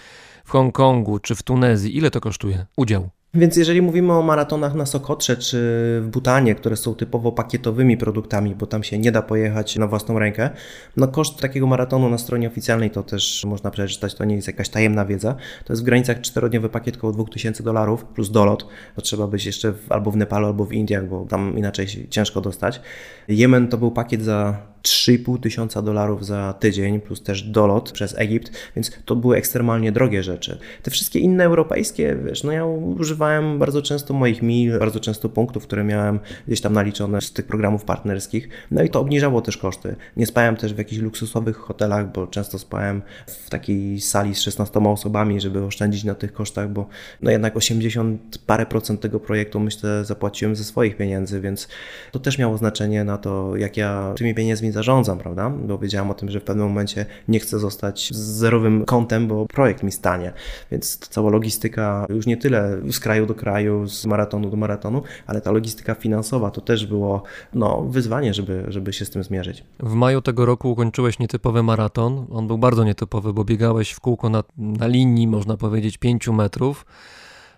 w 0.45 0.51
Hongkongu, 0.51 1.19
czy 1.19 1.35
w 1.35 1.43
Tunezji. 1.43 1.97
Ile 1.97 2.11
to 2.11 2.21
kosztuje? 2.21 2.65
Udział. 2.77 3.09
Więc 3.33 3.57
jeżeli 3.57 3.81
mówimy 3.81 4.13
o 4.13 4.21
maratonach 4.21 4.75
na 4.75 4.85
Sokotrze 4.85 5.37
czy 5.37 5.57
w 6.03 6.07
Butanie, 6.11 6.55
które 6.55 6.77
są 6.77 6.95
typowo 6.95 7.31
pakietowymi 7.31 7.97
produktami, 7.97 8.55
bo 8.55 8.65
tam 8.65 8.83
się 8.83 8.97
nie 8.97 9.11
da 9.11 9.21
pojechać 9.21 9.75
na 9.75 9.87
własną 9.87 10.19
rękę, 10.19 10.49
no 10.97 11.07
koszt 11.07 11.39
takiego 11.39 11.67
maratonu 11.67 12.09
na 12.09 12.17
stronie 12.17 12.47
oficjalnej 12.47 12.91
to 12.91 13.03
też 13.03 13.45
można 13.45 13.71
przeczytać, 13.71 14.15
to 14.15 14.25
nie 14.25 14.35
jest 14.35 14.47
jakaś 14.47 14.69
tajemna 14.69 15.05
wiedza. 15.05 15.35
To 15.65 15.73
jest 15.73 15.81
w 15.81 15.85
granicach 15.85 16.21
czterodniowy 16.21 16.69
pakiet 16.69 16.97
około 16.97 17.13
2000 17.13 17.63
dolarów 17.63 18.05
plus 18.05 18.31
dolot. 18.31 18.67
To 18.95 19.01
trzeba 19.01 19.27
być 19.27 19.45
jeszcze 19.45 19.71
w, 19.71 19.91
albo 19.91 20.11
w 20.11 20.17
Nepalu, 20.17 20.47
albo 20.47 20.65
w 20.65 20.73
Indiach, 20.73 21.07
bo 21.07 21.25
tam 21.25 21.57
inaczej 21.57 21.87
ciężko 22.09 22.41
dostać. 22.41 22.81
Jemen 23.27 23.67
to 23.67 23.77
był 23.77 23.91
pakiet 23.91 24.23
za 24.23 24.57
3,5 24.83 25.39
tysiąca 25.39 25.81
dolarów 25.81 26.25
za 26.25 26.53
tydzień, 26.53 27.01
plus 27.01 27.23
też 27.23 27.43
dolot 27.43 27.91
przez 27.91 28.15
Egipt, 28.17 28.51
więc 28.75 28.91
to 29.05 29.15
były 29.15 29.37
ekstremalnie 29.37 29.91
drogie 29.91 30.23
rzeczy. 30.23 30.57
Te 30.83 30.91
wszystkie 30.91 31.19
inne 31.19 31.43
europejskie, 31.43 32.17
wiesz, 32.25 32.43
no 32.43 32.51
ja 32.51 32.65
używałem 32.65 33.59
bardzo 33.59 33.81
często 33.81 34.13
moich 34.13 34.41
mil, 34.41 34.79
bardzo 34.79 34.99
często 34.99 35.29
punktów, 35.29 35.63
które 35.63 35.83
miałem 35.83 36.19
gdzieś 36.47 36.61
tam 36.61 36.73
naliczone 36.73 37.21
z 37.21 37.33
tych 37.33 37.45
programów 37.45 37.83
partnerskich, 37.83 38.49
no 38.71 38.83
i 38.83 38.89
to 38.89 38.99
obniżało 38.99 39.41
też 39.41 39.57
koszty. 39.57 39.95
Nie 40.17 40.25
spałem 40.25 40.55
też 40.55 40.73
w 40.73 40.77
jakichś 40.77 41.01
luksusowych 41.01 41.57
hotelach, 41.57 42.11
bo 42.11 42.27
często 42.27 42.59
spałem 42.59 43.01
w 43.27 43.49
takiej 43.49 44.01
sali 44.01 44.35
z 44.35 44.41
16 44.41 44.79
osobami, 44.79 45.41
żeby 45.41 45.65
oszczędzić 45.65 46.03
na 46.03 46.15
tych 46.15 46.33
kosztach, 46.33 46.69
bo 46.69 46.87
no 47.21 47.31
jednak 47.31 47.57
80 47.57 48.37
parę 48.45 48.65
procent 48.65 49.01
tego 49.01 49.19
projektu 49.19 49.59
myślę 49.59 50.05
zapłaciłem 50.05 50.55
ze 50.55 50.63
swoich 50.63 50.97
pieniędzy, 50.97 51.41
więc 51.41 51.67
to 52.11 52.19
też 52.19 52.37
miało 52.37 52.57
znaczenie 52.57 53.03
na 53.03 53.17
to, 53.17 53.57
jak 53.57 53.77
ja 53.77 54.13
tymi 54.17 54.35
pieniędzmi 54.35 54.68
dzień 54.69 54.73
zarządzam, 54.73 55.17
prawda? 55.17 55.49
Bo 55.49 55.77
wiedziałem 55.77 56.11
o 56.11 56.13
tym, 56.13 56.29
że 56.29 56.39
w 56.39 56.43
pewnym 56.43 56.67
momencie 56.67 57.05
nie 57.27 57.39
chcę 57.39 57.59
zostać 57.59 58.09
z 58.13 58.17
zerowym 58.17 58.85
kątem, 58.85 59.27
bo 59.27 59.45
projekt 59.45 59.83
mi 59.83 59.91
stanie. 59.91 60.33
Więc 60.71 60.97
cała 60.97 61.31
logistyka 61.31 62.05
już 62.09 62.25
nie 62.25 62.37
tyle 62.37 62.81
z 62.91 62.99
kraju 62.99 63.25
do 63.25 63.35
kraju, 63.35 63.87
z 63.87 64.05
maratonu 64.05 64.49
do 64.49 64.57
maratonu, 64.57 65.03
ale 65.27 65.41
ta 65.41 65.51
logistyka 65.51 65.95
finansowa 65.95 66.51
to 66.51 66.61
też 66.61 66.85
było 66.85 67.23
no, 67.53 67.85
wyzwanie, 67.89 68.33
żeby, 68.33 68.65
żeby 68.67 68.93
się 68.93 69.05
z 69.05 69.09
tym 69.09 69.23
zmierzyć. 69.23 69.63
W 69.79 69.93
maju 69.93 70.21
tego 70.21 70.45
roku 70.45 70.71
ukończyłeś 70.71 71.19
nietypowy 71.19 71.63
maraton. 71.63 72.27
On 72.31 72.47
był 72.47 72.57
bardzo 72.57 72.83
nietypowy, 72.83 73.33
bo 73.33 73.43
biegałeś 73.43 73.91
w 73.91 73.99
kółko 73.99 74.29
na, 74.29 74.43
na 74.57 74.87
linii, 74.87 75.27
można 75.27 75.57
powiedzieć, 75.57 75.97
5 75.97 76.27
metrów. 76.27 76.85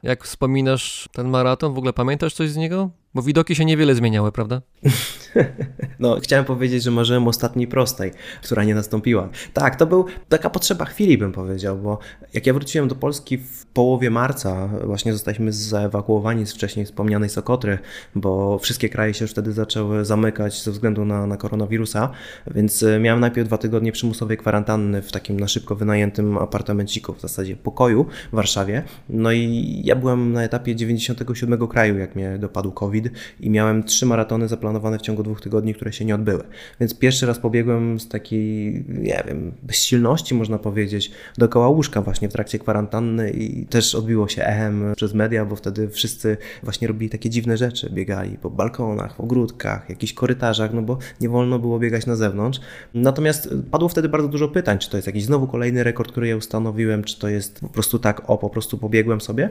Jak 0.03 0.23
wspominasz 0.23 1.09
ten 1.11 1.27
maraton, 1.27 1.73
w 1.73 1.77
ogóle 1.77 1.93
pamiętasz 1.93 2.33
coś 2.33 2.49
z 2.49 2.57
niego? 2.57 2.89
Bo 3.13 3.21
widoki 3.21 3.55
się 3.55 3.65
niewiele 3.65 3.95
zmieniały, 3.95 4.31
prawda? 4.31 4.61
No, 5.99 6.19
chciałem 6.19 6.45
powiedzieć, 6.45 6.83
że 6.83 6.91
marzyłem 6.91 7.27
ostatniej 7.27 7.67
prostej, 7.67 8.11
która 8.43 8.63
nie 8.63 8.75
nastąpiła. 8.75 9.29
Tak, 9.53 9.75
to 9.75 9.85
był 9.85 10.05
taka 10.29 10.49
potrzeba 10.49 10.85
chwili, 10.85 11.17
bym 11.17 11.31
powiedział, 11.31 11.77
bo 11.77 11.99
jak 12.33 12.47
ja 12.47 12.53
wróciłem 12.53 12.87
do 12.87 12.95
Polski 12.95 13.37
w 13.37 13.65
połowie 13.65 14.09
marca, 14.09 14.67
właśnie 14.67 15.13
zostaliśmy 15.13 15.53
zaewakuowani 15.53 16.45
z 16.45 16.53
wcześniej 16.53 16.85
wspomnianej 16.85 17.29
Sokotry, 17.29 17.79
bo 18.15 18.59
wszystkie 18.59 18.89
kraje 18.89 19.13
się 19.13 19.23
już 19.23 19.31
wtedy 19.31 19.53
zaczęły 19.53 20.05
zamykać 20.05 20.63
ze 20.63 20.71
względu 20.71 21.05
na, 21.05 21.27
na 21.27 21.37
koronawirusa, 21.37 22.09
więc 22.51 22.83
e, 22.83 22.99
miałem 22.99 23.19
najpierw 23.19 23.47
dwa 23.47 23.57
tygodnie 23.57 23.91
przymusowej 23.91 24.37
kwarantanny 24.37 25.01
w 25.01 25.11
takim 25.11 25.39
na 25.39 25.47
szybko 25.47 25.75
wynajętym 25.75 26.37
apartamenciku, 26.37 27.13
w 27.13 27.21
zasadzie 27.21 27.55
pokoju 27.55 28.05
w 28.31 28.35
Warszawie. 28.35 28.83
No 29.09 29.31
i 29.31 29.81
ja 29.85 29.95
byłem 29.95 30.33
na 30.33 30.43
etapie 30.43 30.75
97 30.75 31.67
kraju, 31.67 31.97
jak 31.97 32.15
mnie 32.15 32.37
dopadł 32.37 32.71
COVID 32.71 33.00
i 33.39 33.49
miałem 33.49 33.83
trzy 33.83 34.05
maratony 34.05 34.47
zaplanowane 34.47 34.99
w 34.99 35.01
ciągu 35.01 35.23
dwóch 35.23 35.41
tygodni, 35.41 35.73
które 35.73 35.93
się 35.93 36.05
nie 36.05 36.15
odbyły. 36.15 36.43
Więc 36.79 36.99
pierwszy 36.99 37.25
raz 37.25 37.39
pobiegłem 37.39 37.99
z 37.99 38.07
takiej, 38.07 38.73
nie 38.87 39.23
wiem, 39.27 39.51
bezsilności 39.63 40.35
można 40.35 40.57
powiedzieć, 40.57 41.11
dookoła 41.37 41.69
łóżka 41.69 42.01
właśnie 42.01 42.29
w 42.29 42.33
trakcie 42.33 42.59
kwarantanny 42.59 43.31
i 43.31 43.65
też 43.65 43.95
odbiło 43.95 44.27
się 44.27 44.43
echem 44.43 44.93
przez 44.95 45.13
media, 45.13 45.45
bo 45.45 45.55
wtedy 45.55 45.89
wszyscy 45.89 46.37
właśnie 46.63 46.87
robili 46.87 47.09
takie 47.09 47.29
dziwne 47.29 47.57
rzeczy, 47.57 47.89
biegali 47.89 48.37
po 48.37 48.49
balkonach, 48.49 49.15
w 49.15 49.19
ogródkach, 49.19 49.89
jakichś 49.89 50.13
korytarzach, 50.13 50.73
no 50.73 50.81
bo 50.81 50.97
nie 51.21 51.29
wolno 51.29 51.59
było 51.59 51.79
biegać 51.79 52.05
na 52.05 52.15
zewnątrz. 52.15 52.59
Natomiast 52.93 53.49
padło 53.71 53.89
wtedy 53.89 54.09
bardzo 54.09 54.27
dużo 54.27 54.47
pytań, 54.47 54.79
czy 54.79 54.89
to 54.89 54.97
jest 54.97 55.07
jakiś 55.07 55.23
znowu 55.23 55.47
kolejny 55.47 55.83
rekord, 55.83 56.11
który 56.11 56.27
ja 56.27 56.35
ustanowiłem, 56.35 57.03
czy 57.03 57.19
to 57.19 57.27
jest 57.29 57.59
po 57.59 57.69
prostu 57.69 57.99
tak, 57.99 58.29
o, 58.29 58.37
po 58.37 58.49
prostu 58.49 58.77
pobiegłem 58.77 59.21
sobie. 59.21 59.49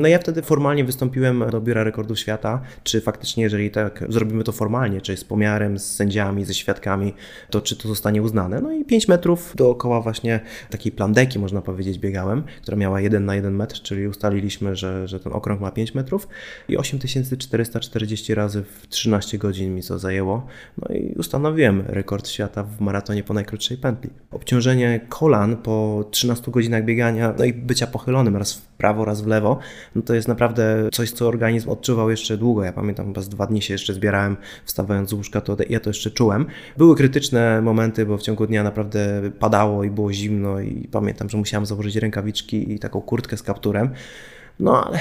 No 0.00 0.08
ja 0.08 0.18
wtedy 0.18 0.42
formalnie 0.42 0.84
wystąpiłem 0.84 1.44
do 1.50 1.60
Biura 1.60 1.84
Rekordów 1.84 2.18
Świata, 2.18 2.60
czy 2.82 3.00
faktycznie, 3.00 3.42
jeżeli 3.42 3.70
tak 3.70 4.04
zrobimy 4.08 4.44
to 4.44 4.52
formalnie, 4.52 5.00
czy 5.00 5.16
z 5.16 5.24
pomiarem, 5.24 5.78
z 5.78 5.94
sędziami, 5.94 6.44
ze 6.44 6.54
świadkami, 6.54 7.14
to 7.50 7.60
czy 7.60 7.76
to 7.76 7.88
zostanie 7.88 8.22
uznane. 8.22 8.60
No 8.60 8.72
i 8.72 8.84
5 8.84 9.08
metrów 9.08 9.52
dookoła 9.56 10.00
właśnie 10.00 10.40
takiej 10.70 10.92
plandeki, 10.92 11.38
można 11.38 11.62
powiedzieć, 11.62 11.98
biegałem, 11.98 12.42
która 12.62 12.76
miała 12.76 13.00
1 13.00 13.24
na 13.24 13.34
1 13.34 13.56
metr, 13.56 13.82
czyli 13.82 14.06
ustaliliśmy, 14.06 14.76
że, 14.76 15.08
że 15.08 15.20
ten 15.20 15.32
okrąg 15.32 15.60
ma 15.60 15.70
5 15.70 15.94
metrów 15.94 16.28
i 16.68 16.76
8440 16.76 18.34
razy 18.34 18.62
w 18.62 18.86
13 18.88 19.38
godzin 19.38 19.74
mi 19.74 19.82
to 19.82 19.98
zajęło. 19.98 20.46
No 20.78 20.94
i 20.94 21.14
ustanowiłem 21.18 21.82
rekord 21.86 22.28
świata 22.28 22.62
w 22.62 22.80
maratonie 22.80 23.22
po 23.22 23.34
najkrótszej 23.34 23.76
pętli. 23.76 24.10
Obciążenie 24.30 25.00
kolan 25.08 25.56
po 25.56 26.04
13 26.10 26.50
godzinach 26.50 26.84
biegania, 26.84 27.34
no 27.38 27.44
i 27.44 27.52
bycia 27.52 27.86
pochylonym 27.86 28.36
raz 28.36 28.54
w 28.54 28.75
prawo, 28.78 29.04
raz 29.04 29.20
w 29.20 29.26
lewo, 29.26 29.58
no 29.94 30.02
to 30.02 30.14
jest 30.14 30.28
naprawdę 30.28 30.88
coś, 30.92 31.10
co 31.10 31.28
organizm 31.28 31.68
odczuwał 31.70 32.10
jeszcze 32.10 32.36
długo. 32.36 32.64
Ja 32.64 32.72
pamiętam, 32.72 33.06
chyba 33.06 33.20
z 33.22 33.28
dwa 33.28 33.46
dni 33.46 33.62
się 33.62 33.74
jeszcze 33.74 33.94
zbierałem, 33.94 34.36
wstawając 34.64 35.10
z 35.10 35.12
łóżka, 35.12 35.40
to 35.40 35.56
ja 35.68 35.80
to 35.80 35.90
jeszcze 35.90 36.10
czułem. 36.10 36.46
Były 36.76 36.96
krytyczne 36.96 37.62
momenty, 37.62 38.06
bo 38.06 38.18
w 38.18 38.22
ciągu 38.22 38.46
dnia 38.46 38.62
naprawdę 38.62 39.30
padało 39.38 39.84
i 39.84 39.90
było 39.90 40.12
zimno 40.12 40.60
i 40.60 40.88
pamiętam, 40.92 41.28
że 41.28 41.38
musiałem 41.38 41.66
założyć 41.66 41.96
rękawiczki 41.96 42.72
i 42.72 42.78
taką 42.78 43.00
kurtkę 43.00 43.36
z 43.36 43.42
kapturem. 43.42 43.90
No 44.60 44.84
ale 44.84 44.98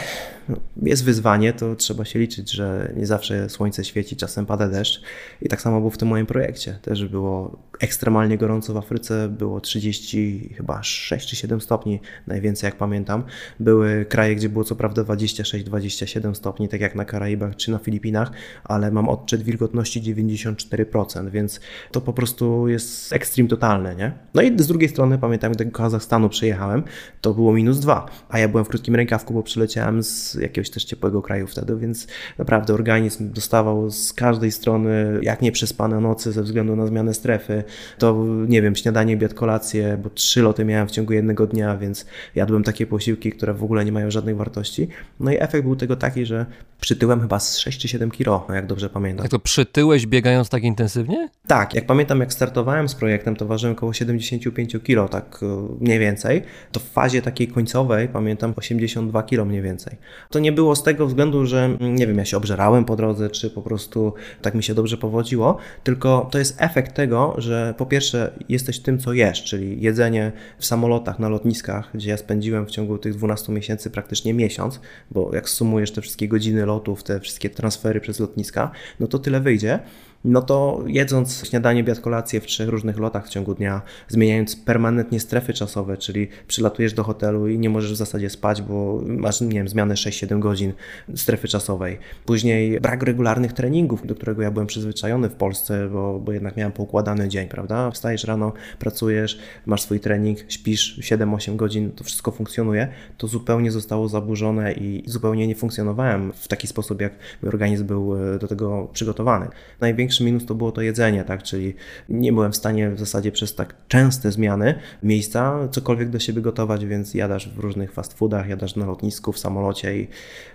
jest 0.82 1.05
wyzwanie, 1.05 1.53
to 1.53 1.76
trzeba 1.76 2.05
się 2.05 2.19
liczyć, 2.19 2.51
że 2.51 2.93
nie 2.95 3.05
zawsze 3.05 3.49
słońce 3.49 3.86
świeci, 3.86 4.15
czasem 4.15 4.45
pada 4.45 4.67
deszcz. 4.67 5.01
I 5.41 5.49
tak 5.49 5.61
samo 5.61 5.80
było 5.80 5.89
w 5.89 5.97
tym 5.97 6.07
moim 6.07 6.26
projekcie. 6.26 6.80
Też 6.82 7.05
było 7.05 7.59
ekstremalnie 7.80 8.38
gorąco 8.38 8.73
w 8.73 8.78
Afryce, 8.78 9.30
było 9.30 9.61
30, 9.61 10.53
chyba 10.57 10.84
6 10.84 11.30
czy 11.30 11.36
7 11.36 11.61
stopni, 11.61 11.99
najwięcej 12.28 12.67
jak 12.67 12.76
pamiętam. 12.76 13.23
Były 13.59 14.05
kraje, 14.05 14.36
gdzie 14.36 14.49
było 14.49 14.63
co 14.63 14.76
prawda 14.76 15.01
26-27 15.01 16.34
stopni, 16.34 16.69
tak 16.69 16.82
jak 16.82 16.95
na 16.95 17.05
Karaibach 17.05 17.55
czy 17.55 17.71
na 17.71 17.78
Filipinach, 17.78 18.32
ale 18.63 18.91
mam 18.91 19.09
odczyt 19.09 19.43
wilgotności 19.43 20.01
94%, 20.01 21.30
więc 21.30 21.59
to 21.91 22.01
po 22.01 22.13
prostu 22.13 22.67
jest 22.67 23.13
ekstrem 23.13 23.47
totalny, 23.47 23.95
nie? 23.95 24.11
No 24.34 24.41
i 24.41 24.59
z 24.59 24.67
drugiej 24.67 24.89
strony 24.89 25.17
pamiętam, 25.17 25.51
gdy 25.51 25.65
do 25.65 25.71
Kazachstanu 25.71 26.30
przyjechałem, 26.30 26.84
to 27.21 27.34
było 27.34 27.53
minus 27.53 27.80
2, 27.80 28.05
a 28.30 28.39
ja 28.39 28.47
byłem 28.47 28.65
w 28.65 28.69
krótkim 28.69 28.95
rękawku, 28.95 29.34
bo 29.34 29.43
przyleciałem 29.43 30.03
z 30.03 30.34
jakiegoś 30.34 30.69
też 30.69 30.86
ciepłego 30.86 31.21
kraju 31.21 31.47
wtedy, 31.47 31.78
więc 31.78 32.07
naprawdę 32.38 32.73
organizm 32.73 33.32
dostawał 33.32 33.91
z 33.91 34.13
każdej 34.13 34.51
strony 34.51 35.19
jak 35.21 35.41
nieprzespane 35.41 35.99
nocy 35.99 36.32
ze 36.32 36.43
względu 36.43 36.76
na 36.76 36.88
zmianę 36.88 37.13
strefy. 37.13 37.63
To 37.97 38.26
nie 38.47 38.61
wiem, 38.61 38.76
śniadanie, 38.76 39.16
obiad, 39.16 39.34
kolację, 39.34 39.99
bo 40.03 40.09
trzy 40.09 40.41
loty 40.41 40.66
miałem 40.66 40.88
w 40.88 40.91
ciągu 40.91 41.13
jednego 41.13 41.47
dnia, 41.47 41.78
więc 41.78 42.05
jadłem 42.36 42.63
takie 42.63 42.88
posiłki, 42.88 43.32
które 43.32 43.53
w 43.53 43.63
ogóle 43.63 43.86
nie 43.86 43.91
mają 43.91 44.11
żadnej 44.11 44.36
wartości. 44.36 44.88
No 45.20 45.32
i 45.32 45.36
efekt 45.39 45.63
był 45.63 45.76
tego 45.76 45.95
taki, 45.95 46.26
że 46.26 46.45
przytyłem 46.82 47.22
chyba 47.22 47.39
z 47.39 47.57
6 47.57 47.80
czy 47.82 47.88
7 47.88 48.11
kilo, 48.11 48.45
no 48.49 48.55
jak 48.55 48.68
dobrze 48.68 48.89
pamiętam. 48.89 49.24
Jak 49.24 49.32
to 49.32 49.39
przytyłeś 49.39 50.07
biegając 50.07 50.49
tak 50.49 50.63
intensywnie? 50.63 51.30
Tak, 51.47 51.74
jak 51.74 51.86
pamiętam, 51.86 52.20
jak 52.20 52.34
startowałem 52.34 52.89
z 52.89 52.95
projektem, 52.95 53.36
to 53.36 53.45
ważyłem 53.45 53.76
około 53.76 53.93
75 53.93 54.78
kilo, 54.84 55.09
tak 55.09 55.39
mniej 55.80 55.99
więcej. 55.99 56.41
To 56.72 56.80
w 56.80 56.84
fazie 56.84 57.22
takiej 57.22 57.47
końcowej 57.47 58.07
pamiętam 58.07 58.53
82 58.55 59.24
kilo 59.24 59.45
mniej 59.45 59.61
więcej. 59.61 59.97
To 60.30 60.39
nie 60.39 60.51
było 60.51 60.76
z 60.76 60.84
tego 60.84 61.07
względu, 61.07 61.45
że 61.45 61.70
nie 61.82 62.07
wiem, 62.07 62.18
ja 62.18 62.26
się 62.26 62.38
obżerałem 62.38 62.86
po 62.86 62.95
drodze, 62.95 63.30
czy 63.30 63.49
po 63.49 63.61
prostu 63.61 64.13
tak 64.41 64.55
mi 64.55 64.63
się 64.63 64.74
dobrze 64.74 64.97
powodziło, 64.97 65.57
tylko 65.84 66.28
to 66.32 66.38
jest 66.38 66.61
efekt 66.61 66.95
tego, 66.95 67.36
że 67.38 67.55
po 67.78 67.86
pierwsze 67.86 68.32
jesteś 68.49 68.80
tym, 68.80 68.99
co 68.99 69.14
jesz, 69.14 69.43
czyli 69.43 69.82
jedzenie 69.82 70.32
w 70.58 70.66
samolotach, 70.66 71.20
na 71.20 71.30
lotniskach, 71.30 71.89
gdzie 71.93 72.10
ja 72.10 72.18
spędziłem 72.18 72.66
w 72.66 72.72
ciągu 72.72 72.97
tych 72.97 73.16
12 73.16 73.51
miesięcy 73.51 73.89
praktycznie 73.89 74.34
miesiąc, 74.34 74.80
bo 75.12 75.36
jak 75.36 75.49
sumujesz 75.49 75.91
te 75.91 76.01
wszystkie 76.01 76.28
godziny 76.28 76.66
lotów, 76.66 77.03
te 77.03 77.20
wszystkie 77.20 77.49
transfery 77.49 78.01
przez 78.01 78.20
lotniska, 78.20 78.72
no 78.99 79.08
to 79.08 79.20
tyle 79.20 79.39
wyjdzie 79.39 79.80
no 80.26 80.41
to 80.41 80.84
jedząc 80.88 81.47
śniadanie, 81.47 81.82
obiad, 81.82 81.99
kolację 81.99 82.41
w 82.41 82.45
trzech 82.45 82.69
różnych 82.69 82.97
lotach 82.97 83.28
w 83.28 83.30
ciągu 83.30 83.55
dnia, 83.55 83.82
zmieniając 84.07 84.55
permanentnie 84.55 85.19
strefy 85.19 85.53
czasowe, 85.53 85.97
czyli 85.97 86.28
przylatujesz 86.47 86.93
do 86.93 87.03
hotelu 87.03 87.47
i 87.47 87.59
nie 87.59 87.69
możesz 87.69 87.93
w 87.93 87.95
zasadzie 87.95 88.30
spać, 88.30 88.61
bo 88.61 89.01
masz, 89.05 89.41
nie 89.41 89.49
wiem, 89.49 89.67
zmianę 89.67 89.93
6-7 89.93 90.39
godzin 90.39 90.73
strefy 91.15 91.47
czasowej. 91.47 91.97
Później 92.26 92.80
brak 92.80 93.03
regularnych 93.03 93.53
treningów, 93.53 94.07
do 94.07 94.15
którego 94.15 94.41
ja 94.41 94.51
byłem 94.51 94.67
przyzwyczajony 94.67 95.30
w 95.30 95.36
Polsce, 95.36 95.89
bo, 95.89 96.19
bo 96.19 96.32
jednak 96.32 96.57
miałem 96.57 96.71
poukładany 96.71 97.28
dzień, 97.28 97.47
prawda? 97.47 97.91
Wstajesz 97.91 98.23
rano, 98.23 98.53
pracujesz, 98.80 99.39
masz 99.65 99.82
swój 99.82 99.99
trening, 99.99 100.39
śpisz 100.47 100.99
7-8 100.99 101.55
godzin, 101.55 101.91
to 101.91 102.03
wszystko 102.03 102.32
funkcjonuje. 102.32 102.88
To 103.17 103.28
zupełnie 103.28 103.71
zostało 103.71 104.07
zaburzone 104.07 104.73
i 104.73 105.03
zupełnie 105.05 105.47
nie 105.47 105.55
funkcjonowałem 105.55 106.34
w 106.34 106.47
taki 106.47 106.67
sposób, 106.67 107.01
jak 107.01 107.13
mój 107.41 107.49
organizm 107.49 107.86
był 107.86 108.34
e, 108.36 108.39
do 108.39 108.47
tego 108.47 108.88
przygotowany. 108.93 109.47
Największy 109.82 110.14
największy 110.20 110.24
minus 110.24 110.45
to 110.45 110.55
było 110.55 110.72
to 110.72 110.82
jedzenie, 110.82 111.24
tak? 111.24 111.43
Czyli 111.43 111.74
nie 112.09 112.34
byłem 112.34 112.51
w 112.51 112.55
stanie 112.55 112.89
w 112.89 112.99
zasadzie 112.99 113.32
przez 113.32 113.55
tak 113.55 113.76
częste 113.88 114.32
zmiany 114.32 114.76
miejsca 115.03 115.68
cokolwiek 115.72 116.09
do 116.09 116.20
siebie 116.20 116.41
gotować, 116.41 116.86
więc 116.86 117.13
jadasz 117.13 117.49
w 117.49 117.59
różnych 117.59 117.91
fast 117.91 118.13
foodach, 118.13 118.49
jadasz 118.49 118.76
na 118.76 118.86
lotnisku, 118.86 119.32
w 119.32 119.39
samolocie 119.39 119.97
i 119.97 120.07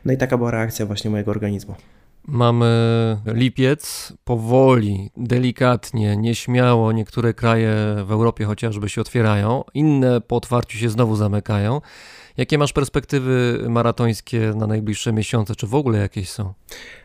no 0.05 0.13
i 0.13 0.17
taka 0.17 0.39
była 0.39 0.51
reakcja 0.51 0.87
właśnie 0.87 1.11
mojego 1.11 1.31
organizmu. 1.31 1.75
Mamy 2.27 2.67
lipiec, 3.27 4.13
powoli, 4.25 5.11
delikatnie, 5.17 6.17
nieśmiało 6.17 6.93
niektóre 6.93 7.35
kraje 7.35 7.75
w 8.05 8.13
Europie 8.13 8.45
chociażby 8.45 8.89
się 8.89 9.01
otwierają, 9.01 9.65
inne 9.75 10.21
po 10.21 10.37
otwarciu 10.37 10.79
się 10.79 10.89
znowu 10.89 11.17
zamykają. 11.17 11.81
Jakie 12.37 12.59
masz 12.59 12.73
perspektywy 12.73 13.59
maratońskie 13.69 14.53
na 14.57 14.67
najbliższe 14.67 15.13
miesiące, 15.13 15.57
czy 15.57 15.67
w 15.67 15.75
ogóle 15.75 15.99
jakieś 15.99 16.29
są? 16.29 16.53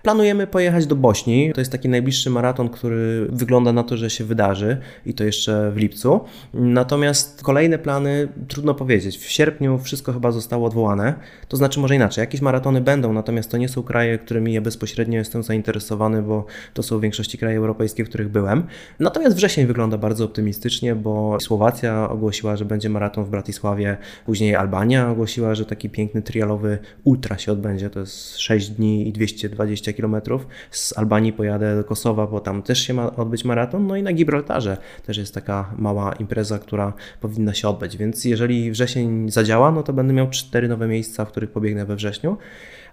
Planujemy 0.04 0.48
pojechać 0.48 0.88
do 0.88 0.96
Bośni. 0.96 1.52
To 1.54 1.62
jest 1.62 1.72
taki 1.72 1.90
najbliższy 1.90 2.30
maraton, 2.30 2.70
który 2.70 3.28
wygląda 3.30 3.74
na 3.74 3.84
to, 3.84 3.98
że 3.98 4.10
się 4.10 4.24
wydarzy 4.24 4.78
i 5.06 5.14
to 5.14 5.24
jeszcze 5.24 5.72
w 5.72 5.78
lipcu. 5.78 6.20
Natomiast 6.54 7.44
kolejne 7.44 7.78
plany 7.78 8.28
trudno 8.48 8.74
powiedzieć. 8.74 9.18
W 9.18 9.30
sierpniu 9.30 9.80
wszystko 9.80 10.14
chyba 10.14 10.32
zostało 10.32 10.68
odwołane. 10.68 11.14
To 11.48 11.58
znaczy 11.58 11.80
może 11.80 11.96
inaczej, 11.96 12.22
jakieś 12.22 12.42
maratony 12.42 12.82
będą, 12.82 13.14
natomiast 13.14 13.52
to 13.52 13.58
nie 13.58 13.70
są 13.70 13.84
kraje, 13.84 14.18
którymi 14.18 14.54
ja 14.54 14.62
bezpośrednio 14.62 15.20
jestem 15.20 15.44
zainteresowany, 15.44 16.22
bo 16.22 16.46
to 16.74 16.84
są 16.84 16.98
w 16.98 17.02
większości 17.02 17.38
kraje 17.38 17.58
europejskie, 17.58 18.06
w 18.06 18.10
których 18.10 18.30
byłem. 18.30 18.64
Natomiast 19.00 19.36
wrzesień 19.36 19.66
wygląda 19.66 19.98
bardzo 19.98 20.26
optymistycznie, 20.26 20.96
bo 20.96 21.40
Słowacja 21.40 22.10
ogłosiła, 22.10 22.56
że 22.56 22.66
będzie 22.66 22.90
maraton 22.90 23.26
w 23.26 23.30
Bratysławie, 23.30 23.98
później 24.26 24.56
Albania 24.56 25.15
ogłosiła, 25.16 25.56
że 25.56 25.66
taki 25.66 25.90
piękny 25.90 26.22
trialowy 26.22 26.78
ultra 27.04 27.38
się 27.38 27.52
odbędzie. 27.52 27.90
To 27.90 28.00
jest 28.00 28.38
6 28.38 28.70
dni 28.70 29.08
i 29.08 29.12
220 29.12 29.94
km. 29.94 30.16
Z 30.72 30.98
Albanii 30.98 31.34
pojadę 31.34 31.76
do 31.76 31.84
Kosowa, 31.84 32.28
bo 32.28 32.40
tam 32.40 32.62
też 32.62 32.80
się 32.80 32.94
ma 32.94 33.16
odbyć 33.16 33.46
maraton. 33.46 33.88
No 33.88 33.96
i 33.96 34.04
na 34.04 34.14
Gibraltarze 34.14 34.78
też 35.06 35.18
jest 35.18 35.34
taka 35.34 35.74
mała 35.78 36.14
impreza, 36.14 36.60
która 36.60 36.94
powinna 37.22 37.54
się 37.54 37.70
odbyć. 37.70 37.98
Więc 37.98 38.26
jeżeli 38.26 38.72
wrzesień 38.72 39.30
zadziała, 39.30 39.72
no 39.72 39.84
to 39.84 39.94
będę 39.94 40.14
miał 40.14 40.30
cztery 40.30 40.68
nowe 40.68 40.88
miejsca, 40.88 41.26
w 41.26 41.32
których 41.32 41.52
pobiegnę 41.52 41.86
we 41.86 41.96
wrześniu. 41.96 42.38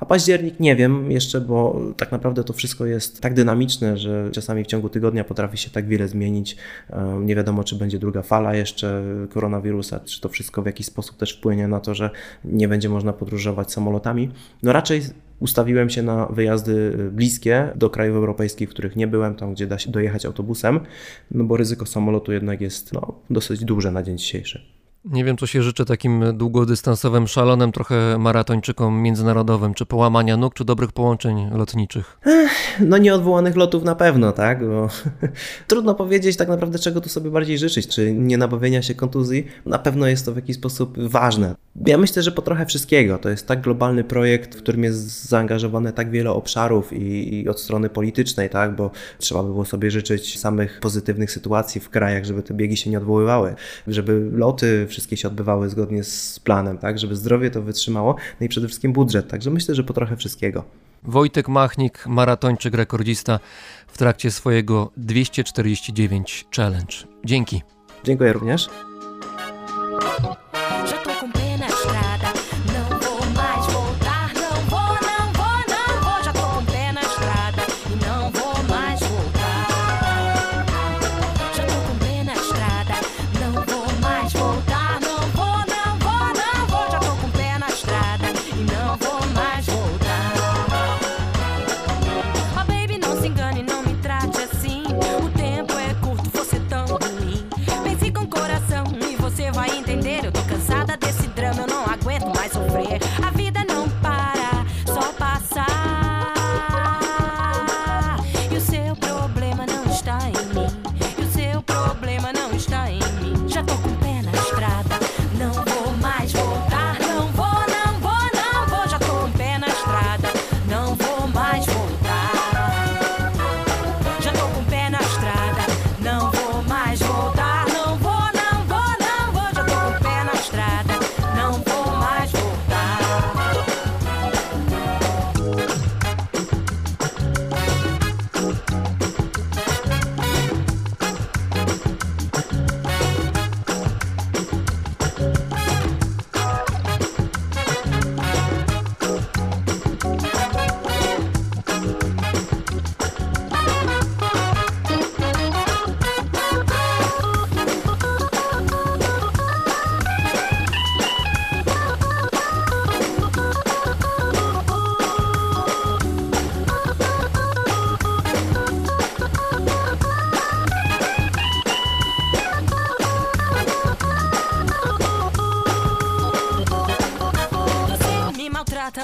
A 0.02 0.06
październik 0.06 0.60
nie 0.60 0.76
wiem 0.76 1.10
jeszcze, 1.10 1.40
bo 1.40 1.80
tak 1.96 2.12
naprawdę 2.12 2.44
to 2.44 2.52
wszystko 2.52 2.86
jest 2.86 3.20
tak 3.20 3.34
dynamiczne, 3.34 3.96
że 3.96 4.30
czasami 4.32 4.64
w 4.64 4.66
ciągu 4.66 4.88
tygodnia 4.88 5.24
potrafi 5.24 5.58
się 5.58 5.70
tak 5.70 5.86
wiele 5.86 6.08
zmienić. 6.08 6.56
Nie 7.20 7.36
wiadomo, 7.36 7.64
czy 7.64 7.76
będzie 7.76 7.98
druga 7.98 8.22
fala 8.22 8.54
jeszcze 8.54 9.02
koronawirusa, 9.30 10.00
czy 10.00 10.20
to 10.20 10.28
wszystko 10.28 10.62
w 10.62 10.66
jakiś 10.66 10.86
sposób 10.86 11.16
też 11.16 11.36
wpłynie 11.36 11.68
na 11.68 11.80
to, 11.80 11.94
że 11.94 12.10
nie 12.44 12.68
będzie 12.68 12.88
można 12.88 13.12
podróżować 13.12 13.72
samolotami. 13.72 14.30
No 14.62 14.72
raczej 14.72 15.02
ustawiłem 15.40 15.90
się 15.90 16.02
na 16.02 16.26
wyjazdy 16.26 16.96
bliskie 17.12 17.68
do 17.76 17.90
krajów 17.90 18.16
europejskich, 18.16 18.68
w 18.68 18.72
których 18.72 18.96
nie 18.96 19.06
byłem, 19.06 19.34
tam 19.34 19.54
gdzie 19.54 19.66
da 19.66 19.78
się 19.78 19.90
dojechać 19.90 20.26
autobusem, 20.26 20.80
no 21.30 21.44
bo 21.44 21.56
ryzyko 21.56 21.86
samolotu 21.86 22.32
jednak 22.32 22.60
jest 22.60 22.92
no, 22.92 23.14
dosyć 23.30 23.64
duże 23.64 23.92
na 23.92 24.02
dzień 24.02 24.18
dzisiejszy. 24.18 24.81
Nie 25.04 25.24
wiem, 25.24 25.36
co 25.36 25.46
się 25.46 25.62
życzy 25.62 25.84
takim 25.84 26.36
długodystansowym 26.36 27.26
szalonem 27.26 27.72
trochę 27.72 28.18
maratończykom 28.18 29.02
międzynarodowym, 29.02 29.74
czy 29.74 29.86
połamania 29.86 30.36
nóg, 30.36 30.54
czy 30.54 30.64
dobrych 30.64 30.92
połączeń 30.92 31.50
lotniczych. 31.54 32.18
No 32.80 32.98
nieodwołanych 32.98 33.56
lotów 33.56 33.84
na 33.84 33.94
pewno, 33.94 34.32
tak? 34.32 34.68
Bo 34.68 34.88
trudno 35.68 35.94
powiedzieć 35.94 36.36
tak 36.36 36.48
naprawdę, 36.48 36.78
czego 36.78 37.00
tu 37.00 37.08
sobie 37.08 37.30
bardziej 37.30 37.58
życzyć. 37.58 37.88
Czy 37.88 38.12
nie 38.12 38.38
nabawienia 38.38 38.82
się 38.82 38.94
kontuzji? 38.94 39.46
Na 39.66 39.78
pewno 39.78 40.06
jest 40.06 40.26
to 40.26 40.32
w 40.32 40.36
jakiś 40.36 40.56
sposób 40.56 40.98
ważne. 40.98 41.54
Ja 41.86 41.98
myślę, 41.98 42.22
że 42.22 42.32
po 42.32 42.42
trochę 42.42 42.66
wszystkiego. 42.66 43.18
To 43.18 43.28
jest 43.28 43.46
tak 43.46 43.60
globalny 43.60 44.04
projekt, 44.04 44.54
w 44.54 44.58
którym 44.58 44.84
jest 44.84 45.28
zaangażowane 45.28 45.92
tak 45.92 46.10
wiele 46.10 46.30
obszarów 46.30 46.92
i, 46.92 47.34
i 47.34 47.48
od 47.48 47.60
strony 47.60 47.88
politycznej, 47.88 48.50
tak? 48.50 48.76
Bo 48.76 48.90
trzeba 49.18 49.42
by 49.42 49.48
było 49.48 49.64
sobie 49.64 49.90
życzyć 49.90 50.38
samych 50.38 50.80
pozytywnych 50.80 51.30
sytuacji 51.30 51.80
w 51.80 51.90
krajach, 51.90 52.24
żeby 52.24 52.42
te 52.42 52.54
biegi 52.54 52.76
się 52.76 52.90
nie 52.90 52.98
odwoływały, 52.98 53.54
żeby 53.86 54.30
loty 54.32 54.86
wszystkie 54.92 55.16
się 55.16 55.28
odbywały 55.28 55.68
zgodnie 55.68 56.04
z 56.04 56.40
planem, 56.40 56.78
tak? 56.78 56.98
Żeby 56.98 57.16
zdrowie 57.16 57.50
to 57.50 57.62
wytrzymało, 57.62 58.16
no 58.40 58.46
i 58.46 58.48
przede 58.48 58.68
wszystkim 58.68 58.92
budżet. 58.92 59.28
Także 59.28 59.50
myślę, 59.50 59.74
że 59.74 59.84
po 59.84 59.92
trochę 59.92 60.16
wszystkiego. 60.16 60.64
Wojtek 61.02 61.48
Machnik, 61.48 62.06
maratończyk, 62.06 62.74
rekordista 62.74 63.40
w 63.86 63.98
trakcie 63.98 64.30
swojego 64.30 64.90
249 64.96 66.46
Challenge. 66.56 66.94
Dzięki. 67.24 67.62
Dziękuję 68.04 68.32
również. 68.32 68.68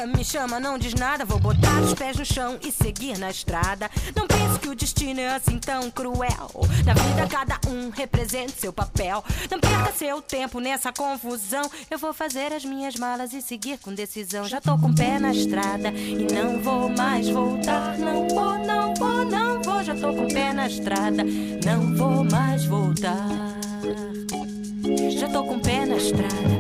Me 0.07 0.25
chama, 0.25 0.61
não 0.61 0.79
diz 0.79 0.95
nada. 0.95 1.25
Vou 1.25 1.39
botar 1.39 1.81
os 1.81 1.95
pés 1.95 2.17
no 2.17 2.25
chão 2.25 2.59
e 2.63 2.71
seguir 2.71 3.19
na 3.19 3.31
estrada. 3.31 3.91
Não 4.15 4.27
pense 4.27 4.59
que 4.59 4.69
o 4.69 4.75
destino 4.75 5.21
é 5.21 5.29
assim 5.29 5.59
tão 5.59 5.91
cruel. 5.91 6.51
Na 6.85 6.95
vida, 6.95 7.27
cada 7.29 7.59
um 7.69 7.91
representa 7.91 8.53
seu 8.57 8.73
papel. 8.73 9.25
Não 9.51 9.59
perca 9.59 9.93
seu 9.93 10.21
tempo 10.23 10.61
nessa 10.61 10.93
confusão. 10.93 11.71
Eu 11.91 11.99
vou 11.99 12.13
fazer 12.13 12.53
as 12.53 12.65
minhas 12.65 12.97
malas 12.97 13.33
e 13.33 13.43
seguir 13.43 13.79
com 13.79 13.93
decisão. 13.93 14.45
Já 14.45 14.61
tô 14.61 14.77
com 14.79 14.89
o 14.89 14.95
pé 14.95 15.19
na 15.19 15.33
estrada 15.33 15.91
e 15.91 16.27
não 16.33 16.61
vou 16.61 16.89
mais 16.89 17.29
voltar. 17.29 17.99
Não 17.99 18.29
vou, 18.29 18.59
não 18.59 18.95
vou, 18.95 19.25
não 19.25 19.63
vou. 19.63 19.83
Já 19.83 19.95
tô 19.95 20.13
com 20.13 20.25
o 20.25 20.29
pé 20.33 20.53
na 20.53 20.67
estrada, 20.67 21.25
não 21.65 21.97
vou 21.97 22.25
mais 22.25 22.65
voltar. 22.65 23.29
Já 25.19 25.29
tô 25.29 25.45
com 25.45 25.57
o 25.57 25.61
pé 25.61 25.85
na 25.85 25.97
estrada 25.97 26.58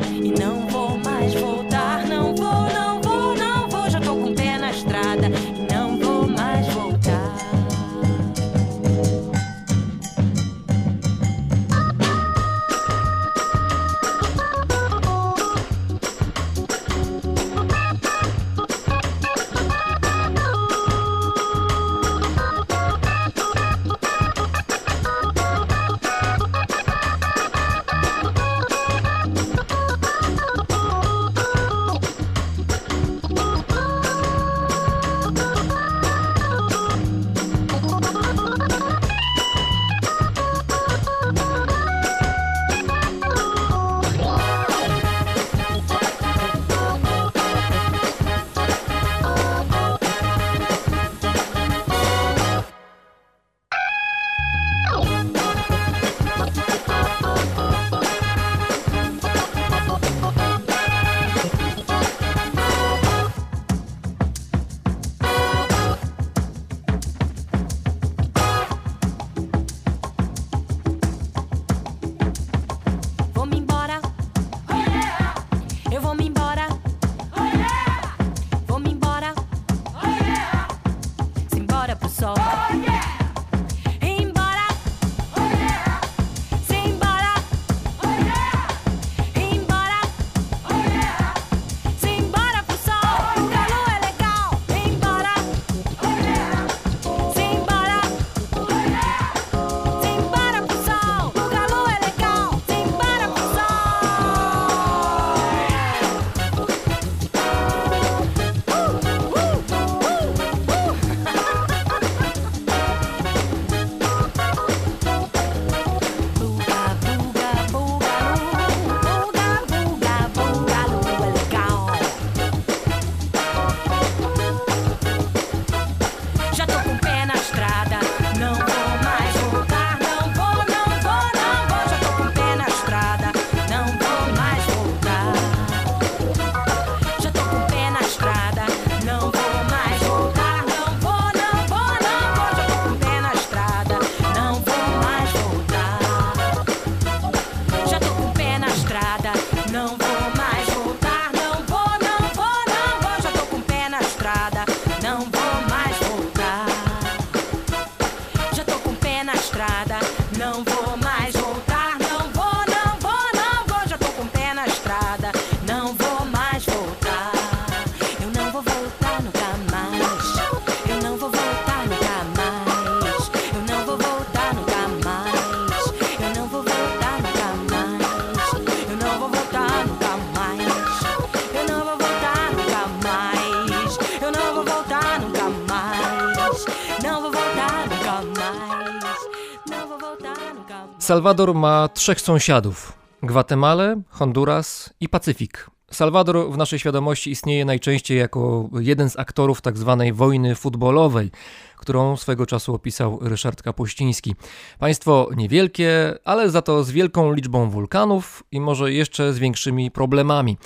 Salwador 191.09 191.55
ma 191.55 191.89
trzech 191.89 192.21
sąsiadów: 192.21 192.93
Gwatemalę, 193.23 194.03
Honduras 194.09 194.95
i 195.01 195.09
Pacyfik. 195.09 195.71
Salwador 195.91 196.53
w 196.53 196.57
naszej 196.57 196.79
świadomości 196.79 197.31
istnieje 197.31 197.65
najczęściej 197.65 198.19
jako 198.19 198.69
jeden 198.81 199.11
z 199.11 199.19
aktorów 199.19 199.61
tzw. 199.61 200.05
wojny 200.13 200.55
futbolowej, 200.55 201.31
którą 201.77 202.17
swego 202.17 202.47
czasu 202.47 202.75
opisał 202.75 203.19
Ryszard 203.23 203.63
Kapuściński. 203.63 204.35
Państwo 204.79 205.29
niewielkie, 205.37 206.15
ale 206.25 206.51
za 206.51 206.63
to 206.63 206.85
z 206.85 206.91
wielką 206.91 207.33
liczbą 207.33 207.71
wulkanów 207.71 208.43
i 208.53 208.61
może 208.61 208.93
jeszcze 208.93 209.33
z 209.33 209.39
większymi 209.39 209.91
problemami. 209.91 210.57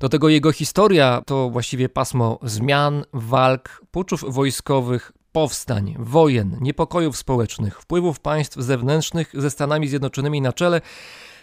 Do 0.00 0.08
tego 0.08 0.28
jego 0.28 0.52
historia 0.52 1.22
to 1.26 1.50
właściwie 1.50 1.88
pasmo 1.88 2.38
zmian, 2.42 3.04
walk, 3.12 3.82
puczów 3.90 4.34
wojskowych, 4.34 5.12
powstań, 5.32 5.94
wojen, 5.98 6.56
niepokojów 6.60 7.16
społecznych, 7.16 7.80
wpływów 7.80 8.20
państw 8.20 8.56
zewnętrznych 8.56 9.30
ze 9.34 9.50
Stanami 9.50 9.88
Zjednoczonymi 9.88 10.40
na 10.40 10.52
czele, 10.52 10.80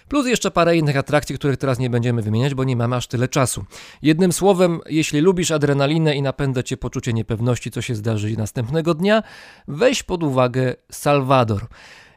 plus 0.07 0.27
jeszcze 0.27 0.51
parę 0.51 0.77
innych 0.77 0.97
atrakcji, 0.97 1.35
których 1.35 1.57
teraz 1.57 1.79
nie 1.79 1.89
będziemy 1.89 2.21
wymieniać, 2.21 2.53
bo 2.53 2.63
nie 2.63 2.75
mamy 2.75 2.95
aż 2.95 3.07
tyle 3.07 3.27
czasu. 3.27 3.65
Jednym 4.01 4.33
słowem, 4.33 4.79
jeśli 4.89 5.19
lubisz 5.19 5.51
adrenalinę 5.51 6.15
i 6.15 6.21
napędza 6.21 6.63
cię 6.63 6.77
poczucie 6.77 7.13
niepewności, 7.13 7.71
co 7.71 7.81
się 7.81 7.95
zdarzy 7.95 8.37
następnego 8.37 8.93
dnia, 8.93 9.23
weź 9.67 10.03
pod 10.03 10.23
uwagę 10.23 10.75
Salwador. 10.91 11.67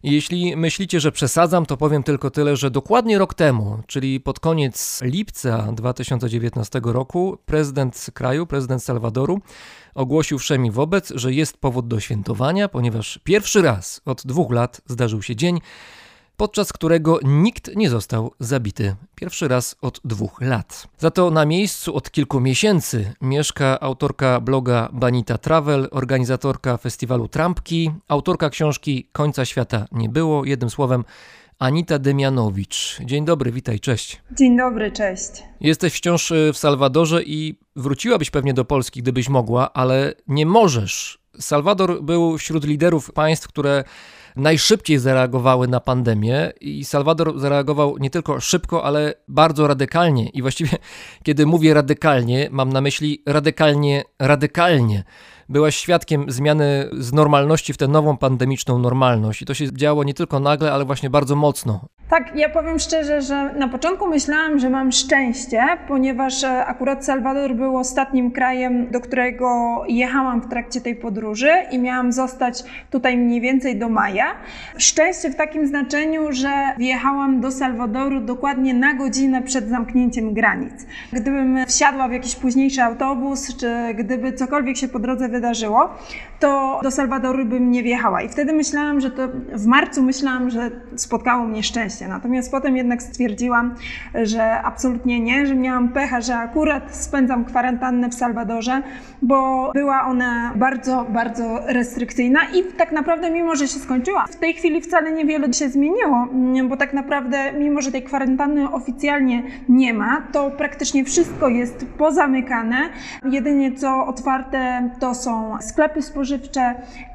Jeśli 0.03 0.57
myślicie, 0.57 1.01
że 1.01 1.13
przesadzam, 1.13 1.67
to 1.67 1.77
powiem 1.77 2.03
tylko 2.03 2.31
tyle, 2.31 2.57
że 2.57 2.71
dokładnie 2.71 3.19
rok 3.19 3.35
temu, 3.35 3.79
czyli 3.87 4.21
pod 4.21 4.41
koniec 4.41 5.01
lipca 5.03 5.73
2019 5.73 6.81
roku, 6.85 7.39
prezydent 7.47 8.07
kraju, 8.15 8.47
prezydent 8.47 8.85
Salwadoru, 8.85 9.41
ogłosił 9.95 10.39
wszemi 10.39 10.71
wobec, 10.71 11.13
że 11.15 11.33
jest 11.33 11.59
powód 11.59 11.89
do 11.89 12.01
świętowania, 12.01 12.69
ponieważ 12.69 13.21
pierwszy 13.25 13.63
raz 13.63 14.01
od 14.05 14.27
dwóch 14.27 14.53
lat 14.53 14.81
zdarzył 14.87 15.23
się 15.23 15.37
dzień, 15.37 15.61
podczas 16.39 16.73
którego 16.73 17.19
nikt 17.25 17.77
nie 17.77 17.91
został 17.91 18.33
zabity. 18.41 18.97
Pierwszy 19.15 19.49
raz 19.49 19.77
od 19.83 20.01
dwóch 20.05 20.41
lat. 20.41 20.89
Za 20.99 21.11
to 21.11 21.31
na 21.31 21.47
miejscu 21.47 21.97
od 21.97 22.11
kilku 22.11 22.41
miesięcy 22.41 23.13
mieszka 23.21 23.81
autorka 23.81 24.41
bloga 24.41 24.89
Banita 24.93 25.39
Travel, 25.39 25.89
organizatorka 25.91 26.77
festiwalu 26.77 27.29
Trampki, 27.29 27.91
autorka 28.09 28.51
książki 28.51 29.09
Końca 29.13 29.45
świata 29.45 29.87
nie 29.93 30.09
było, 30.09 30.45
jednym 30.45 30.71
słowem 30.71 31.05
Anita 31.59 31.99
Demianowicz. 31.99 32.99
Dzień 33.05 33.25
dobry, 33.25 33.53
witaj, 33.53 33.81
cześć. 33.81 34.23
Dzień 34.33 34.57
dobry, 34.57 34.93
cześć. 34.93 35.31
Jesteś 35.61 35.95
wciąż 35.95 36.31
y, 36.31 36.51
w 36.53 36.59
Salwadorze 36.59 37.23
i 37.23 37.59
wróciłabyś 37.77 38.31
pewnie 38.31 38.55
do 38.55 38.65
Polski, 38.65 39.03
gdybyś 39.03 39.29
mogła, 39.29 39.73
ale 39.73 40.15
nie 40.29 40.47
możesz. 40.47 41.19
Salwador 41.41 42.03
był 42.03 42.39
wśród 42.39 42.65
liderów 42.65 43.13
państw, 43.13 43.49
które 43.49 43.85
najszybciej 44.39 44.99
zareagowały 44.99 45.69
na 45.69 45.81
pandemię 45.81 46.53
i 46.61 46.85
Salwador 46.85 47.41
zareagował 47.41 47.99
nie 47.99 48.11
tylko 48.11 48.41
szybko, 48.41 48.85
ale 48.85 49.15
bardzo 49.29 49.67
radykalnie. 49.67 50.29
I 50.29 50.43
właściwie, 50.43 50.71
kiedy 51.27 51.47
mówię 51.47 51.75
radykalnie, 51.75 52.49
mam 52.51 52.73
na 52.73 52.81
myśli 52.81 53.23
radykalnie, 53.27 54.05
radykalnie. 54.19 55.05
Byłaś 55.51 55.77
świadkiem 55.77 56.31
zmiany 56.31 56.89
z 56.93 57.13
normalności 57.13 57.73
w 57.73 57.77
tę 57.77 57.89
nową 57.89 58.17
pandemiczną 58.17 58.79
normalność. 58.79 59.43
I 59.43 59.47
to 59.47 59.55
się 59.55 59.73
działo 59.73 60.05
nie 60.05 60.15
tylko 60.15 60.41
nagle, 60.41 60.73
ale 60.73 60.85
właśnie 60.85 61.11
bardzo 61.11 61.37
mocno. 61.37 61.81
Tak, 62.09 62.37
ja 62.37 62.49
powiem 62.49 62.79
szczerze, 62.79 63.23
że 63.23 63.55
na 63.55 63.69
początku 63.69 64.07
myślałam, 64.07 64.59
że 64.59 64.71
mam 64.71 64.93
szczęście, 64.93 65.63
ponieważ 65.89 66.45
e, 66.45 66.67
akurat 66.67 67.05
Salwador 67.05 67.55
był 67.55 67.77
ostatnim 67.77 68.31
krajem, 68.31 68.91
do 68.91 69.01
którego 69.01 69.49
jechałam 69.89 70.41
w 70.41 70.49
trakcie 70.49 70.81
tej 70.81 70.97
podróży 70.97 71.51
i 71.71 71.79
miałam 71.79 72.13
zostać 72.13 72.65
tutaj 72.91 73.17
mniej 73.17 73.41
więcej 73.41 73.79
do 73.79 73.89
maja. 73.89 74.27
Szczęście 74.79 75.31
w 75.31 75.37
takim 75.37 75.67
znaczeniu, 75.67 76.33
że 76.33 76.51
wjechałam 76.79 77.41
do 77.41 77.51
Salwadoru 77.51 78.21
dokładnie 78.21 78.75
na 78.75 78.95
godzinę 78.95 79.43
przed 79.43 79.69
zamknięciem 79.69 80.35
granic. 80.35 80.87
Gdybym 81.13 81.67
wsiadła 81.67 82.09
w 82.09 82.13
jakiś 82.13 82.37
późniejszy 82.37 82.83
autobus, 82.83 83.57
czy 83.57 83.95
gdyby 83.95 84.33
cokolwiek 84.33 84.77
się 84.77 84.89
po 84.89 84.99
drodze 84.99 85.29
wydarzyło, 85.29 85.38
wydarzyło 85.39 85.91
to 86.41 86.81
do 86.83 86.91
Salwadoru 86.91 87.45
bym 87.45 87.71
nie 87.71 87.83
wjechała. 87.83 88.23
I 88.23 88.29
wtedy 88.29 88.53
myślałam, 88.53 89.01
że 89.01 89.11
to 89.11 89.29
w 89.53 89.67
marcu 89.67 90.03
myślałam, 90.03 90.51
że 90.51 90.71
spotkało 90.97 91.47
mnie 91.47 91.63
szczęście. 91.63 92.09
Natomiast 92.09 92.51
potem 92.51 92.77
jednak 92.77 93.03
stwierdziłam, 93.03 93.75
że 94.15 94.63
absolutnie 94.63 95.21
nie, 95.21 95.47
że 95.47 95.55
miałam 95.55 95.89
pecha, 95.89 96.21
że 96.21 96.37
akurat 96.37 96.97
spędzam 96.97 97.45
kwarantannę 97.45 98.09
w 98.09 98.15
Salwadorze, 98.15 98.83
bo 99.23 99.71
była 99.75 100.03
ona 100.03 100.53
bardzo, 100.57 101.07
bardzo 101.09 101.61
restrykcyjna 101.67 102.41
i 102.55 102.63
tak 102.77 102.93
naprawdę, 102.93 103.31
mimo 103.31 103.57
że 103.57 103.69
się 103.69 103.79
skończyła, 103.79 104.25
w 104.27 104.37
tej 104.37 104.55
chwili 104.55 104.81
wcale 104.81 105.13
niewiele 105.13 105.53
się 105.53 105.69
zmieniło, 105.69 106.29
bo 106.69 106.77
tak 106.77 106.93
naprawdę, 106.93 107.53
mimo 107.53 107.81
że 107.81 107.93
tej 107.93 108.03
kwarantanny 108.03 108.71
oficjalnie 108.71 109.43
nie 109.69 109.95
ma, 109.95 110.23
to 110.33 110.51
praktycznie 110.51 111.05
wszystko 111.05 111.49
jest 111.49 111.87
pozamykane. 111.99 112.77
Jedynie 113.25 113.73
co 113.73 114.07
otwarte 114.07 114.91
to 115.01 115.15
są 115.15 115.59
sklepy 115.61 116.03
spożywcze, 116.03 116.28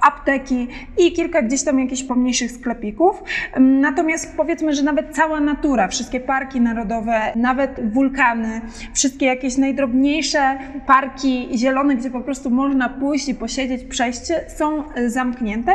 apteki 0.02 0.68
i 0.98 1.12
kilka 1.12 1.42
gdzieś 1.42 1.64
tam 1.64 1.80
jakichś 1.80 2.04
pomniejszych 2.04 2.52
sklepików. 2.52 3.24
Natomiast 3.60 4.38
powiedzmy, 4.38 4.76
że 4.76 4.84
nawet 4.84 5.16
cała 5.16 5.40
natura, 5.40 5.88
wszystkie 5.88 6.20
parki 6.20 6.62
narodowe, 6.62 7.34
nawet 7.36 7.94
wulkany, 7.94 8.62
wszystkie 8.94 9.26
jakieś 9.26 9.58
najdrobniejsze 9.58 10.58
parki 10.88 11.50
zielone, 11.58 11.96
gdzie 11.96 12.10
po 12.10 12.22
prostu 12.22 12.50
można 12.50 12.90
pójść 12.90 13.30
i 13.30 13.36
posiedzieć, 13.36 13.84
przejść, 13.84 14.22
są 14.58 14.94
e, 14.94 15.10
zamknięte 15.10 15.72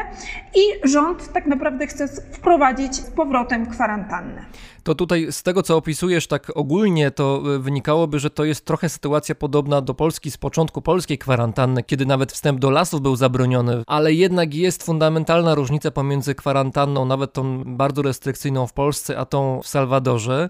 i 0.55 0.89
rząd 0.89 1.32
tak 1.32 1.47
naprawdę 1.47 1.86
chce 1.86 2.09
wprowadzić 2.09 2.95
z 2.95 3.11
powrotem 3.11 3.66
kwarantannę. 3.66 4.43
To 4.89 4.95
tutaj 4.95 5.32
z 5.32 5.43
tego, 5.43 5.62
co 5.62 5.76
opisujesz 5.76 6.26
tak 6.26 6.53
ogólnie, 6.55 7.11
to 7.11 7.43
e, 7.55 7.59
wynikałoby, 7.59 8.18
że 8.18 8.30
to 8.30 8.45
jest 8.45 8.64
trochę 8.64 8.89
sytuacja 8.89 9.34
podobna 9.34 9.80
do 9.80 9.95
Polski 9.95 10.30
z 10.30 10.36
początku 10.36 10.82
polskiej 10.82 11.18
kwarantanny, 11.18 11.82
kiedy 11.82 12.07
nawet 12.07 12.32
wstęp 12.32 12.61
do 12.61 12.70
lasów 12.70 13.01
był 13.01 13.16
zabroniony, 13.16 13.82
ale 13.86 14.12
jednak 14.12 14.55
jest 14.55 14.82
fundamentalna 14.82 15.55
różnica 15.55 15.91
pomiędzy 15.91 16.34
kwarantanną, 16.34 17.05
nawet 17.05 17.32
tą 17.32 17.64
bardzo 17.76 18.03
restrykcyjną 18.03 18.66
w 18.66 18.72
Polsce, 18.72 19.18
a 19.18 19.24
tą 19.24 19.61
w 19.62 19.68
Salwadorze 19.68 20.49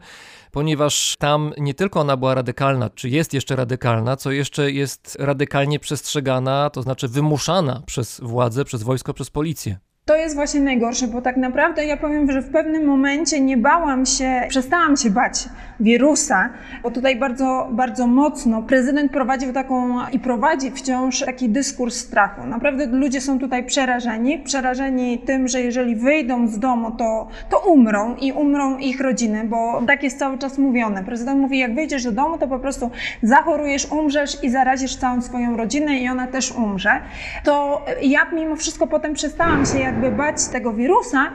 ponieważ 0.53 1.15
tam 1.19 1.53
nie 1.59 1.75
tylko 1.75 2.01
ona 2.01 2.17
była 2.17 2.35
radykalna, 2.35 2.91
czy 2.91 3.09
jest 3.09 3.35
jeszcze 3.35 3.57
radykalna, 3.57 4.17
co 4.17 4.31
jeszcze 4.31 4.73
jest 4.73 5.17
radykalnie 5.21 5.79
przestrzegana, 5.79 6.71
to 6.71 6.83
znaczy 6.83 7.09
wymuszana 7.09 7.83
przez 7.87 8.21
władze, 8.21 8.65
przez 8.65 8.83
wojsko, 8.83 9.15
przez 9.15 9.31
policję. 9.31 9.79
To 10.09 10.17
jest 10.17 10.35
właśnie 10.35 10.61
najgorsze, 10.61 11.09
bo 11.09 11.23
tak 11.23 11.37
naprawdę 11.37 11.87
ja 11.87 11.97
powiem, 11.97 12.33
że 12.33 12.43
w 12.43 12.51
pewnym 12.51 12.85
momencie 12.87 13.41
nie 13.41 13.57
bałam 13.57 14.07
się, 14.07 14.43
przestałam 14.49 14.97
się 14.97 15.11
bać 15.11 15.49
wirusa, 15.81 16.51
bo 16.83 16.91
tutaj 16.91 17.17
bardzo, 17.17 17.69
bardzo 17.71 18.07
mocno 18.07 18.63
prezydent 18.63 19.13
prowadził 19.13 19.53
taką 19.53 20.07
i 20.13 20.19
prowadzi 20.19 20.71
wciąż 20.71 21.21
taki 21.21 21.49
dyskurs 21.49 21.97
strachu. 21.97 22.47
Naprawdę 22.47 22.87
ludzie 22.87 23.21
są 23.21 23.39
tutaj 23.39 23.65
przerażeni, 23.65 24.39
przerażeni 24.39 25.19
tym, 25.19 25.49
że 25.49 25.61
jeżeli 25.61 25.97
wyjdą 25.97 26.49
z 26.49 26.59
domu, 26.59 26.91
to, 26.91 27.29
to 27.51 27.59
umrą 27.59 28.17
i 28.17 28.33
umrą 28.33 28.79
ich 28.79 29.01
rodziny, 29.01 29.45
bo 29.45 29.83
tak 29.87 30.03
jest 30.03 30.19
cały 30.19 30.39
czas 30.39 30.59
mówione. 30.59 31.05
Prezydent 31.05 31.41
mówi, 31.41 31.59
jak 31.59 31.75
wyjdziesz 31.75 32.05
do 32.05 32.13
domu, 32.13 32.39
to 32.39 32.49
po 32.49 32.59
prostu 32.59 32.91
zachorujesz, 33.23 33.93
umrzesz 33.93 34.45
i 34.45 34.51
zarazisz 34.51 34.97
całą 34.97 35.23
swoją 35.23 35.57
rodzinę 35.57 35.99
i 35.99 36.09
ona 36.09 36.27
też 36.27 36.53
umrze. 36.53 37.01
To 37.45 37.85
ja 38.03 38.21
mimo 38.33 38.57
wszystko 38.57 38.87
potem 38.87 39.15
przestałam 39.15 39.67
się 39.67 39.98
jakby 40.03 40.17
bać 40.17 40.49
tego 40.49 40.73
wirusa, 40.73 41.31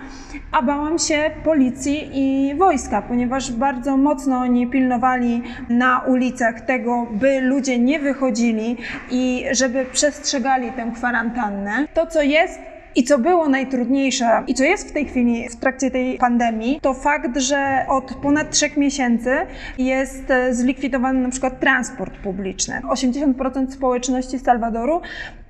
a 0.51 0.61
bałam 0.61 0.99
się 0.99 1.31
policji 1.43 2.09
i 2.13 2.55
wojska, 2.55 3.01
ponieważ 3.01 3.51
bardzo 3.51 3.97
mocno 3.97 4.37
oni 4.37 4.67
pilnowali 4.67 5.41
na 5.69 5.99
ulicach 5.99 6.61
tego, 6.61 7.07
by 7.11 7.41
ludzie 7.41 7.79
nie 7.79 7.99
wychodzili 7.99 8.77
i 9.11 9.45
żeby 9.51 9.85
przestrzegali 9.85 10.71
tę 10.71 10.91
kwarantannę. 10.95 11.87
To, 11.93 12.07
co 12.07 12.21
jest 12.21 12.59
i 12.95 13.03
co 13.03 13.17
było 13.17 13.49
najtrudniejsze 13.49 14.43
i 14.47 14.53
co 14.53 14.63
jest 14.63 14.89
w 14.89 14.91
tej 14.91 15.05
chwili 15.05 15.49
w 15.49 15.55
trakcie 15.55 15.91
tej 15.91 16.17
pandemii, 16.17 16.79
to 16.81 16.93
fakt, 16.93 17.37
że 17.37 17.85
od 17.89 18.13
ponad 18.13 18.51
trzech 18.51 18.77
miesięcy 18.77 19.31
jest 19.77 20.33
zlikwidowany 20.51 21.19
na 21.19 21.29
przykład 21.29 21.59
transport 21.59 22.13
publiczny. 22.17 22.81
80% 22.89 23.71
społeczności 23.71 24.39
Salwadoru 24.39 25.01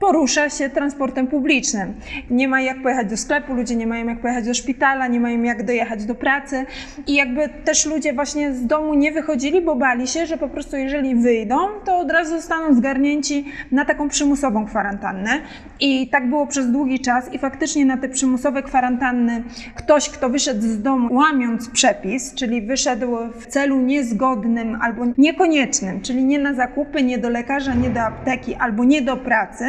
porusza 0.03 0.49
się 0.49 0.69
transportem 0.69 1.27
publicznym. 1.27 1.93
Nie 2.29 2.47
ma 2.47 2.61
jak 2.61 2.81
pojechać 2.81 3.09
do 3.09 3.17
sklepu, 3.17 3.53
ludzie 3.53 3.75
nie 3.75 3.87
mają 3.87 4.07
jak 4.07 4.19
pojechać 4.19 4.45
do 4.45 4.53
szpitala, 4.53 5.07
nie 5.07 5.19
mają 5.19 5.43
jak 5.43 5.65
dojechać 5.65 6.05
do 6.05 6.15
pracy 6.15 6.65
i 7.07 7.15
jakby 7.15 7.49
też 7.49 7.85
ludzie 7.85 8.13
właśnie 8.13 8.53
z 8.53 8.65
domu 8.65 8.93
nie 8.93 9.11
wychodzili, 9.11 9.61
bo 9.61 9.75
bali 9.75 10.07
się, 10.07 10.25
że 10.25 10.37
po 10.37 10.47
prostu 10.47 10.77
jeżeli 10.77 11.15
wyjdą, 11.15 11.57
to 11.85 11.97
od 11.97 12.11
razu 12.11 12.35
zostaną 12.35 12.75
zgarnięci 12.75 13.45
na 13.71 13.85
taką 13.85 14.09
przymusową 14.09 14.65
kwarantannę 14.65 15.41
i 15.79 16.09
tak 16.09 16.29
było 16.29 16.47
przez 16.47 16.71
długi 16.71 16.99
czas 16.99 17.33
i 17.33 17.39
faktycznie 17.39 17.85
na 17.85 17.97
te 17.97 18.09
przymusowe 18.09 18.63
kwarantanny 18.63 19.43
ktoś, 19.75 20.09
kto 20.09 20.29
wyszedł 20.29 20.61
z 20.61 20.81
domu 20.81 21.15
łamiąc 21.15 21.69
przepis, 21.69 22.33
czyli 22.33 22.61
wyszedł 22.61 23.17
w 23.39 23.47
celu 23.47 23.81
niezgodnym 23.81 24.77
albo 24.81 25.03
niekoniecznym, 25.17 26.01
czyli 26.01 26.25
nie 26.25 26.39
na 26.39 26.53
zakupy, 26.53 27.03
nie 27.03 27.17
do 27.17 27.29
lekarza, 27.29 27.73
nie 27.73 27.89
do 27.89 28.01
apteki 28.01 28.55
albo 28.55 28.83
nie 28.83 29.01
do 29.01 29.17
pracy, 29.17 29.65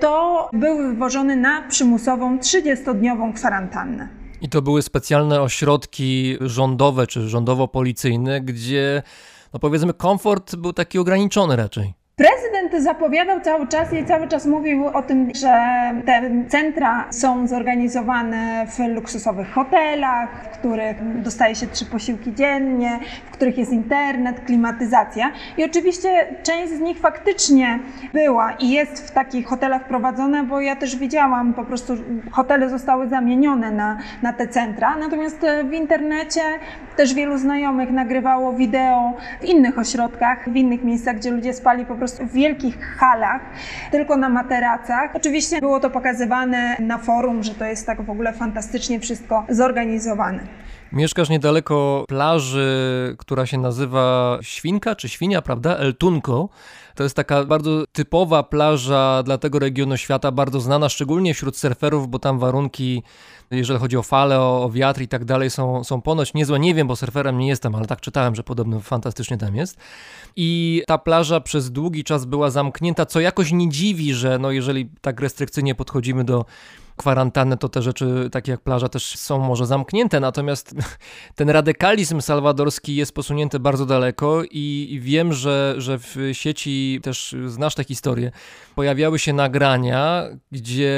to 0.00 0.48
był 0.52 0.76
wywożony 0.78 1.36
na 1.36 1.62
przymusową 1.68 2.38
30-dniową 2.38 3.32
kwarantannę. 3.34 4.08
I 4.40 4.48
to 4.48 4.62
były 4.62 4.82
specjalne 4.82 5.42
ośrodki 5.42 6.36
rządowe 6.40 7.06
czy 7.06 7.28
rządowo-policyjne, 7.28 8.40
gdzie, 8.40 9.02
no 9.52 9.60
powiedzmy, 9.60 9.94
komfort 9.94 10.56
był 10.56 10.72
taki 10.72 10.98
ograniczony 10.98 11.56
raczej. 11.56 11.94
Zapowiadał 12.78 13.40
cały 13.40 13.66
czas 13.66 13.92
i 13.92 14.04
cały 14.04 14.28
czas 14.28 14.46
mówił 14.46 14.86
o 14.86 15.02
tym, 15.02 15.30
że 15.34 15.54
te 16.06 16.30
centra 16.48 17.04
są 17.10 17.46
zorganizowane 17.46 18.66
w 18.66 18.78
luksusowych 18.94 19.50
hotelach, 19.50 20.28
w 20.44 20.58
których 20.58 21.22
dostaje 21.22 21.54
się 21.54 21.66
trzy 21.66 21.86
posiłki 21.86 22.34
dziennie, 22.34 22.98
w 23.26 23.30
których 23.30 23.58
jest 23.58 23.72
internet, 23.72 24.40
klimatyzacja. 24.40 25.30
I 25.56 25.64
oczywiście 25.64 26.26
część 26.42 26.72
z 26.72 26.80
nich 26.80 26.98
faktycznie 26.98 27.78
była 28.12 28.52
i 28.52 28.70
jest 28.70 29.08
w 29.08 29.10
takich 29.10 29.46
hotelach 29.46 29.88
prowadzona, 29.88 30.44
bo 30.44 30.60
ja 30.60 30.76
też 30.76 30.96
widziałam, 30.96 31.54
po 31.54 31.64
prostu 31.64 31.94
hotele 32.30 32.70
zostały 32.70 33.08
zamienione 33.08 33.70
na, 33.70 33.98
na 34.22 34.32
te 34.32 34.48
centra. 34.48 34.96
Natomiast 34.96 35.46
w 35.70 35.72
internecie 35.72 36.40
też 36.96 37.14
wielu 37.14 37.38
znajomych 37.38 37.90
nagrywało 37.90 38.52
wideo 38.52 39.12
w 39.40 39.44
innych 39.44 39.78
ośrodkach, 39.78 40.50
w 40.50 40.56
innych 40.56 40.84
miejscach, 40.84 41.16
gdzie 41.16 41.30
ludzie 41.30 41.52
spali 41.52 41.86
po 41.86 41.94
prostu 41.94 42.26
w 42.26 42.32
wielkich 42.32 42.63
halach, 42.72 43.42
tylko 43.90 44.16
na 44.16 44.28
materacach. 44.28 45.10
Oczywiście 45.14 45.60
było 45.60 45.80
to 45.80 45.90
pokazywane 45.90 46.76
na 46.80 46.98
forum, 46.98 47.42
że 47.42 47.54
to 47.54 47.64
jest 47.64 47.86
tak 47.86 48.02
w 48.02 48.10
ogóle 48.10 48.32
fantastycznie 48.32 49.00
wszystko 49.00 49.44
zorganizowane. 49.48 50.46
Mieszkasz 50.92 51.28
niedaleko 51.28 52.04
plaży, 52.08 53.16
która 53.18 53.46
się 53.46 53.58
nazywa 53.58 54.38
Świnka 54.42 54.94
czy 54.94 55.08
Świnia, 55.08 55.42
prawda? 55.42 55.76
El 55.76 55.94
Tunco. 55.94 56.48
To 56.94 57.02
jest 57.02 57.16
taka 57.16 57.44
bardzo 57.44 57.84
typowa 57.92 58.42
plaża 58.42 59.22
dla 59.22 59.38
tego 59.38 59.58
regionu 59.58 59.96
świata, 59.96 60.32
bardzo 60.32 60.60
znana 60.60 60.88
szczególnie 60.88 61.34
wśród 61.34 61.56
surferów, 61.56 62.08
bo 62.08 62.18
tam 62.18 62.38
warunki, 62.38 63.02
jeżeli 63.56 63.80
chodzi 63.80 63.96
o 63.96 64.02
fale, 64.02 64.40
o, 64.40 64.64
o 64.64 64.70
wiatr 64.70 65.02
i 65.02 65.08
tak 65.08 65.24
dalej, 65.24 65.50
są, 65.50 65.84
są 65.84 66.00
ponoć 66.00 66.34
niezłe. 66.34 66.60
Nie 66.60 66.74
wiem, 66.74 66.86
bo 66.86 66.96
surferem 66.96 67.38
nie 67.38 67.48
jestem, 67.48 67.74
ale 67.74 67.86
tak 67.86 68.00
czytałem, 68.00 68.34
że 68.34 68.42
podobno 68.42 68.80
fantastycznie 68.80 69.38
tam 69.38 69.56
jest. 69.56 69.76
I 70.36 70.82
ta 70.86 70.98
plaża 70.98 71.40
przez 71.40 71.70
długi 71.70 72.04
czas 72.04 72.24
była 72.24 72.50
zamknięta, 72.50 73.06
co 73.06 73.20
jakoś 73.20 73.52
nie 73.52 73.68
dziwi, 73.68 74.14
że 74.14 74.38
no 74.38 74.50
jeżeli 74.50 74.90
tak 75.00 75.20
restrykcyjnie 75.20 75.74
podchodzimy 75.74 76.24
do 76.24 76.44
kwarantannę, 76.96 77.56
to 77.56 77.68
te 77.68 77.82
rzeczy, 77.82 78.28
takie 78.32 78.52
jak 78.52 78.60
plaża, 78.60 78.88
też 78.88 79.18
są 79.18 79.38
może 79.38 79.66
zamknięte. 79.66 80.20
Natomiast 80.20 80.74
ten 81.34 81.50
radykalizm 81.50 82.20
salwadorski 82.20 82.96
jest 82.96 83.14
posunięty 83.14 83.60
bardzo 83.60 83.86
daleko 83.86 84.42
i 84.50 84.98
wiem, 85.02 85.32
że, 85.32 85.74
że 85.78 85.98
w 85.98 86.16
sieci 86.32 87.00
też 87.02 87.36
znasz 87.46 87.74
tę 87.74 87.84
historię. 87.84 88.30
Pojawiały 88.74 89.18
się 89.18 89.32
nagrania, 89.32 90.24
gdzie 90.52 90.94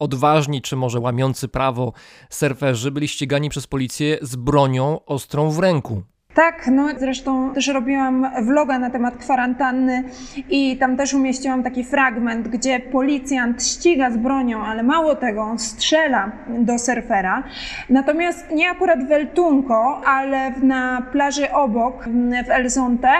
odważni, 0.00 0.62
czy 0.62 0.76
może 0.76 1.00
łamiący 1.00 1.48
prawo 1.48 1.92
surferzy 2.30 2.90
byli 2.90 3.08
ścigani 3.08 3.50
przez 3.50 3.66
policję 3.66 4.18
z 4.22 4.36
bronią 4.36 5.04
ostrą 5.04 5.50
w 5.50 5.58
ręku. 5.58 6.02
Tak, 6.34 6.66
no 6.66 6.88
zresztą 6.98 7.54
też 7.54 7.68
robiłam 7.68 8.26
vloga 8.42 8.78
na 8.78 8.90
temat 8.90 9.16
kwarantanny 9.16 10.04
i 10.50 10.76
tam 10.76 10.96
też 10.96 11.14
umieściłam 11.14 11.62
taki 11.62 11.84
fragment, 11.84 12.48
gdzie 12.48 12.80
policjant 12.80 13.64
ściga 13.64 14.10
z 14.10 14.16
bronią, 14.16 14.64
ale 14.64 14.82
mało 14.82 15.14
tego, 15.14 15.42
on 15.42 15.58
strzela 15.58 16.32
do 16.48 16.78
surfera. 16.78 17.42
Natomiast 17.90 18.50
nie 18.50 18.70
akurat 18.70 19.08
w 19.08 19.12
El 19.12 19.26
Tunco, 19.28 20.00
ale 20.06 20.50
na 20.62 21.02
plaży 21.12 21.52
obok, 21.52 22.04
w 22.46 22.50
El 22.50 22.70
Zonte, 22.70 23.12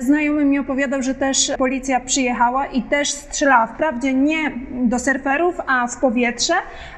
znajomy 0.00 0.44
mi 0.44 0.58
opowiadał, 0.58 1.02
że 1.02 1.14
też 1.14 1.52
policja 1.58 2.00
przyjechała 2.00 2.66
i 2.66 2.82
też 2.82 3.10
strzelała. 3.10 3.66
Wprawdzie 3.66 4.14
nie 4.14 4.52
do 4.72 4.98
surferów, 4.98 5.60
a 5.66 5.86
w 5.86 5.96
powietrze, 5.96 6.54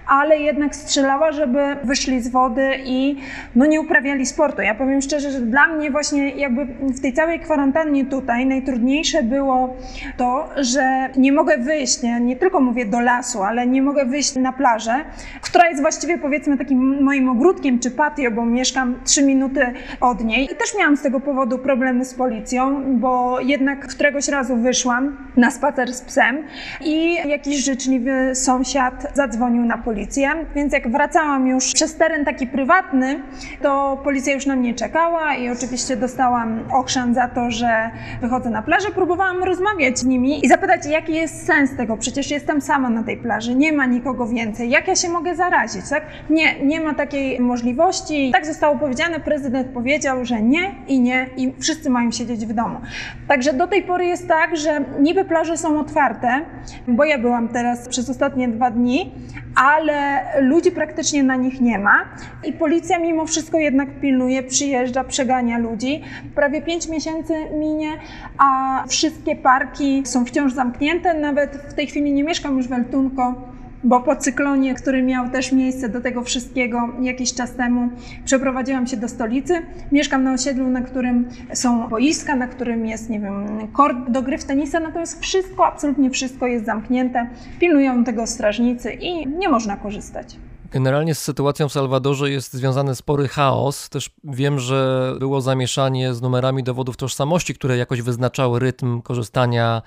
ale 0.07 0.39
jednak 0.39 0.77
strzelała, 0.77 1.33
żeby 1.33 1.59
wyszli 1.85 2.21
z 2.21 2.29
wody 2.29 2.71
i 2.85 3.17
no 3.57 3.67
nie 3.67 3.81
uprawiali 3.81 4.27
sportu. 4.27 4.63
Ja 4.63 4.75
powiem 4.75 5.01
szczerze, 5.01 5.31
że 5.31 5.41
dla 5.41 5.67
mnie 5.67 5.91
właśnie 5.91 6.31
jakby 6.31 6.65
w 6.65 7.01
tej 7.01 7.13
całej 7.13 7.41
kwarantannie 7.41 8.05
tutaj 8.05 8.47
najtrudniejsze 8.47 9.23
było 9.23 9.77
to, 10.17 10.49
że 10.57 11.09
nie 11.17 11.33
mogę 11.33 11.59
wyjść, 11.59 12.03
nie, 12.03 12.21
nie 12.21 12.37
tylko 12.37 12.61
mówię 12.61 12.87
do 12.87 13.01
lasu, 13.01 13.43
ale 13.43 13.67
nie 13.67 13.83
mogę 13.83 14.05
wyjść 14.05 14.35
na 14.35 14.53
plażę, 14.53 14.95
która 15.41 15.69
jest 15.69 15.81
właściwie 15.81 16.19
powiedzmy 16.19 16.59
takim 16.59 17.03
moim 17.03 17.29
ogródkiem 17.29 17.79
czy 17.79 17.91
patio, 17.91 18.31
bo 18.31 18.47
mieszkam 18.47 18.95
trzy 19.05 19.23
minuty 19.23 19.67
od 20.01 20.25
niej 20.25 20.45
i 20.45 20.57
też 20.57 20.79
miałam 20.79 20.97
z 20.97 21.03
tego 21.03 21.21
powodu 21.21 21.59
problemy 21.59 22.05
z 22.05 22.15
policją, 22.15 22.83
bo 22.93 23.41
jednak 23.41 23.87
któregoś 23.87 24.29
razu 24.29 24.57
wyszłam 24.57 25.17
na 25.37 25.51
spacer 25.51 25.93
z 25.93 26.01
psem 26.03 26.45
i 26.81 27.15
jakiś 27.15 27.65
życzliwy 27.65 28.35
sąsiad 28.35 29.07
zadzwonił 29.15 29.65
na 29.65 29.79
policję, 29.79 30.31
więc 30.55 30.73
jak 30.73 30.93
wracałam 30.93 31.47
już 31.47 31.73
przez 31.73 31.97
teren 31.97 32.25
taki 32.25 32.47
prywatny, 32.47 33.23
to 33.63 34.01
policja 34.05 34.35
już 34.35 34.47
na 34.47 34.57
mnie 34.57 34.75
czekała 34.75 35.35
i 35.35 35.49
oczywiście 35.49 35.97
dostałam 35.97 36.61
ochrzan 36.73 37.15
za 37.15 37.29
to, 37.29 37.51
że 37.51 37.91
wychodzę 38.21 38.51
na 38.51 38.63
plażę. 38.63 38.89
Próbowałam 38.95 39.43
rozmawiać 39.43 39.99
z 39.99 40.05
nimi 40.05 40.45
i 40.47 40.49
zapytać, 40.49 40.87
jaki 40.87 41.15
jest 41.15 41.47
sens 41.47 41.77
tego. 41.77 41.97
Przecież 41.97 42.31
jestem 42.31 42.61
sama 42.61 42.91
na 42.91 43.03
tej 43.03 43.17
plaży, 43.17 43.55
nie 43.55 43.73
ma 43.73 43.87
nikogo 43.87 44.27
więcej. 44.27 44.71
Jak 44.71 44.89
ja 44.89 44.97
się 44.97 45.09
mogę 45.09 45.37
zarazić, 45.37 45.89
tak? 45.91 46.03
Nie, 46.31 46.65
nie 46.65 46.81
ma 46.81 46.95
takiej 46.95 47.41
możliwości. 47.41 48.31
Tak 48.33 48.47
zostało 48.47 48.77
powiedziane, 48.77 49.21
prezydent 49.21 49.69
powiedział, 49.69 50.25
że 50.25 50.43
nie 50.43 50.75
i 50.89 51.01
nie 51.01 51.27
i 51.37 51.53
wszyscy 51.61 51.91
mają 51.91 52.11
siedzieć 52.11 52.47
w 52.47 52.53
domu. 52.53 52.81
Także 53.29 53.53
do 53.53 53.67
tej 53.67 53.83
pory 53.83 54.05
jest 54.07 54.29
tak, 54.29 54.57
że 54.57 54.85
niby 55.01 55.25
plaże 55.25 55.57
są 55.57 55.81
otwarte, 55.81 56.41
bo 56.89 57.05
ja 57.05 57.19
byłam 57.19 57.49
teraz 57.49 57.89
przez 57.89 58.11
ostatnie 58.11 58.49
dwa 58.49 58.71
dni, 58.71 59.15
ale 59.57 60.23
ludzi 60.41 60.71
praktycznie 60.71 61.23
na 61.23 61.37
nich 61.37 61.61
nie 61.61 61.79
ma 61.79 62.05
i 62.45 62.53
policja 62.53 62.99
mimo 62.99 63.27
wszystko 63.27 63.59
jednak 63.59 64.01
pilnuje, 64.01 64.43
przyjeżdża, 64.43 65.05
przegania 65.05 65.59
ludzi. 65.59 66.03
Prawie 66.35 66.63
pięć 66.63 66.89
miesięcy 66.89 67.35
minie, 67.59 67.91
a 68.39 68.85
wszystkie 68.89 69.37
parki 69.37 70.03
są 70.07 70.25
wciąż 70.25 70.53
zamknięte. 70.53 71.15
Nawet 71.15 71.57
w 71.57 71.75
tej 71.75 71.87
chwili 71.87 72.13
nie 72.13 72.25
mieszkam 72.25 72.57
już 72.57 72.69
w 72.69 72.73
Eltunko, 72.73 73.52
bo 73.85 74.01
po 74.01 74.17
cyklonie, 74.17 74.75
który 74.75 75.03
miał 75.03 75.31
też 75.31 75.53
miejsce 75.53 75.89
do 75.89 76.01
tego 76.01 76.23
wszystkiego 76.23 76.89
jakiś 77.01 77.35
czas 77.35 77.55
temu, 77.55 77.89
przeprowadziłam 78.25 78.87
się 78.87 78.97
do 78.97 79.09
stolicy. 79.09 79.63
Mieszkam 79.93 80.25
na 80.25 80.33
osiedlu, 80.33 80.69
na 80.69 80.81
którym 80.81 81.29
są 81.55 81.89
boiska, 81.89 82.37
na 82.37 82.47
którym 82.47 82.87
jest, 82.87 83.11
nie 83.11 83.21
wiem, 83.21 83.69
kort 83.73 83.97
do 84.09 84.23
gry 84.23 84.39
w 84.39 84.45
tenisa, 84.45 84.81
natomiast 84.81 85.21
wszystko, 85.21 85.67
absolutnie 85.67 86.11
wszystko 86.11 86.47
jest 86.47 86.65
zamknięte. 86.65 87.31
Pilnują 87.61 88.05
tego 88.05 88.27
strażnicy 88.27 88.93
i 88.93 89.27
nie 89.27 89.49
można 89.49 89.77
korzystać. 89.77 90.37
Generalnie 90.71 91.15
z 91.15 91.19
sytuacją 91.19 91.69
w 91.69 91.73
Salwadorze 91.73 92.31
jest 92.31 92.53
związany 92.53 92.95
spory 92.95 93.29
chaos. 93.29 93.89
Też 93.89 94.11
wiem, 94.25 94.59
że 94.59 95.13
było 95.19 95.41
zamieszanie 95.41 96.15
z 96.15 96.23
numerami 96.23 96.63
dowodów 96.63 96.97
tożsamości, 96.97 97.55
które 97.55 97.77
jakoś 97.77 98.03
wyznaczały 98.03 98.61
rytm 98.61 99.03
korzystania 99.03 99.83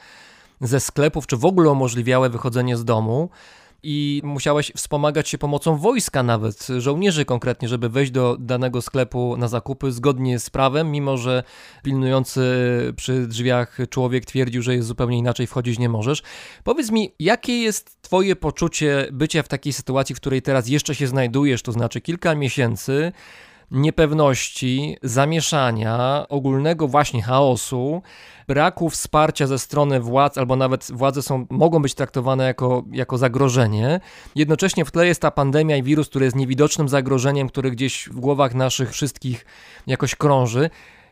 ze 0.62 0.80
sklepów, 0.80 1.28
czy 1.28 1.38
w 1.38 1.46
ogóle 1.46 1.70
umożliwiały 1.70 2.30
wychodzenie 2.30 2.78
z 2.78 2.86
domu 2.86 3.30
i 3.86 4.22
musiałeś 4.24 4.72
wspomagać 4.76 5.30
się 5.30 5.38
pomocą 5.38 5.78
wojska 5.78 6.24
nawet, 6.24 6.68
żołnierzy 6.78 7.26
konkretnie, 7.26 7.68
żeby 7.68 7.90
wejść 7.90 8.12
do 8.12 8.38
danego 8.40 8.82
sklepu 8.82 9.38
na 9.38 9.48
zakupy 9.48 9.92
zgodnie 9.92 10.40
z 10.40 10.50
prawem, 10.50 10.92
mimo 10.92 11.18
że 11.18 11.44
pilnujący 11.84 12.42
przy 12.96 13.28
drzwiach 13.28 13.78
człowiek 13.90 14.26
twierdził, 14.26 14.62
że 14.62 14.76
jest 14.76 14.88
zupełnie 14.88 15.18
inaczej, 15.18 15.48
wchodzić 15.48 15.80
nie 15.80 15.90
możesz. 15.90 16.24
Powiedz 16.64 16.92
mi, 16.92 17.16
jakie 17.20 17.62
jest 17.62 18.02
twoje 18.02 18.36
poczucie 18.36 19.08
bycia 19.12 19.44
w 19.44 19.48
takiej 19.48 19.74
sytuacji, 19.74 20.16
w 20.16 20.20
której 20.20 20.42
teraz 20.42 20.68
jeszcze 20.68 20.96
się 20.96 21.08
znajdujesz, 21.08 21.62
to 21.62 21.72
znaczy 21.72 22.02
kilka 22.02 22.36
miesięcy, 22.36 23.12
niepewności, 23.72 24.97
zamieszania, 25.03 26.26
ogólnego 26.30 26.88
właśnie 26.88 27.22
chaosu, 27.22 28.01
braku 28.47 28.89
wsparcia 28.89 29.47
ze 29.47 29.59
strony 29.59 29.99
władz, 29.99 30.38
albo 30.38 30.55
nawet 30.55 30.88
władze 30.93 31.22
są, 31.22 31.45
mogą 31.49 31.82
być 31.82 31.93
traktowane 31.93 32.43
jako, 32.43 32.84
jako 32.91 33.18
zagrożenie. 33.18 33.99
Jednocześnie 34.36 34.86
w 34.86 34.91
tle 34.91 35.07
jest 35.07 35.22
ta 35.22 35.32
pandemia 35.32 35.78
i 35.78 35.84
wirus, 35.84 36.09
który 36.09 36.26
jest 36.26 36.36
niewidocznym 36.36 36.89
zagrożeniem, 36.89 37.49
który 37.49 37.72
gdzieś 37.72 38.09
w 38.09 38.20
głowach 38.20 38.53
naszych 38.53 38.91
wszystkich 38.91 39.45
jakoś 39.88 40.16
krąży. 40.16 40.70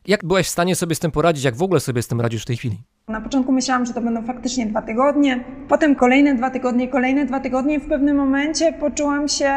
Jak 0.07 0.25
byłaś 0.25 0.45
w 0.47 0.49
stanie 0.49 0.75
sobie 0.75 0.95
z 0.95 0.99
tym 0.99 1.11
poradzić? 1.11 1.43
Jak 1.43 1.55
w 1.55 1.63
ogóle 1.63 1.79
sobie 1.79 2.01
z 2.01 2.07
tym 2.07 2.21
radzisz 2.21 2.41
w 2.41 2.45
tej 2.45 2.57
chwili? 2.57 2.83
Na 3.07 3.21
początku 3.21 3.51
myślałam, 3.51 3.85
że 3.85 3.93
to 3.93 4.01
będą 4.01 4.21
faktycznie 4.21 4.65
dwa 4.65 4.81
tygodnie, 4.81 5.43
potem 5.67 5.95
kolejne 5.95 6.35
dwa 6.35 6.49
tygodnie, 6.49 6.87
kolejne 6.87 7.25
dwa 7.25 7.39
tygodnie 7.39 7.75
i 7.75 7.79
w 7.79 7.89
pewnym 7.89 8.17
momencie 8.17 8.73
poczułam 8.73 9.27
się 9.27 9.53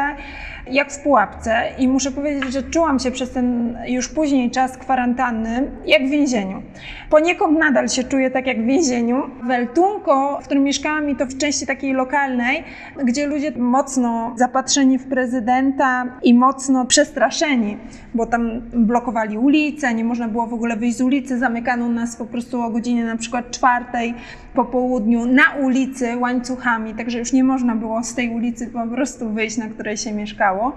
jak 0.71 0.91
w 0.91 1.03
pułapce 1.03 1.63
i 1.77 1.87
muszę 1.87 2.11
powiedzieć, 2.11 2.53
że 2.53 2.63
czułam 2.63 2.99
się 2.99 3.11
przez 3.11 3.31
ten 3.31 3.77
już 3.87 4.09
później 4.09 4.51
czas 4.51 4.77
kwarantanny 4.77 5.71
jak 5.85 6.07
w 6.07 6.09
więzieniu. 6.09 6.61
Poniekąd 7.09 7.59
nadal 7.59 7.89
się 7.89 8.03
czuję 8.03 8.31
tak 8.31 8.47
jak 8.47 8.63
w 8.63 8.65
więzieniu. 8.65 9.23
W 9.43 9.51
Eltunko, 9.51 10.39
w 10.41 10.45
którym 10.45 10.63
mieszkałam 10.63 11.09
i 11.09 11.15
to 11.15 11.25
w 11.25 11.37
części 11.37 11.65
takiej 11.65 11.93
lokalnej, 11.93 12.63
gdzie 13.03 13.27
ludzie 13.27 13.51
mocno 13.51 14.33
zapatrzeni 14.35 14.97
w 14.97 15.07
prezydenta 15.07 16.05
i 16.23 16.33
mocno 16.33 16.85
przestraszeni, 16.85 17.77
bo 18.13 18.25
tam 18.25 18.61
blokowali 18.73 19.37
ulice, 19.37 19.93
nie 19.93 20.03
można 20.03 20.27
było 20.27 20.47
w 20.47 20.53
ogóle 20.53 20.75
wyjść 20.75 20.97
z 20.97 21.01
ulicy, 21.01 21.39
zamykano 21.39 21.89
nas 21.89 22.15
po 22.15 22.25
prostu 22.25 22.61
o 22.61 22.69
godzinie 22.69 23.03
na 23.03 23.17
przykład 23.17 23.36
czwartej 23.43 24.13
po 24.53 24.65
południu 24.65 25.25
na 25.25 25.43
ulicy 25.61 26.17
łańcuchami, 26.17 26.93
także 26.93 27.19
już 27.19 27.33
nie 27.33 27.43
można 27.43 27.75
było 27.75 28.03
z 28.03 28.15
tej 28.15 28.29
ulicy 28.29 28.67
po 28.67 28.87
prostu 28.87 29.29
wyjść, 29.29 29.57
na 29.57 29.67
której 29.67 29.97
się 29.97 30.11
mieszkało. 30.11 30.73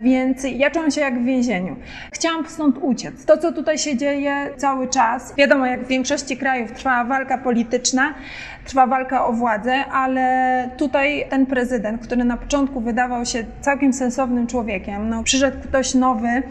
Więc 0.00 0.44
ja 0.56 0.70
czułam 0.70 0.90
się 0.90 1.00
jak 1.00 1.20
w 1.20 1.24
więzieniu. 1.24 1.76
Chciałam 2.12 2.46
stąd 2.48 2.78
uciec. 2.80 3.24
To, 3.24 3.36
co 3.36 3.52
tutaj 3.52 3.78
się 3.78 3.96
dzieje 3.96 4.50
cały 4.56 4.88
czas, 4.88 5.34
wiadomo, 5.36 5.66
jak 5.66 5.84
w 5.84 5.88
większości 5.88 6.36
krajów 6.36 6.72
trwa 6.72 7.04
walka 7.04 7.38
polityczna, 7.38 8.14
trwa 8.64 8.86
walka 8.86 9.26
o 9.26 9.32
władzę, 9.32 9.84
ale 9.92 10.70
tutaj 10.76 11.26
ten 11.30 11.46
prezydent, 11.46 12.02
który 12.02 12.24
na 12.24 12.36
początku 12.36 12.80
wydawał 12.80 13.26
się 13.26 13.44
całkiem 13.60 13.92
sensownym 13.92 14.46
człowiekiem, 14.46 15.08
no, 15.08 15.22
przyszedł 15.22 15.56
ktoś 15.68 15.94
nowy, 15.94 16.42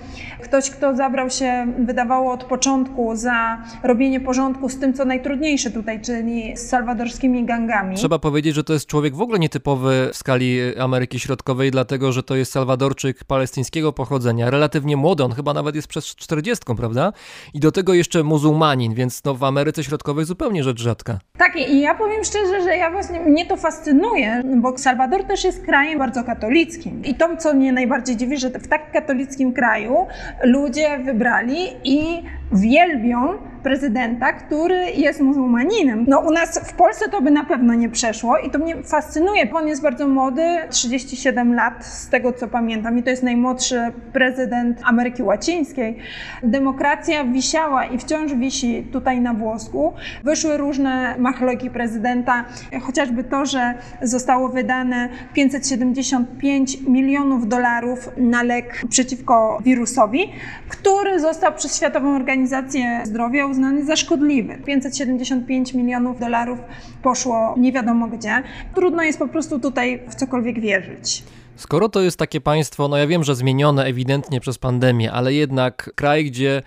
ktoś, 0.44 0.70
kto 0.70 0.96
zabrał 0.96 1.30
się, 1.30 1.68
wydawało 1.80 2.32
od 2.32 2.44
początku 2.44 3.16
za 3.16 3.58
robienie 3.84 4.20
porządku 4.20 4.70
z 4.70 4.80
tym, 4.80 4.94
co 4.94 5.06
najtrudniejsze 5.06 5.49
tutaj, 5.58 6.02
czyli 6.02 6.58
z 6.58 6.70
salwadorskimi 6.70 7.46
gangami. 7.46 7.96
Trzeba 7.96 8.20
powiedzieć, 8.20 8.56
że 8.56 8.64
to 8.64 8.74
jest 8.74 8.86
człowiek 8.86 9.16
w 9.16 9.22
ogóle 9.22 9.40
nietypowy 9.40 10.10
w 10.14 10.18
skali 10.18 10.60
Ameryki 10.80 11.20
Środkowej, 11.20 11.72
dlatego 11.72 12.12
że 12.12 12.24
to 12.24 12.36
jest 12.36 12.52
Salwadorczyk 12.52 13.24
palestyńskiego 13.24 13.94
pochodzenia, 13.94 14.50
relatywnie 14.50 14.98
młody, 14.98 15.24
on 15.24 15.32
chyba 15.32 15.54
nawet 15.54 15.76
jest 15.76 15.88
przez 15.88 16.06
40, 16.06 16.66
prawda? 16.78 17.14
I 17.54 17.60
do 17.60 17.72
tego 17.72 17.94
jeszcze 17.94 18.24
muzułmanin, 18.24 18.94
więc 18.94 19.24
no 19.24 19.36
w 19.36 19.44
Ameryce 19.44 19.84
Środkowej 19.84 20.26
zupełnie 20.26 20.64
rzecz 20.64 20.82
rzadka. 20.82 21.20
Tak, 21.38 21.56
i 21.56 21.82
ja 21.82 21.96
powiem 21.96 22.24
szczerze, 22.24 22.64
że 22.64 22.78
ja 22.78 22.92
właśnie, 22.92 23.20
mnie 23.20 23.46
to 23.46 23.58
fascynuje, 23.58 24.42
bo 24.62 24.78
Salwador 24.78 25.24
też 25.24 25.44
jest 25.44 25.66
krajem 25.66 26.00
bardzo 26.00 26.24
katolickim. 26.24 27.06
I 27.06 27.16
to, 27.16 27.38
co 27.38 27.54
mnie 27.54 27.72
najbardziej 27.72 28.18
dziwi, 28.18 28.38
że 28.38 28.50
w 28.50 28.68
tak 28.68 28.92
katolickim 28.92 29.54
kraju 29.54 30.08
ludzie 30.44 31.00
wybrali 31.06 31.58
i 31.84 32.24
wielbią 32.52 33.38
prezydenta, 33.64 34.34
który 34.34 34.92
jest 34.92 35.22
muzułmaninem. 35.22 36.06
No 36.08 36.20
u 36.20 36.32
nas 36.32 36.60
w 36.70 36.74
Polsce 36.74 37.10
to 37.10 37.22
by 37.22 37.32
na 37.32 37.44
pewno 37.44 37.74
nie 37.74 37.90
przeszło 37.90 38.38
i 38.38 38.50
to 38.50 38.60
mnie 38.60 38.84
fascynuje. 38.84 39.54
On 39.54 39.68
jest 39.68 39.82
bardzo 39.82 40.08
młody, 40.08 40.42
37 40.70 41.54
lat 41.54 41.86
z 41.86 42.10
tego 42.10 42.34
co 42.34 42.48
pamiętam 42.48 42.98
i 42.98 43.04
to 43.04 43.10
jest 43.10 43.24
najmłodszy 43.24 43.92
prezydent 44.14 44.82
Ameryki 44.84 45.24
Łacińskiej. 45.24 45.98
Demokracja 46.44 47.24
wisiała 47.24 47.86
i 47.86 47.98
wciąż 47.98 48.34
wisi 48.34 48.88
tutaj 48.92 49.22
na 49.22 49.34
włosku. 49.34 49.94
Wyszły 50.24 50.58
różne 50.58 51.16
machloki 51.18 51.70
prezydenta, 51.70 52.46
chociażby 52.82 53.24
to, 53.24 53.46
że 53.46 53.74
zostało 54.02 54.50
wydane 54.50 55.10
575 55.34 56.82
milionów 56.82 57.48
dolarów 57.48 58.10
na 58.18 58.44
lek 58.44 58.82
przeciwko 58.90 59.60
wirusowi, 59.64 60.32
który 60.70 61.20
został 61.20 61.54
przez 61.54 61.78
Światową 61.78 62.16
Organizację 62.16 63.02
Zdrowia 63.04 63.49
uznany 63.50 63.86
za 63.86 63.96
szkodliwy. 63.96 64.62
575 64.66 65.74
milionów 65.74 66.20
dolarów 66.20 66.60
poszło 67.04 67.56
nie 67.58 67.72
wiadomo 67.72 68.08
gdzie. 68.08 68.44
Trudno 68.76 69.04
jest 69.04 69.20
po 69.20 69.28
prostu 69.28 69.60
tutaj 69.60 70.04
w 70.10 70.16
cokolwiek 70.16 70.60
wierzyć. 70.60 71.24
Skoro 71.56 71.90
to 71.90 72.02
jest 72.02 72.18
takie 72.18 72.42
państwo, 72.42 72.88
no 72.88 72.98
ja 72.98 73.08
wiem, 73.08 73.24
że 73.24 73.36
zmienione 73.36 73.86
ewidentnie 73.86 74.40
przez 74.40 74.58
pandemię, 74.58 75.12
ale 75.12 75.34
jednak 75.34 75.92
kraj, 75.96 76.26
gdzie 76.26 76.62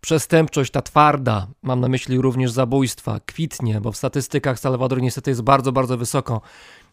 przestępczość, 0.00 0.70
ta 0.70 0.82
twarda, 0.82 1.46
mam 1.62 1.80
na 1.80 1.88
myśli 1.88 2.20
również 2.20 2.52
zabójstwa, 2.52 3.20
kwitnie, 3.26 3.80
bo 3.80 3.92
w 3.92 3.96
statystykach 3.96 4.58
Salwador 4.58 5.02
niestety 5.02 5.30
jest 5.30 5.42
bardzo, 5.42 5.72
bardzo 5.72 5.96
wysoko. 5.96 6.40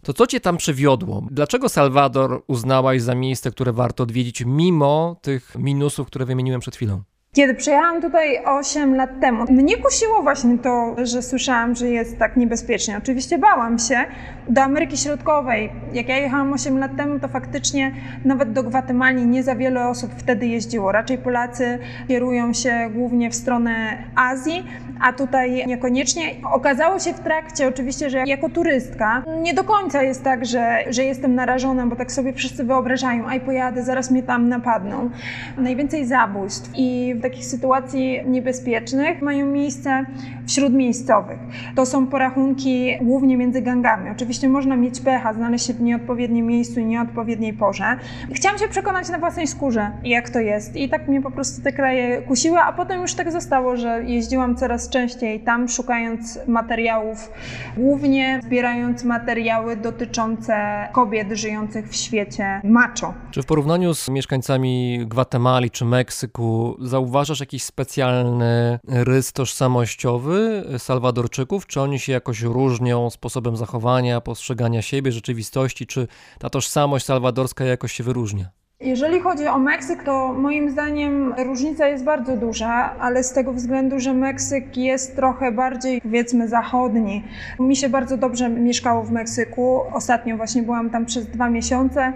To 0.03 0.13
co 0.13 0.27
cię 0.27 0.39
tam 0.39 0.57
przywiodło? 0.57 1.23
Dlaczego 1.31 1.69
Salwador 1.69 2.43
uznałaś 2.47 3.01
za 3.01 3.15
miejsce, 3.15 3.51
które 3.51 3.73
warto 3.73 4.03
odwiedzić, 4.03 4.43
mimo 4.45 5.15
tych 5.21 5.55
minusów, 5.55 6.07
które 6.07 6.25
wymieniłem 6.25 6.61
przed 6.61 6.75
chwilą? 6.75 7.01
Kiedy 7.37 7.53
przyjechałam 7.53 8.01
tutaj 8.01 8.45
8 8.45 8.95
lat 8.95 9.19
temu, 9.21 9.45
mnie 9.49 9.77
kusiło 9.77 10.23
właśnie 10.23 10.57
to, 10.57 10.95
że 11.03 11.21
słyszałam, 11.21 11.75
że 11.75 11.87
jest 11.89 12.17
tak 12.19 12.37
niebezpiecznie. 12.37 12.97
Oczywiście 12.97 13.37
bałam 13.37 13.79
się. 13.79 14.05
Do 14.49 14.61
Ameryki 14.63 14.97
Środkowej, 14.97 15.69
jak 15.93 16.09
ja 16.09 16.17
jechałam 16.17 16.53
8 16.53 16.77
lat 16.77 16.95
temu, 16.97 17.19
to 17.19 17.27
faktycznie 17.27 17.91
nawet 18.25 18.53
do 18.53 18.63
Gwatemali 18.63 19.25
nie 19.25 19.43
za 19.43 19.55
wiele 19.55 19.87
osób 19.87 20.11
wtedy 20.17 20.47
jeździło. 20.47 20.91
Raczej 20.91 21.17
Polacy 21.17 21.79
kierują 22.07 22.53
się 22.53 22.89
głównie 22.93 23.29
w 23.29 23.35
stronę 23.35 23.97
Azji, 24.15 24.63
a 25.01 25.13
tutaj 25.13 25.67
niekoniecznie. 25.67 26.21
Okazało 26.53 26.99
się 26.99 27.13
w 27.13 27.19
trakcie 27.19 27.67
oczywiście, 27.67 28.09
że 28.09 28.23
jako 28.25 28.49
turystka 28.49 29.23
nie 29.41 29.53
do 29.53 29.63
końca 29.63 30.03
jest 30.03 30.23
tak, 30.23 30.45
że, 30.45 30.77
że 30.89 31.03
jestem 31.03 31.35
narażona, 31.35 31.85
bo 31.87 31.95
tak 31.95 32.11
sobie 32.11 32.33
wszyscy 32.33 32.63
wyobrażają, 32.63 33.27
aj 33.27 33.39
pojadę, 33.39 33.83
zaraz 33.83 34.11
mnie 34.11 34.23
tam 34.23 34.49
napadną. 34.49 35.09
Najwięcej 35.57 36.05
zabójstw 36.05 36.71
i 36.75 37.15
takich 37.29 37.45
sytuacji 37.45 38.19
niebezpiecznych 38.25 39.21
mają 39.21 39.45
miejsce 39.45 40.05
wśród 40.47 40.73
miejscowych. 40.73 41.39
To 41.75 41.85
są 41.85 42.07
porachunki 42.07 42.97
głównie 43.01 43.37
między 43.37 43.61
gangami. 43.61 44.09
Oczywiście 44.11 44.49
można 44.49 44.75
mieć 44.75 45.01
pecha, 45.01 45.33
znaleźć 45.33 45.65
się 45.65 45.73
w 45.73 45.81
nieodpowiednim 45.81 46.45
miejscu 46.45 46.79
i 46.79 46.85
nieodpowiedniej 46.85 47.53
porze. 47.53 47.97
Chciałam 48.33 48.59
się 48.59 48.67
przekonać 48.67 49.09
na 49.09 49.19
własnej 49.19 49.47
skórze, 49.47 49.91
jak 50.03 50.29
to 50.29 50.39
jest. 50.39 50.75
I 50.75 50.89
tak 50.89 51.07
mnie 51.07 51.21
po 51.21 51.31
prostu 51.31 51.61
te 51.61 51.71
kraje 51.71 52.21
kusiły, 52.21 52.59
a 52.59 52.73
potem 52.73 53.01
już 53.01 53.13
tak 53.13 53.31
zostało, 53.31 53.77
że 53.77 54.03
jeździłam 54.03 54.55
coraz 54.55 54.89
częściej 54.89 55.39
tam, 55.39 55.69
szukając 55.69 56.39
materiałów, 56.47 57.31
głównie 57.77 58.39
zbierając 58.43 59.03
materiały 59.03 59.75
dotyczące 59.75 60.87
kobiet 60.91 61.31
żyjących 61.31 61.89
w 61.89 61.95
świecie 61.95 62.61
macho. 62.63 63.13
Czy 63.31 63.41
w 63.41 63.45
porównaniu 63.45 63.93
z 63.93 64.09
mieszkańcami 64.09 64.99
Gwatemali 65.07 65.71
czy 65.71 65.85
Meksyku 65.85 66.77
zauważasz 67.17 67.39
jakiś 67.39 67.63
specjalny 67.63 68.79
rys 68.87 69.33
tożsamościowy 69.33 70.63
Salwadorczyków? 70.77 71.67
Czy 71.67 71.81
oni 71.81 71.99
się 71.99 72.11
jakoś 72.11 72.41
różnią 72.41 73.09
sposobem 73.09 73.57
zachowania, 73.57 74.21
postrzegania 74.21 74.81
siebie, 74.81 75.11
rzeczywistości? 75.11 75.87
Czy 75.87 76.07
ta 76.39 76.49
tożsamość 76.49 77.05
salwadorska 77.05 77.65
jakoś 77.65 77.91
się 77.91 78.03
wyróżnia? 78.03 78.49
Jeżeli 78.79 79.19
chodzi 79.19 79.47
o 79.47 79.59
Meksyk, 79.59 80.03
to 80.03 80.33
moim 80.33 80.71
zdaniem 80.71 81.33
różnica 81.37 81.87
jest 81.87 82.03
bardzo 82.03 82.37
duża, 82.37 82.95
ale 82.99 83.23
z 83.23 83.33
tego 83.33 83.53
względu, 83.53 83.99
że 83.99 84.13
Meksyk 84.13 84.77
jest 84.77 85.15
trochę 85.15 85.51
bardziej, 85.51 86.01
powiedzmy, 86.01 86.47
zachodni. 86.47 87.23
Mi 87.59 87.75
się 87.75 87.89
bardzo 87.89 88.17
dobrze 88.17 88.49
mieszkało 88.49 89.03
w 89.03 89.11
Meksyku. 89.11 89.81
Ostatnio 89.93 90.37
właśnie 90.37 90.63
byłam 90.63 90.89
tam 90.89 91.05
przez 91.05 91.27
dwa 91.27 91.49
miesiące. 91.49 92.13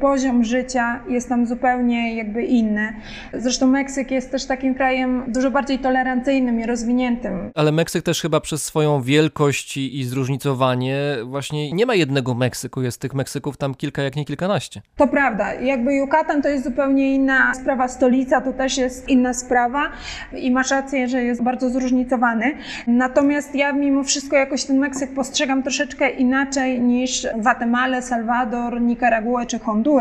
Poziom 0.00 0.44
życia 0.44 1.00
jest 1.08 1.28
tam 1.28 1.46
zupełnie 1.46 2.16
jakby 2.16 2.42
inny. 2.42 2.92
Zresztą 3.32 3.66
Meksyk 3.66 4.10
jest 4.10 4.30
też 4.30 4.46
takim 4.46 4.74
krajem 4.74 5.24
dużo 5.28 5.50
bardziej 5.50 5.78
tolerancyjnym 5.78 6.60
i 6.60 6.66
rozwiniętym. 6.66 7.50
Ale 7.54 7.72
Meksyk 7.72 8.04
też 8.04 8.22
chyba 8.22 8.40
przez 8.40 8.64
swoją 8.64 9.02
wielkość 9.02 9.76
i 9.76 10.04
zróżnicowanie 10.04 11.16
właśnie 11.24 11.72
nie 11.72 11.86
ma 11.86 11.94
jednego 11.94 12.34
Meksyku. 12.34 12.82
Jest 12.82 13.00
tych 13.00 13.14
Meksyków 13.14 13.56
tam 13.56 13.74
kilka, 13.74 14.02
jak 14.02 14.16
nie 14.16 14.24
kilkanaście. 14.24 14.82
To 14.96 15.08
prawda. 15.08 15.54
Jakby 15.54 15.94
Yucatan 15.94 16.42
to 16.42 16.48
jest 16.48 16.64
zupełnie 16.64 17.14
inna 17.14 17.54
sprawa. 17.54 17.88
Stolica 17.88 18.40
to 18.40 18.52
też 18.52 18.78
jest 18.78 19.08
inna 19.08 19.34
sprawa 19.34 19.92
i 20.36 20.50
masz 20.50 20.70
rację, 20.70 21.08
że 21.08 21.22
jest 21.22 21.42
bardzo 21.42 21.70
zróżnicowany. 21.70 22.54
Natomiast 22.86 23.54
ja 23.54 23.72
mimo 23.72 24.04
wszystko 24.04 24.36
jakoś 24.36 24.64
ten 24.64 24.78
Meksyk 24.78 25.14
postrzegam 25.14 25.62
troszeczkę 25.62 26.10
inaczej 26.10 26.80
niż 26.80 27.26
Gwatemalę, 27.38 28.02
Salwador, 28.02 28.80
Nikaraguę 28.80 29.46
czy 29.46 29.58
Honduras. 29.58 29.91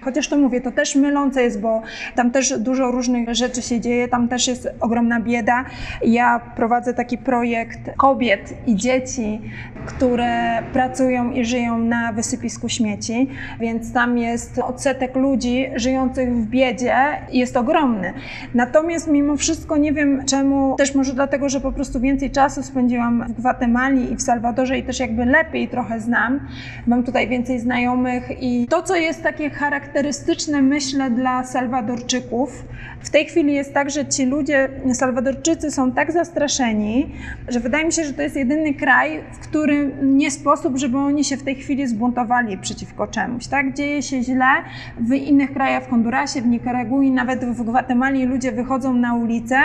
Chociaż 0.00 0.28
to 0.28 0.38
mówię, 0.38 0.60
to 0.60 0.70
też 0.70 0.96
mylące 0.96 1.42
jest, 1.42 1.60
bo 1.60 1.82
tam 2.14 2.30
też 2.30 2.58
dużo 2.58 2.90
różnych 2.90 3.34
rzeczy 3.34 3.62
się 3.62 3.80
dzieje, 3.80 4.08
tam 4.08 4.28
też 4.28 4.48
jest 4.48 4.68
ogromna 4.80 5.20
bieda. 5.20 5.64
Ja 6.02 6.40
prowadzę 6.56 6.94
taki 6.94 7.18
projekt 7.18 7.80
kobiet 7.96 8.54
i 8.66 8.76
dzieci, 8.76 9.40
które 9.86 10.62
pracują 10.72 11.30
i 11.30 11.44
żyją 11.44 11.78
na 11.78 12.12
wysypisku 12.12 12.68
śmieci, 12.68 13.28
więc 13.60 13.92
tam 13.92 14.18
jest 14.18 14.58
odsetek 14.58 15.16
ludzi 15.16 15.70
żyjących 15.76 16.36
w 16.36 16.46
biedzie 16.46 16.94
jest 17.32 17.56
ogromny. 17.56 18.12
Natomiast 18.54 19.08
mimo 19.08 19.36
wszystko 19.36 19.76
nie 19.76 19.92
wiem 19.92 20.24
czemu, 20.26 20.76
też 20.76 20.94
może 20.94 21.14
dlatego, 21.14 21.48
że 21.48 21.60
po 21.60 21.72
prostu 21.72 22.00
więcej 22.00 22.30
czasu 22.30 22.62
spędziłam 22.62 23.24
w 23.28 23.32
Gwatemali 23.32 24.12
i 24.12 24.16
w 24.16 24.22
Salwadorze 24.22 24.78
i 24.78 24.82
też 24.82 25.00
jakby 25.00 25.24
lepiej 25.24 25.68
trochę 25.68 26.00
znam. 26.00 26.40
Mam 26.86 27.02
tutaj 27.02 27.28
więcej 27.28 27.60
znajomych 27.60 28.42
i 28.42 28.66
to, 28.70 28.82
co 28.82 28.96
jest 29.10 29.22
takie 29.22 29.50
charakterystyczne, 29.50 30.62
myślę, 30.62 31.10
dla 31.10 31.44
Salwadorczyków, 31.44 32.64
w 33.00 33.10
tej 33.10 33.26
chwili 33.26 33.54
jest 33.54 33.74
tak, 33.74 33.90
że 33.90 34.06
ci 34.06 34.26
ludzie, 34.26 34.68
Salwadorczycy 34.92 35.70
są 35.70 35.92
tak 35.92 36.12
zastraszeni, 36.12 37.12
że 37.48 37.60
wydaje 37.60 37.84
mi 37.84 37.92
się, 37.92 38.04
że 38.04 38.12
to 38.12 38.22
jest 38.22 38.36
jedyny 38.36 38.74
kraj, 38.74 39.20
w 39.32 39.38
którym 39.38 39.92
nie 40.18 40.30
sposób, 40.30 40.78
żeby 40.78 40.98
oni 40.98 41.24
się 41.24 41.36
w 41.36 41.42
tej 41.42 41.54
chwili 41.54 41.86
zbuntowali 41.86 42.58
przeciwko 42.58 43.06
czemuś. 43.06 43.46
Tak? 43.46 43.74
Dzieje 43.74 44.02
się 44.02 44.22
źle 44.22 44.44
w 45.00 45.12
innych 45.12 45.52
krajach, 45.52 45.84
w 45.84 45.90
Hondurasie, 45.90 46.42
w 46.42 46.46
Nikaragui, 46.46 47.10
nawet 47.10 47.44
w 47.44 47.62
Gwatemali 47.62 48.24
ludzie 48.24 48.52
wychodzą 48.52 48.94
na 48.94 49.14
ulicę, 49.14 49.56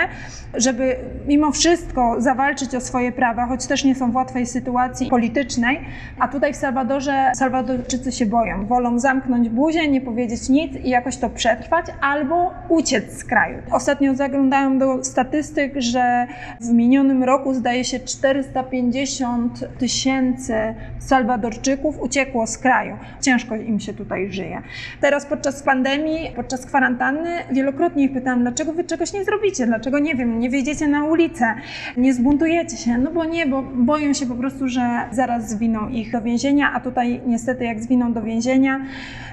żeby 0.54 0.96
mimo 1.28 1.52
wszystko 1.52 2.22
zawalczyć 2.22 2.76
o 2.76 2.82
swoje 2.82 3.12
prawa, 3.12 3.46
choć 3.46 3.68
też 3.68 3.84
nie 3.84 3.96
są 3.96 4.12
w 4.12 4.16
łatwej 4.16 4.46
sytuacji 4.46 5.10
politycznej, 5.10 5.80
a 6.20 6.28
tutaj 6.28 6.54
w 6.54 6.56
Salwadorze 6.56 7.32
Salwadorczycy 7.36 8.12
się 8.12 8.26
boją. 8.26 8.66
Wolą 8.66 9.00
zamknąć 9.00 9.35
buzię, 9.44 9.88
nie 9.88 10.02
powiedzieć 10.02 10.50
nic 10.50 10.74
i 10.76 10.90
jakoś 10.90 11.18
to 11.18 11.30
przetrwać, 11.30 11.86
albo 12.02 12.54
uciec 12.70 13.20
z 13.20 13.24
kraju. 13.24 13.58
Ostatnio 13.72 14.16
zaglądałam 14.16 14.80
do 14.80 15.04
statystyk, 15.04 15.74
że 15.78 16.28
w 16.62 16.70
minionym 16.70 17.24
roku 17.24 17.54
zdaje 17.54 17.84
się 17.84 18.00
450 18.00 19.78
tysięcy 19.80 20.56
Salwadorczyków 21.00 22.02
uciekło 22.02 22.48
z 22.48 22.58
kraju. 22.58 22.98
Ciężko 23.22 23.56
im 23.56 23.80
się 23.80 23.94
tutaj 23.94 24.32
żyje. 24.32 24.62
Teraz 25.02 25.26
podczas 25.26 25.64
pandemii, 25.64 26.32
podczas 26.36 26.66
kwarantanny 26.66 27.30
wielokrotnie 27.52 28.04
ich 28.04 28.14
pytałam, 28.14 28.42
dlaczego 28.42 28.74
wy 28.74 28.84
czegoś 28.84 29.14
nie 29.14 29.24
zrobicie, 29.24 29.66
dlaczego 29.68 30.00
nie 30.00 30.16
wiem, 30.16 30.40
nie 30.40 30.50
wyjdziecie 30.50 30.88
na 30.88 31.04
ulicę, 31.04 31.56
nie 31.98 32.14
zbuntujecie 32.14 32.78
się. 32.78 32.98
No 32.98 33.12
bo 33.12 33.26
nie, 33.26 33.48
bo 33.48 33.62
boją 33.62 34.14
się 34.14 34.26
po 34.26 34.36
prostu, 34.36 34.68
że 34.68 34.82
zaraz 35.12 35.50
zwiną 35.50 35.90
ich 35.90 36.12
do 36.12 36.22
więzienia, 36.22 36.72
a 36.74 36.80
tutaj 36.80 37.22
niestety 37.28 37.66
jak 37.66 37.84
zwiną 37.84 38.14
do 38.14 38.22
więzienia, 38.22 38.86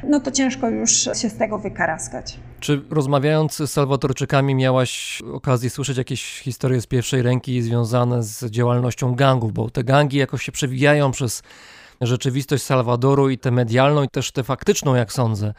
no 0.09 0.21
to 0.21 0.31
ciężko 0.31 0.71
już 0.71 0.91
się 0.93 1.31
z 1.31 1.37
tego 1.37 1.59
wykaraskać. 1.59 2.39
Czy 2.61 2.83
rozmawiając 2.91 3.57
z 3.57 3.71
Salwadorczykami 3.71 4.55
miałaś 4.55 5.23
okazję 5.33 5.71
słyszeć 5.71 5.99
jakieś 5.99 6.41
historie 6.41 6.81
z 6.81 6.87
pierwszej 6.87 7.23
ręki 7.23 7.63
związane 7.63 8.23
z 8.23 8.45
działalnością 8.45 9.15
gangów, 9.15 9.53
bo 9.53 9.71
te 9.71 9.85
gangi 9.85 10.17
jakoś 10.17 10.43
się 10.43 10.53
przewijają 10.53 11.11
przez 11.11 11.43
rzeczywistość 12.01 12.63
Salwadoru 12.63 13.31
i 13.31 13.39
tę 13.39 13.51
medialną 13.51 14.03
i 14.03 14.09
też 14.09 14.33
tę 14.33 14.43
faktyczną, 14.43 14.95
jak 14.95 15.13
sądzę. 15.13 15.55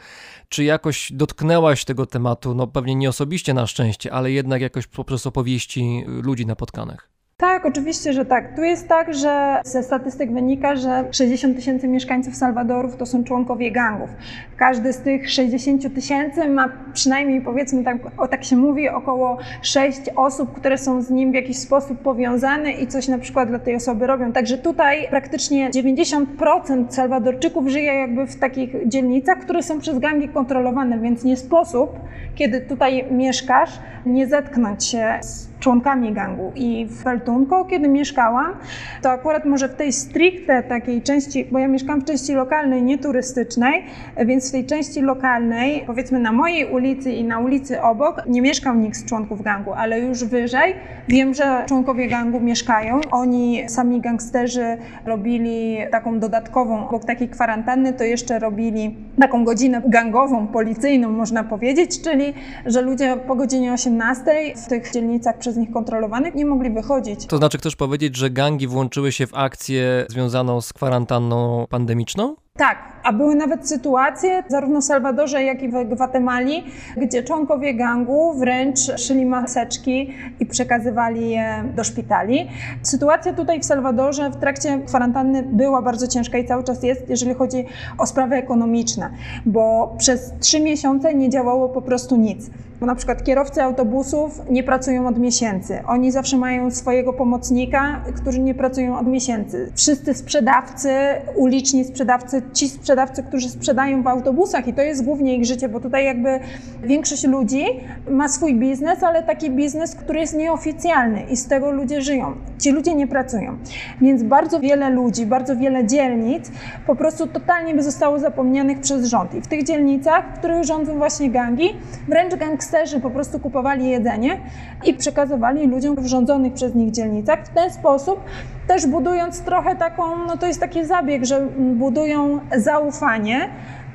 Czy 0.48 0.64
jakoś 0.64 1.12
dotknęłaś 1.12 1.84
tego 1.84 2.06
tematu, 2.06 2.54
no 2.54 2.66
pewnie 2.66 2.94
nie 2.94 3.08
osobiście 3.08 3.54
na 3.54 3.66
szczęście, 3.66 4.12
ale 4.12 4.30
jednak 4.30 4.62
jakoś 4.62 4.86
poprzez 4.86 5.26
opowieści 5.26 6.04
ludzi 6.06 6.46
napotkanych? 6.46 7.13
Tak, 7.36 7.66
oczywiście, 7.66 8.12
że 8.12 8.24
tak. 8.24 8.56
Tu 8.56 8.62
jest 8.62 8.88
tak, 8.88 9.14
że 9.14 9.60
ze 9.64 9.82
statystyk 9.82 10.32
wynika, 10.32 10.76
że 10.76 11.04
60 11.10 11.56
tysięcy 11.56 11.88
mieszkańców 11.88 12.36
Salwadorów 12.36 12.96
to 12.96 13.06
są 13.06 13.24
członkowie 13.24 13.72
gangów. 13.72 14.10
Każdy 14.56 14.92
z 14.92 14.98
tych 14.98 15.30
60 15.30 15.94
tysięcy 15.94 16.48
ma 16.48 16.68
przynajmniej, 16.92 17.40
powiedzmy 17.40 17.84
tak, 17.84 17.96
o 18.16 18.28
tak 18.28 18.44
się 18.44 18.56
mówi, 18.56 18.88
około 18.88 19.38
6 19.62 20.00
osób, 20.16 20.52
które 20.52 20.78
są 20.78 21.02
z 21.02 21.10
nim 21.10 21.32
w 21.32 21.34
jakiś 21.34 21.58
sposób 21.58 21.98
powiązane 21.98 22.72
i 22.72 22.86
coś 22.86 23.08
na 23.08 23.18
przykład 23.18 23.48
dla 23.48 23.58
tej 23.58 23.76
osoby 23.76 24.06
robią. 24.06 24.32
Także 24.32 24.58
tutaj 24.58 25.06
praktycznie 25.10 25.70
90% 25.70 26.84
Salwadorczyków 26.88 27.68
żyje 27.68 27.94
jakby 27.94 28.26
w 28.26 28.38
takich 28.38 28.88
dzielnicach, 28.88 29.38
które 29.38 29.62
są 29.62 29.80
przez 29.80 29.98
gangi 29.98 30.28
kontrolowane, 30.28 30.98
więc 30.98 31.24
nie 31.24 31.36
sposób, 31.36 31.90
kiedy 32.34 32.60
tutaj 32.60 33.04
mieszkasz, 33.10 33.70
nie 34.06 34.26
zetknąć 34.26 34.84
się 34.84 35.18
z 35.20 35.53
członkami 35.64 36.12
gangu. 36.12 36.52
I 36.54 36.86
w 36.86 37.04
Peltunko, 37.04 37.64
kiedy 37.64 37.88
mieszkałam, 37.88 38.56
to 39.02 39.10
akurat 39.10 39.44
może 39.44 39.68
w 39.68 39.74
tej 39.74 39.92
stricte 39.92 40.62
takiej 40.62 41.02
części, 41.02 41.44
bo 41.52 41.58
ja 41.58 41.68
mieszkam 41.68 42.00
w 42.00 42.04
części 42.04 42.34
lokalnej, 42.34 42.82
nie 42.82 42.98
turystycznej, 42.98 43.84
więc 44.26 44.48
w 44.48 44.52
tej 44.52 44.66
części 44.66 45.00
lokalnej, 45.00 45.84
powiedzmy 45.86 46.18
na 46.18 46.32
mojej 46.32 46.72
ulicy 46.72 47.12
i 47.12 47.24
na 47.24 47.38
ulicy 47.38 47.82
obok, 47.82 48.22
nie 48.26 48.42
mieszkał 48.42 48.74
nikt 48.74 48.96
z 48.96 49.04
członków 49.04 49.42
gangu, 49.42 49.72
ale 49.72 50.00
już 50.00 50.24
wyżej 50.24 50.74
wiem, 51.08 51.34
że 51.34 51.64
członkowie 51.68 52.08
gangu 52.08 52.40
mieszkają. 52.40 53.00
Oni, 53.10 53.68
sami 53.68 54.00
gangsterzy, 54.00 54.76
robili 55.06 55.78
taką 55.90 56.18
dodatkową, 56.18 56.88
obok 56.88 57.04
takiej 57.04 57.28
kwarantanny, 57.28 57.92
to 57.92 58.04
jeszcze 58.04 58.38
robili 58.38 58.96
taką 59.20 59.44
godzinę 59.44 59.82
gangową, 59.86 60.46
policyjną, 60.46 61.10
można 61.10 61.44
powiedzieć, 61.44 62.02
czyli 62.02 62.34
że 62.66 62.82
ludzie 62.82 63.16
po 63.16 63.34
godzinie 63.34 63.72
18 63.72 64.24
w 64.56 64.68
tych 64.68 64.90
dzielnicach 64.90 65.38
przez 65.38 65.53
nich 65.56 65.70
kontrolowanych 65.70 66.34
nie 66.34 66.46
mogli 66.46 66.70
wychodzić. 66.70 67.26
To 67.26 67.36
znaczy 67.36 67.58
chcesz 67.58 67.76
powiedzieć, 67.76 68.16
że 68.16 68.30
gangi 68.30 68.66
włączyły 68.66 69.12
się 69.12 69.26
w 69.26 69.34
akcję 69.34 70.06
związaną 70.08 70.60
z 70.60 70.72
kwarantanną 70.72 71.66
pandemiczną? 71.70 72.36
Tak, 72.58 72.78
a 73.02 73.12
były 73.12 73.34
nawet 73.34 73.68
sytuacje, 73.68 74.42
zarówno 74.48 74.80
w 74.80 74.84
Salwadorze, 74.84 75.42
jak 75.42 75.62
i 75.62 75.68
w 75.68 75.84
Gwatemali, 75.84 76.64
gdzie 76.96 77.22
członkowie 77.22 77.74
gangu 77.74 78.34
wręcz 78.34 78.78
szyli 78.96 79.26
maseczki 79.26 80.14
i 80.40 80.46
przekazywali 80.46 81.30
je 81.30 81.64
do 81.76 81.84
szpitali. 81.84 82.48
Sytuacja 82.82 83.32
tutaj 83.32 83.60
w 83.60 83.64
Salwadorze 83.64 84.30
w 84.30 84.36
trakcie 84.36 84.78
kwarantanny 84.86 85.42
była 85.42 85.82
bardzo 85.82 86.06
ciężka 86.06 86.38
i 86.38 86.46
cały 86.46 86.64
czas 86.64 86.82
jest, 86.82 87.08
jeżeli 87.08 87.34
chodzi 87.34 87.66
o 87.98 88.06
sprawy 88.06 88.34
ekonomiczne, 88.34 89.10
bo 89.46 89.94
przez 89.98 90.32
trzy 90.40 90.60
miesiące 90.60 91.14
nie 91.14 91.30
działało 91.30 91.68
po 91.68 91.82
prostu 91.82 92.16
nic. 92.16 92.50
Bo 92.80 92.86
na 92.86 92.94
przykład 92.94 93.24
kierowcy 93.24 93.62
autobusów 93.62 94.40
nie 94.50 94.62
pracują 94.62 95.06
od 95.06 95.18
miesięcy. 95.18 95.82
Oni 95.86 96.12
zawsze 96.12 96.36
mają 96.36 96.70
swojego 96.70 97.12
pomocnika, 97.12 98.00
którzy 98.16 98.40
nie 98.40 98.54
pracują 98.54 98.98
od 98.98 99.06
miesięcy. 99.06 99.72
Wszyscy 99.74 100.14
sprzedawcy, 100.14 100.90
uliczni 101.36 101.84
sprzedawcy 101.84 102.42
ci 102.52 102.68
sprzedawcy, 102.68 103.22
którzy 103.22 103.48
sprzedają 103.48 104.02
w 104.02 104.06
autobusach 104.06 104.68
i 104.68 104.74
to 104.74 104.82
jest 104.82 105.04
głównie 105.04 105.36
ich 105.36 105.44
życie, 105.44 105.68
bo 105.68 105.80
tutaj 105.80 106.04
jakby 106.04 106.40
większość 106.82 107.24
ludzi 107.24 107.64
ma 108.10 108.28
swój 108.28 108.54
biznes, 108.54 109.02
ale 109.02 109.22
taki 109.22 109.50
biznes, 109.50 109.94
który 109.94 110.20
jest 110.20 110.36
nieoficjalny 110.36 111.22
i 111.30 111.36
z 111.36 111.46
tego 111.46 111.70
ludzie 111.70 112.02
żyją. 112.02 112.32
Ci 112.58 112.70
ludzie 112.70 112.94
nie 112.94 113.06
pracują. 113.06 113.56
Więc 114.00 114.22
bardzo 114.22 114.60
wiele 114.60 114.90
ludzi, 114.90 115.26
bardzo 115.26 115.56
wiele 115.56 115.86
dzielnic 115.86 116.50
po 116.86 116.96
prostu 116.96 117.26
totalnie 117.26 117.74
by 117.74 117.82
zostało 117.82 118.18
zapomnianych 118.18 118.80
przez 118.80 119.06
rząd. 119.06 119.34
I 119.34 119.40
w 119.40 119.46
tych 119.46 119.62
dzielnicach, 119.62 120.34
w 120.34 120.38
których 120.38 120.64
rządzą 120.64 120.98
właśnie 120.98 121.30
gangi, 121.30 121.76
wręcz 122.08 122.34
gangsterzy 122.34 123.00
po 123.00 123.10
prostu 123.10 123.38
kupowali 123.38 123.88
jedzenie 123.88 124.40
i 124.84 124.94
przekazywali 124.94 125.66
ludziom 125.66 125.96
w 125.96 126.06
rządzonych 126.06 126.52
przez 126.52 126.74
nich 126.74 126.90
dzielnicach. 126.90 127.44
W 127.44 127.48
ten 127.48 127.70
sposób 127.70 128.20
też 128.66 128.86
budując 128.86 129.40
trochę 129.40 129.76
taką, 129.76 130.26
no 130.26 130.36
to 130.36 130.46
jest 130.46 130.60
taki 130.60 130.84
zabieg, 130.84 131.24
że 131.24 131.40
budują 131.58 132.40
zaufanie 132.56 133.48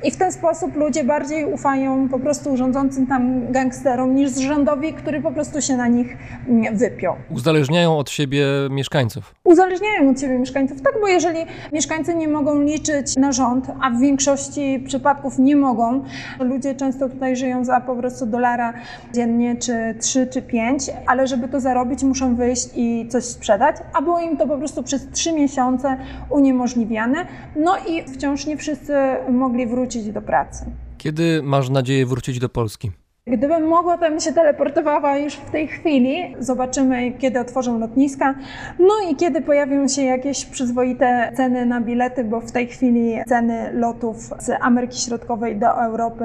i 0.04 0.10
w 0.10 0.16
ten 0.16 0.32
sposób 0.32 0.76
ludzie 0.76 1.04
bardziej 1.04 1.44
ufają 1.44 2.08
po 2.08 2.18
prostu 2.18 2.56
rządzącym 2.56 3.06
tam 3.06 3.52
gangsterom 3.52 4.14
niż 4.14 4.34
rządowi, 4.34 4.92
który 4.92 5.20
po 5.20 5.32
prostu 5.32 5.60
się 5.62 5.76
na 5.76 5.88
nich 5.88 6.16
mm, 6.48 6.76
wypiął. 6.76 7.16
Uzależniają 7.30 7.98
od 7.98 8.10
siebie 8.10 8.46
mieszkańców. 8.70 9.34
Uzależniają 9.44 10.10
od 10.10 10.20
siebie 10.20 10.38
mieszkańców, 10.38 10.82
tak, 10.82 10.94
bo 11.00 11.08
jeżeli 11.08 11.38
mieszkańcy 11.72 12.14
nie 12.14 12.28
mogą 12.28 12.60
liczyć 12.62 13.16
na 13.16 13.32
rząd, 13.32 13.66
a 13.82 13.90
w 13.90 14.00
większości 14.00 14.84
przypadków 14.86 15.38
nie 15.38 15.56
mogą, 15.56 16.04
ludzie 16.40 16.74
często 16.74 17.08
tutaj 17.08 17.36
żyją 17.36 17.64
za 17.64 17.80
po 17.80 17.96
prostu 17.96 18.26
dolara 18.26 18.72
dziennie, 19.14 19.56
czy 19.56 19.94
trzy, 20.00 20.26
czy 20.26 20.42
pięć, 20.42 20.82
ale 21.06 21.26
żeby 21.26 21.48
to 21.48 21.60
zarobić, 21.60 22.02
muszą 22.02 22.36
wyjść 22.36 22.68
i 22.74 23.08
coś 23.08 23.24
sprzedać, 23.24 23.76
a 23.94 24.02
było 24.02 24.20
im 24.20 24.36
to 24.36 24.46
po 24.46 24.58
prostu 24.58 24.82
przez 24.82 25.10
trzy 25.10 25.32
miesiące 25.32 25.96
uniemożliwiane, 26.30 27.26
no 27.56 27.76
i 27.88 28.02
wciąż 28.02 28.46
nie 28.46 28.56
wszyscy 28.56 28.94
mogli 29.28 29.66
wrócić 29.66 29.89
wrócić 29.90 30.12
do 30.12 30.22
pracy. 30.22 30.64
Kiedy 30.98 31.42
masz 31.42 31.70
nadzieję 31.70 32.06
wrócić 32.06 32.38
do 32.38 32.48
Polski? 32.48 32.90
Gdybym 33.26 33.68
mogła, 33.68 33.98
to 33.98 34.10
bym 34.10 34.20
się 34.20 34.32
teleportowała 34.32 35.18
już 35.18 35.34
w 35.34 35.50
tej 35.50 35.68
chwili. 35.68 36.36
Zobaczymy, 36.38 37.12
kiedy 37.12 37.40
otworzą 37.40 37.78
lotniska, 37.78 38.34
no 38.78 39.10
i 39.10 39.16
kiedy 39.16 39.40
pojawią 39.40 39.88
się 39.88 40.02
jakieś 40.02 40.44
przyzwoite 40.44 41.32
ceny 41.36 41.66
na 41.66 41.80
bilety, 41.80 42.24
bo 42.24 42.40
w 42.40 42.52
tej 42.52 42.66
chwili 42.66 43.14
ceny 43.28 43.70
lotów 43.72 44.16
z 44.38 44.50
Ameryki 44.60 44.98
Środkowej 44.98 45.56
do 45.56 45.82
Europy 45.84 46.24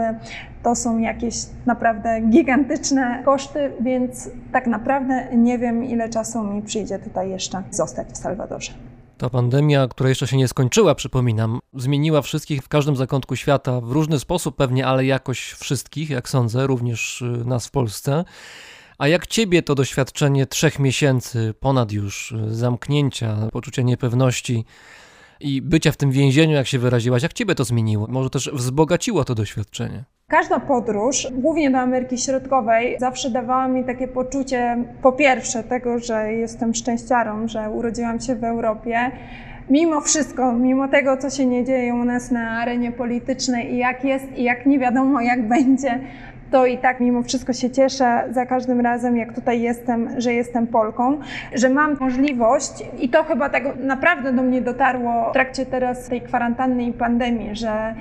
to 0.63 0.75
są 0.75 0.97
jakieś 0.97 1.35
naprawdę 1.65 2.21
gigantyczne 2.21 3.21
koszty, 3.25 3.71
więc 3.79 4.29
tak 4.51 4.67
naprawdę 4.67 5.27
nie 5.33 5.57
wiem, 5.57 5.83
ile 5.83 6.09
czasu 6.09 6.43
mi 6.43 6.61
przyjdzie 6.61 6.99
tutaj 6.99 7.29
jeszcze 7.29 7.63
zostać 7.71 8.07
w 8.07 8.17
Salwadorze. 8.17 8.71
Ta 9.17 9.29
pandemia, 9.29 9.87
która 9.87 10.09
jeszcze 10.09 10.27
się 10.27 10.37
nie 10.37 10.47
skończyła, 10.47 10.95
przypominam, 10.95 11.59
zmieniła 11.73 12.21
wszystkich 12.21 12.61
w 12.61 12.67
każdym 12.67 12.95
zakątku 12.95 13.35
świata 13.35 13.81
w 13.81 13.91
różny 13.91 14.19
sposób 14.19 14.55
pewnie, 14.55 14.87
ale 14.87 15.05
jakoś 15.05 15.51
wszystkich, 15.51 16.09
jak 16.09 16.29
sądzę, 16.29 16.67
również 16.67 17.21
y, 17.21 17.25
nas 17.45 17.67
w 17.67 17.71
Polsce. 17.71 18.25
A 18.97 19.07
jak 19.07 19.27
ciebie 19.27 19.63
to 19.63 19.75
doświadczenie 19.75 20.45
trzech 20.45 20.79
miesięcy, 20.79 21.53
ponad 21.59 21.91
już 21.91 22.31
y, 22.31 22.55
zamknięcia, 22.55 23.47
poczucia 23.51 23.81
niepewności 23.81 24.65
i 25.39 25.61
bycia 25.61 25.91
w 25.91 25.97
tym 25.97 26.11
więzieniu, 26.11 26.53
jak 26.53 26.67
się 26.67 26.79
wyraziłaś, 26.79 27.23
jak 27.23 27.33
ciebie 27.33 27.55
to 27.55 27.63
zmieniło? 27.63 28.07
Może 28.07 28.29
też 28.29 28.49
wzbogaciło 28.53 29.23
to 29.23 29.35
doświadczenie? 29.35 30.14
Każda 30.29 30.59
podróż, 30.59 31.27
głównie 31.31 31.71
do 31.71 31.77
Ameryki 31.77 32.17
Środkowej, 32.17 32.97
zawsze 32.99 33.29
dawała 33.29 33.67
mi 33.67 33.83
takie 33.83 34.07
poczucie, 34.07 34.77
po 35.01 35.11
pierwsze, 35.11 35.63
tego, 35.63 35.99
że 35.99 36.33
jestem 36.33 36.73
szczęściarą, 36.73 37.47
że 37.47 37.69
urodziłam 37.69 38.19
się 38.19 38.35
w 38.35 38.43
Europie. 38.43 39.11
Mimo 39.69 40.01
wszystko, 40.01 40.53
mimo 40.53 40.87
tego, 40.87 41.17
co 41.17 41.29
się 41.29 41.45
nie 41.45 41.65
dzieje 41.65 41.93
u 41.93 42.03
nas 42.03 42.31
na 42.31 42.49
arenie 42.49 42.91
politycznej 42.91 43.73
i 43.73 43.77
jak 43.77 44.03
jest, 44.03 44.37
i 44.37 44.43
jak 44.43 44.65
nie 44.65 44.79
wiadomo, 44.79 45.21
jak 45.21 45.47
będzie, 45.55 45.99
to 46.51 46.65
i 46.65 46.77
tak 46.77 46.99
mimo 46.99 47.23
wszystko 47.23 47.53
się 47.53 47.69
cieszę 47.69 48.23
za 48.31 48.45
każdym 48.45 48.81
razem, 48.81 49.17
jak 49.17 49.33
tutaj 49.33 49.61
jestem, 49.61 50.21
że 50.21 50.33
jestem 50.33 50.67
Polką, 50.67 51.19
że 51.53 51.69
mam 51.69 51.97
możliwość 51.99 52.83
i 52.99 53.09
to 53.09 53.23
chyba 53.23 53.49
tak 53.49 53.63
naprawdę 53.79 54.33
do 54.33 54.43
mnie 54.43 54.61
dotarło 54.61 55.29
w 55.29 55.33
trakcie 55.33 55.65
teraz 55.65 56.07
tej 56.07 56.21
kwarantanny 56.21 56.83
i 56.83 56.93
pandemii, 56.93 57.55
że 57.55 57.95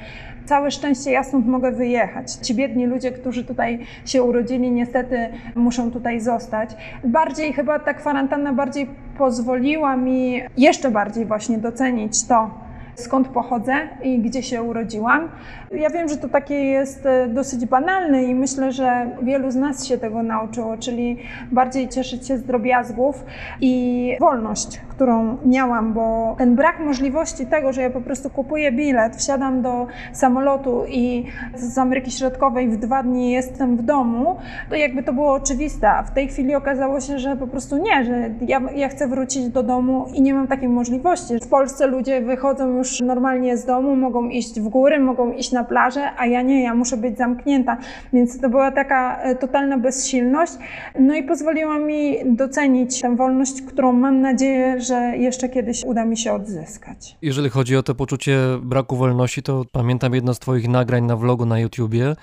całe 0.46 0.70
szczęście 0.70 1.10
ja 1.10 1.24
stąd 1.24 1.46
mogę 1.46 1.72
wyjechać. 1.72 2.32
Ci 2.32 2.54
biedni 2.54 2.86
ludzie, 2.86 3.12
którzy 3.12 3.44
tutaj 3.44 3.78
się 4.04 4.22
urodzili, 4.22 4.70
niestety 4.70 5.28
muszą 5.54 5.90
tutaj 5.90 6.20
zostać. 6.20 6.70
Bardziej 7.04 7.52
chyba 7.52 7.78
ta 7.78 7.94
kwarantanna 7.94 8.52
bardziej 8.52 8.86
pozwoliła 9.18 9.96
mi 9.96 10.42
jeszcze 10.56 10.90
bardziej 10.90 11.26
właśnie 11.26 11.58
docenić 11.58 12.26
to, 12.26 12.50
skąd 12.94 13.28
pochodzę 13.28 13.74
i 14.02 14.18
gdzie 14.18 14.42
się 14.42 14.62
urodziłam. 14.62 15.28
Ja 15.76 15.90
wiem, 15.90 16.08
że 16.08 16.16
to 16.16 16.28
takie 16.28 16.54
jest 16.54 17.06
e, 17.06 17.28
dosyć 17.28 17.66
banalne 17.66 18.24
i 18.24 18.34
myślę, 18.34 18.72
że 18.72 19.10
wielu 19.22 19.50
z 19.50 19.56
nas 19.56 19.86
się 19.86 19.98
tego 19.98 20.22
nauczyło, 20.22 20.76
czyli 20.76 21.18
bardziej 21.52 21.88
cieszyć 21.88 22.26
się 22.26 22.38
z 22.38 22.42
drobiazgów 22.42 23.24
i 23.60 24.16
wolność, 24.20 24.80
którą 24.88 25.36
miałam, 25.46 25.92
bo 25.92 26.34
ten 26.38 26.54
brak 26.54 26.80
możliwości 26.80 27.46
tego, 27.46 27.72
że 27.72 27.82
ja 27.82 27.90
po 27.90 28.00
prostu 28.00 28.30
kupuję 28.30 28.72
bilet, 28.72 29.16
wsiadam 29.16 29.62
do 29.62 29.86
samolotu 30.12 30.84
i 30.88 31.24
z 31.54 31.78
Ameryki 31.78 32.10
Środkowej 32.10 32.68
w 32.68 32.76
dwa 32.76 33.02
dni 33.02 33.30
jestem 33.30 33.76
w 33.76 33.82
domu, 33.82 34.36
to 34.70 34.76
jakby 34.76 35.02
to 35.02 35.12
było 35.12 35.32
oczywiste. 35.32 35.90
A 35.90 36.02
w 36.02 36.14
tej 36.14 36.28
chwili 36.28 36.54
okazało 36.54 37.00
się, 37.00 37.18
że 37.18 37.36
po 37.36 37.46
prostu 37.46 37.76
nie, 37.76 38.04
że 38.04 38.30
ja, 38.40 38.60
ja 38.74 38.88
chcę 38.88 39.08
wrócić 39.08 39.48
do 39.48 39.62
domu 39.62 40.06
i 40.14 40.22
nie 40.22 40.34
mam 40.34 40.46
takiej 40.46 40.68
możliwości. 40.68 41.34
W 41.42 41.48
Polsce 41.48 41.86
ludzie 41.86 42.20
wychodzą 42.20 42.76
już 42.76 43.00
normalnie 43.00 43.56
z 43.56 43.64
domu, 43.64 43.96
mogą 43.96 44.28
iść 44.28 44.60
w 44.60 44.68
góry, 44.68 45.00
mogą 45.00 45.32
iść 45.32 45.52
na 45.52 45.63
plażę, 45.64 46.10
a 46.16 46.26
ja 46.26 46.42
nie, 46.42 46.62
ja 46.62 46.74
muszę 46.74 46.96
być 46.96 47.18
zamknięta. 47.18 47.76
Więc 48.12 48.40
to 48.40 48.48
była 48.48 48.70
taka 48.70 49.20
e, 49.22 49.34
totalna 49.34 49.78
bezsilność. 49.78 50.52
No 51.00 51.14
i 51.14 51.22
pozwoliła 51.22 51.78
mi 51.78 52.16
docenić 52.24 53.00
tę 53.00 53.16
wolność, 53.16 53.62
którą 53.62 53.92
mam 53.92 54.20
nadzieję, 54.20 54.80
że 54.80 55.16
jeszcze 55.16 55.48
kiedyś 55.48 55.84
uda 55.84 56.04
mi 56.04 56.16
się 56.16 56.32
odzyskać. 56.32 57.16
Jeżeli 57.22 57.50
chodzi 57.50 57.76
o 57.76 57.82
to 57.82 57.94
poczucie 57.94 58.38
braku 58.62 58.96
wolności, 58.96 59.42
to 59.42 59.64
pamiętam 59.72 60.14
jedno 60.14 60.34
z 60.34 60.38
Twoich 60.38 60.68
nagrań 60.68 61.04
na 61.04 61.16
vlogu 61.16 61.46
na 61.46 61.58
YouTubie, 61.58 62.14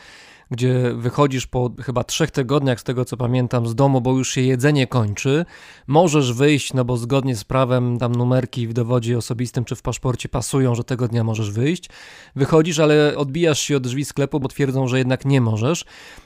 gdzie 0.52 0.94
wychodzisz 0.94 1.48
po 1.48 1.72
chyba 1.82 2.04
trzech 2.04 2.32
tygodniach, 2.32 2.80
z 2.80 2.84
tego 2.84 3.06
co 3.06 3.18
pamiętam, 3.18 3.68
z 3.68 3.76
domu, 3.76 4.02
bo 4.02 4.18
już 4.18 4.32
się 4.32 4.42
jedzenie 4.42 4.88
kończy. 4.88 5.46
Możesz 5.88 6.34
wyjść, 6.34 6.74
no 6.74 6.86
bo 6.86 6.98
zgodnie 6.98 7.36
z 7.36 7.44
prawem 7.44 7.98
tam 7.98 8.16
numerki 8.16 8.68
w 8.68 8.74
dowodzie 8.74 9.18
osobistym 9.18 9.66
czy 9.66 9.76
w 9.76 9.82
paszporcie 9.82 10.30
pasują, 10.30 10.76
że 10.76 10.84
tego 10.84 11.08
dnia 11.08 11.24
możesz 11.24 11.52
wyjść. 11.52 11.90
Wychodzisz, 12.36 12.80
ale 12.80 13.18
odbijasz 13.18 13.60
się 13.60 13.78
od 13.78 13.84
drzwi 13.84 14.06
sklepu, 14.06 14.40
bo 14.40 14.48
twierdzą, 14.48 14.88
że 14.88 14.98
jednak 14.98 15.26
nie 15.26 15.42
możesz. 15.42 15.86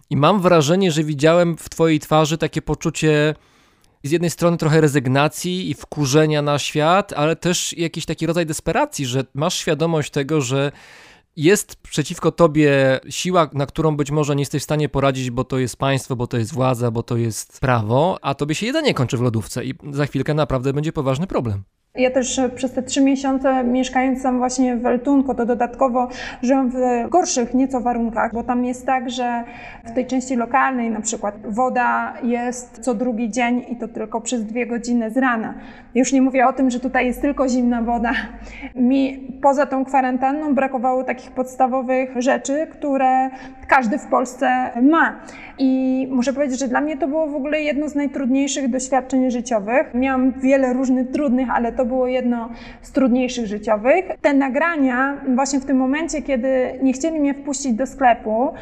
I 0.10 0.18
mam 0.18 0.42
wrażenie, 0.42 0.92
że 0.92 1.04
widziałem 1.04 1.58
w 1.58 1.70
Twojej 1.70 2.00
twarzy 2.00 2.38
takie 2.38 2.62
poczucie 2.62 3.36
z 4.04 4.12
jednej 4.12 4.30
strony 4.30 4.58
trochę 4.58 4.82
rezygnacji 4.82 5.70
i 5.70 5.74
wkurzenia 5.74 6.42
na 6.42 6.60
świat, 6.60 7.14
ale 7.14 7.36
też 7.36 7.74
jakiś 7.78 8.06
taki 8.06 8.26
rodzaj 8.26 8.46
desperacji, 8.46 9.06
że 9.06 9.24
masz 9.34 9.58
świadomość 9.58 10.12
tego, 10.12 10.42
że 10.42 10.72
jest 11.36 11.76
przeciwko 11.76 12.32
tobie 12.32 13.00
siła, 13.10 13.50
na 13.54 13.66
którą 13.66 13.98
być 13.98 14.12
może 14.12 14.36
nie 14.36 14.42
jesteś 14.42 14.62
w 14.62 14.64
stanie 14.64 14.90
poradzić, 14.90 15.32
bo 15.32 15.44
to 15.44 15.60
jest 15.60 15.78
państwo, 15.78 16.16
bo 16.16 16.28
to 16.28 16.38
jest 16.38 16.54
władza, 16.54 16.92
bo 16.92 17.04
to 17.04 17.18
jest 17.18 17.60
prawo, 17.60 18.18
a 18.22 18.36
tobie 18.36 18.56
się 18.56 18.66
jedzenie 18.66 18.94
kończy 18.94 19.18
w 19.18 19.22
lodówce 19.22 19.66
i 19.66 19.74
za 19.92 20.06
chwilkę 20.06 20.34
naprawdę 20.34 20.74
będzie 20.74 20.94
poważny 20.94 21.28
problem. 21.28 21.64
Ja 21.96 22.12
też 22.12 22.40
e, 22.40 22.50
przez 22.50 22.72
te 22.72 22.84
trzy 22.84 23.02
miesiące 23.02 23.64
mieszkając 23.64 24.24
tam 24.24 24.38
właśnie 24.38 24.78
w 24.78 24.86
Eltunko, 24.86 25.36
to 25.36 25.46
dodatkowo 25.46 26.08
żyłam 26.42 26.70
w 26.70 26.76
gorszych 27.10 27.54
nieco 27.54 27.82
warunkach, 27.82 28.34
bo 28.34 28.44
tam 28.44 28.66
jest 28.66 28.86
tak, 28.86 29.10
że 29.10 29.44
w 29.86 29.92
tej 29.92 30.06
części 30.06 30.36
lokalnej 30.36 30.92
na 30.92 31.02
przykład 31.02 31.36
woda 31.44 32.14
jest 32.24 32.80
co 32.80 32.94
drugi 32.94 33.30
dzień 33.30 33.66
i 33.70 33.76
to 33.76 33.88
tylko 33.88 34.22
przez 34.22 34.46
dwie 34.46 34.68
godziny 34.68 35.12
z 35.12 35.18
rana. 35.18 35.54
Już 35.96 36.14
nie 36.14 36.22
mówię 36.22 36.48
o 36.48 36.54
tym, 36.54 36.70
że 36.70 36.80
tutaj 36.80 37.06
jest 37.06 37.22
tylko 37.22 37.50
zimna 37.50 37.82
woda. 37.82 38.12
Mi 38.76 39.28
poza 39.42 39.66
tą 39.66 39.86
kwarantanną 39.86 40.56
brakowało 40.56 41.04
takich 41.04 41.32
podstawowych 41.32 42.22
rzeczy, 42.22 42.68
które 42.72 43.30
każdy 43.68 43.98
w 43.98 44.06
Polsce 44.06 44.70
ma. 44.82 45.20
I 45.60 46.08
muszę 46.12 46.34
powiedzieć, 46.34 46.60
że 46.60 46.68
dla 46.68 46.82
mnie 46.82 46.98
to 46.98 47.08
było 47.08 47.28
w 47.28 47.36
ogóle 47.36 47.62
jedno 47.62 47.90
z 47.90 47.96
najtrudniejszych 47.96 48.70
doświadczeń 48.70 49.32
życiowych. 49.32 49.94
Miałam 49.94 50.32
wiele 50.32 50.74
różnych 50.74 51.12
trudnych, 51.12 51.50
ale 51.50 51.72
to 51.72 51.86
było 51.86 52.08
jedno 52.08 52.50
z 52.82 52.92
trudniejszych 52.92 53.48
życiowych. 53.48 54.06
Te 54.22 54.34
nagrania, 54.34 55.22
właśnie 55.36 55.60
w 55.60 55.66
tym 55.66 55.78
momencie, 55.78 56.22
kiedy 56.22 56.80
nie 56.82 56.94
chcieli 56.94 57.20
mnie 57.20 57.34
wpuścić 57.34 57.74
do 57.74 57.88
sklepu, 57.88 58.54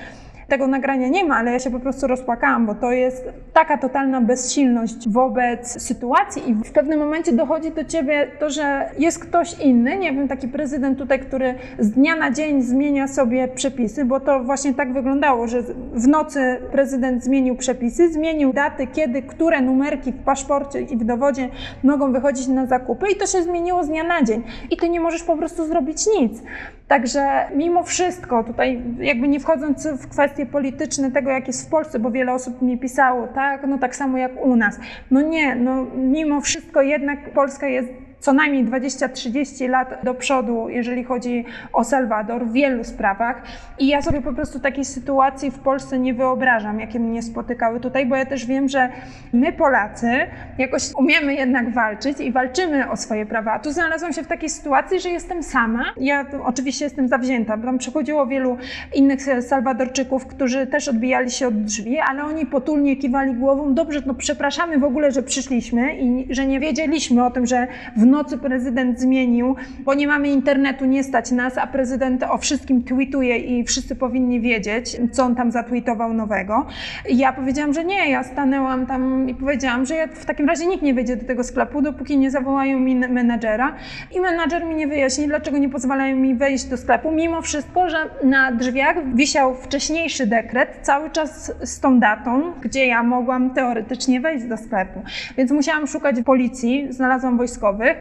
tego 0.54 0.68
nagrania 0.68 1.08
nie 1.08 1.26
ma, 1.26 1.38
ale 1.38 1.52
ja 1.52 1.60
się 1.60 1.72
po 1.72 1.80
prostu 1.80 2.08
rozpłakałam, 2.08 2.66
bo 2.66 2.76
to 2.76 2.92
jest 2.92 3.30
taka 3.54 3.78
totalna 3.78 4.22
bezsilność 4.22 5.10
wobec 5.10 5.82
sytuacji 5.82 6.50
i 6.50 6.54
w 6.54 6.72
pewnym 6.72 7.00
momencie 7.00 7.32
dochodzi 7.32 7.72
do 7.72 7.86
ciebie 7.86 8.28
to, 8.40 8.50
że 8.50 8.90
jest 9.00 9.20
ktoś 9.20 9.60
inny, 9.60 9.98
nie 9.98 10.14
wiem, 10.14 10.28
taki 10.28 10.48
prezydent 10.48 10.98
tutaj, 10.98 11.20
który 11.20 11.56
z 11.80 11.92
dnia 11.92 12.16
na 12.16 12.32
dzień 12.32 12.62
zmienia 12.62 13.08
sobie 13.08 13.48
przepisy, 13.48 14.06
bo 14.06 14.20
to 14.20 14.44
właśnie 14.44 14.74
tak 14.74 14.94
wyglądało, 14.94 15.48
że 15.48 15.62
w 15.94 16.08
nocy 16.08 16.58
prezydent 16.72 17.24
zmienił 17.24 17.56
przepisy, 17.56 18.14
zmienił 18.14 18.54
daty, 18.54 18.88
kiedy, 18.88 19.22
które 19.22 19.62
numerki 19.62 20.12
w 20.12 20.24
paszporcie 20.24 20.82
i 20.82 20.98
w 20.98 21.04
dowodzie 21.04 21.50
mogą 21.84 22.12
wychodzić 22.12 22.48
na 22.48 22.66
zakupy 22.66 23.06
i 23.12 23.16
to 23.16 23.26
się 23.26 23.44
zmieniło 23.44 23.84
z 23.84 23.88
dnia 23.88 24.04
na 24.04 24.24
dzień 24.24 24.44
i 24.72 24.78
ty 24.78 24.90
nie 24.90 25.00
możesz 25.00 25.24
po 25.24 25.38
prostu 25.38 25.66
zrobić 25.68 26.08
nic. 26.20 26.44
Także 26.88 27.48
mimo 27.56 27.84
wszystko, 27.84 28.44
tutaj 28.44 28.82
jakby 29.00 29.28
nie 29.28 29.40
wchodząc 29.40 29.88
w 29.88 30.08
kwestie 30.44 30.46
polityczne 30.46 31.12
tego, 31.12 31.32
jak 31.32 31.48
jest 31.48 31.68
w 31.68 31.70
Polsce, 31.70 32.00
bo 32.00 32.12
wiele 32.12 32.34
osób 32.34 32.62
mi 32.62 32.78
pisało, 32.78 33.28
tak, 33.28 33.68
no 33.68 33.78
tak 33.78 33.96
samo 33.96 34.18
jak 34.18 34.46
u 34.46 34.56
nas. 34.56 34.80
No 35.12 35.22
nie, 35.22 35.56
no 35.56 35.86
mimo 35.96 36.42
wszystko 36.42 36.82
jednak 36.82 37.34
Polska 37.34 37.68
jest 37.68 37.90
co 38.24 38.34
najmniej 38.34 38.66
20-30 38.66 39.70
lat 39.70 40.00
do 40.04 40.14
przodu, 40.14 40.70
jeżeli 40.70 41.04
chodzi 41.04 41.46
o 41.74 41.84
Salwador 41.84 42.46
w 42.46 42.54
wielu 42.54 42.84
sprawach. 42.84 43.42
I 43.80 43.88
ja 43.88 44.02
sobie 44.02 44.22
po 44.22 44.34
prostu 44.34 44.60
takiej 44.60 44.86
sytuacji 44.86 45.52
w 45.52 45.60
Polsce 45.60 46.00
nie 46.00 46.14
wyobrażam, 46.14 46.80
jakie 46.80 47.00
mnie 47.00 47.22
spotykały 47.22 47.80
tutaj, 47.80 48.06
bo 48.06 48.16
ja 48.16 48.26
też 48.26 48.46
wiem, 48.46 48.70
że 48.70 48.90
my 49.34 49.52
Polacy 49.52 50.12
jakoś 50.58 50.84
umiemy 50.98 51.34
jednak 51.34 51.74
walczyć 51.74 52.20
i 52.20 52.32
walczymy 52.32 52.90
o 52.90 52.98
swoje 52.98 53.26
prawa. 53.26 53.52
A 53.52 53.60
tu 53.60 53.72
znalazłam 53.72 54.14
się 54.14 54.24
w 54.24 54.28
takiej 54.28 54.50
sytuacji, 54.50 55.00
że 55.00 55.10
jestem 55.10 55.44
sama. 55.44 55.86
Ja 55.98 56.26
oczywiście 56.44 56.86
jestem 56.86 57.08
zawzięta. 57.08 57.58
Tam 57.58 57.78
przychodziło 57.78 58.28
wielu 58.28 58.58
innych 58.96 59.20
Salwadorczyków, 59.42 60.26
którzy 60.26 60.68
też 60.68 60.88
odbijali 60.88 61.32
się 61.32 61.48
od 61.48 61.64
drzwi, 61.64 62.00
ale 62.00 62.24
oni 62.24 62.46
potulnie 62.46 62.96
kiwali 62.96 63.34
głową. 63.34 63.74
Dobrze, 63.74 64.02
no 64.06 64.14
przepraszamy 64.14 64.78
w 64.80 64.84
ogóle, 64.84 65.12
że 65.12 65.24
przyszliśmy 65.24 65.98
i 65.98 66.28
że 66.30 66.46
nie 66.46 66.60
wiedzieliśmy 66.60 67.26
o 67.26 67.32
tym, 67.32 67.46
że 67.46 67.68
w 67.98 68.13
nocy 68.14 68.38
prezydent 68.38 69.00
zmienił, 69.00 69.56
bo 69.80 69.94
nie 69.94 70.08
mamy 70.08 70.30
internetu, 70.30 70.86
nie 70.86 71.04
stać 71.04 71.32
nas, 71.32 71.58
a 71.58 71.68
prezydent 71.68 72.24
o 72.24 72.38
wszystkim 72.38 72.84
tweetuje 72.84 73.38
i 73.38 73.64
wszyscy 73.64 73.96
powinni 73.96 74.42
wiedzieć, 74.42 74.98
co 75.12 75.24
on 75.24 75.36
tam 75.36 75.52
zatweetował 75.52 76.14
nowego. 76.14 76.66
I 77.10 77.18
ja 77.18 77.34
powiedziałam, 77.34 77.74
że 77.74 77.84
nie, 77.84 78.10
ja 78.10 78.24
stanęłam 78.24 78.86
tam 78.86 79.30
i 79.30 79.36
powiedziałam, 79.36 79.86
że 79.86 79.96
ja 79.96 80.08
w 80.08 80.26
takim 80.26 80.48
razie 80.48 80.66
nikt 80.66 80.84
nie 80.84 80.94
wejdzie 80.94 81.16
do 81.16 81.26
tego 81.26 81.44
sklepu, 81.44 81.82
dopóki 81.82 82.18
nie 82.18 82.32
zawołają 82.32 82.80
mi 82.80 82.96
menadżera. 82.96 83.76
I 84.12 84.20
menadżer 84.20 84.66
mi 84.66 84.76
nie 84.76 84.88
wyjaśni, 84.88 85.28
dlaczego 85.28 85.58
nie 85.58 85.70
pozwalają 85.70 86.16
mi 86.16 86.36
wejść 86.36 86.66
do 86.66 86.78
sklepu, 86.78 87.12
mimo 87.12 87.42
wszystko, 87.42 87.90
że 87.90 87.98
na 88.24 88.52
drzwiach 88.52 89.16
wisiał 89.16 89.56
wcześniejszy 89.56 90.28
dekret, 90.28 90.80
cały 90.82 91.10
czas 91.10 91.54
z 91.64 91.80
tą 91.80 92.00
datą, 92.00 92.54
gdzie 92.62 92.86
ja 92.86 93.04
mogłam 93.04 93.50
teoretycznie 93.50 94.20
wejść 94.22 94.46
do 94.46 94.58
sklepu. 94.58 95.02
Więc 95.38 95.52
musiałam 95.52 95.88
szukać 95.88 96.16
policji, 96.26 96.88
znalazłam 96.90 97.38
wojskowych, 97.38 97.98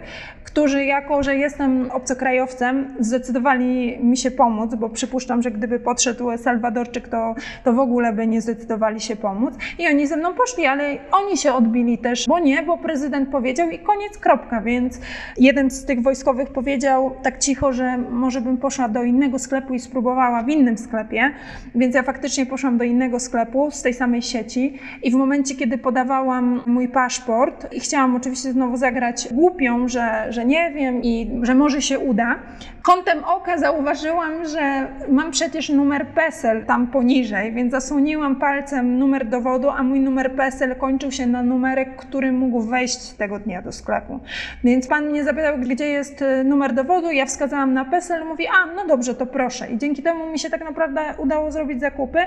którzy 0.53 0.85
jako, 0.85 1.23
że 1.23 1.37
jestem 1.37 1.91
obcokrajowcem, 1.91 2.95
zdecydowali 3.01 3.99
mi 4.03 4.17
się 4.17 4.31
pomóc, 4.31 4.75
bo 4.75 4.89
przypuszczam, 4.89 5.43
że 5.43 5.51
gdyby 5.51 5.81
podszedł 5.81 6.39
Salwadorczyk, 6.39 7.09
to, 7.09 7.35
to 7.65 7.73
w 7.73 7.79
ogóle 7.79 8.13
by 8.13 8.27
nie 8.27 8.41
zdecydowali 8.41 9.01
się 9.01 9.17
pomóc. 9.17 9.55
I 9.79 9.87
oni 9.87 10.07
ze 10.07 10.17
mną 10.17 10.35
poszli, 10.35 10.67
ale 10.67 10.99
oni 11.13 11.37
się 11.37 11.53
odbili 11.53 11.99
też, 11.99 12.27
bo 12.29 12.39
nie, 12.39 12.63
bo 12.63 12.79
prezydent 12.79 13.29
powiedział 13.29 13.71
i 13.71 13.79
koniec, 13.79 14.19
kropka. 14.19 14.61
Więc 14.61 15.01
jeden 15.39 15.71
z 15.71 15.85
tych 15.85 16.03
wojskowych 16.03 16.51
powiedział 16.51 17.17
tak 17.23 17.39
cicho, 17.39 17.73
że 17.73 17.99
może 17.99 18.41
bym 18.41 18.57
poszła 18.57 18.89
do 18.89 19.03
innego 19.03 19.39
sklepu 19.39 19.75
i 19.75 19.81
spróbowała 19.81 20.43
w 20.43 20.49
innym 20.49 20.79
sklepie. 20.79 21.31
Więc 21.75 21.95
ja 21.95 22.03
faktycznie 22.03 22.47
poszłam 22.47 22.79
do 22.79 22.85
innego 22.85 23.21
sklepu 23.21 23.71
z 23.71 23.83
tej 23.83 23.95
samej 23.95 24.23
sieci 24.23 24.79
i 25.03 25.11
w 25.11 25.15
momencie, 25.15 25.55
kiedy 25.55 25.79
podawałam 25.79 26.63
mój 26.67 26.89
paszport 26.89 27.75
i 27.75 27.81
chciałam 27.81 28.17
oczywiście 28.17 28.53
znowu 28.53 28.77
zagrać 28.77 29.29
głupią, 29.33 29.89
że, 29.93 30.27
że 30.33 30.45
nie 30.45 30.71
wiem 30.71 31.03
i 31.03 31.41
że 31.43 31.55
może 31.55 31.83
się 31.83 31.99
uda. 31.99 32.39
Kątem 32.83 33.25
oka 33.25 33.59
zauważyłam, 33.59 34.49
że 34.49 34.89
mam 35.09 35.31
przecież 35.31 35.69
numer 35.69 36.07
PESEL 36.07 36.65
tam 36.67 36.87
poniżej, 36.87 37.53
więc 37.53 37.73
zasłoniłam 37.73 38.37
palcem 38.37 38.99
numer 38.99 39.27
dowodu, 39.27 39.71
a 39.71 39.83
mój 39.83 40.01
numer 40.01 40.33
PESEL 40.33 40.77
kończył 40.77 41.11
się 41.11 41.27
na 41.27 41.43
numerek, 41.43 41.97
który 41.97 42.33
mógł 42.33 42.61
wejść 42.61 43.11
tego 43.13 43.39
dnia 43.39 43.63
do 43.63 43.73
sklepu. 43.73 44.21
Więc 44.65 44.87
pan 44.87 45.07
mnie 45.07 45.25
zapytał, 45.25 45.59
gdzie 45.59 45.87
jest 45.87 46.23
y, 46.23 46.45
numer 46.45 46.75
dowodu, 46.75 47.11
ja 47.11 47.27
wskazałam 47.27 47.75
na 47.75 47.85
PESEL, 47.85 48.25
mówi, 48.25 48.47
a 48.47 48.75
no 48.75 48.87
dobrze, 48.87 49.15
to 49.15 49.27
proszę. 49.27 49.71
I 49.71 49.79
dzięki 49.79 50.03
temu 50.03 50.31
mi 50.31 50.39
się 50.39 50.51
tak 50.51 50.65
naprawdę 50.65 51.01
udało 51.19 51.53
zrobić 51.53 51.81
zakupy. 51.81 52.19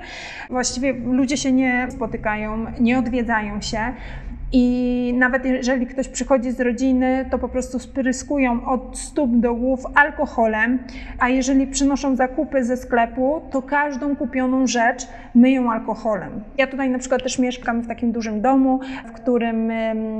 Właściwie 0.49 0.93
ludzie 0.93 1.37
się 1.37 1.51
nie 1.51 1.87
spotykają, 1.89 2.65
nie 2.79 2.99
odwiedzają 2.99 3.61
się. 3.61 3.79
I 4.57 5.13
nawet 5.17 5.45
jeżeli 5.45 5.87
ktoś 5.87 6.07
przychodzi 6.07 6.51
z 6.51 6.59
rodziny, 6.59 7.25
to 7.31 7.39
po 7.39 7.49
prostu 7.49 7.79
spryskują 7.79 8.65
od 8.65 8.97
stóp 8.97 9.31
do 9.31 9.55
głów 9.55 9.79
alkoholem, 9.95 10.79
a 11.19 11.29
jeżeli 11.29 11.67
przynoszą 11.67 12.15
zakupy 12.15 12.63
ze 12.63 12.77
sklepu, 12.77 13.41
to 13.51 13.61
każdą 13.61 14.15
kupioną 14.15 14.67
rzecz 14.67 15.07
myją 15.35 15.71
alkoholem. 15.71 16.43
Ja 16.57 16.67
tutaj 16.67 16.89
na 16.89 16.99
przykład 16.99 17.23
też 17.23 17.39
mieszkam 17.39 17.81
w 17.81 17.87
takim 17.87 18.11
dużym 18.11 18.41
domu, 18.41 18.79
w 19.07 19.11
którym 19.11 19.71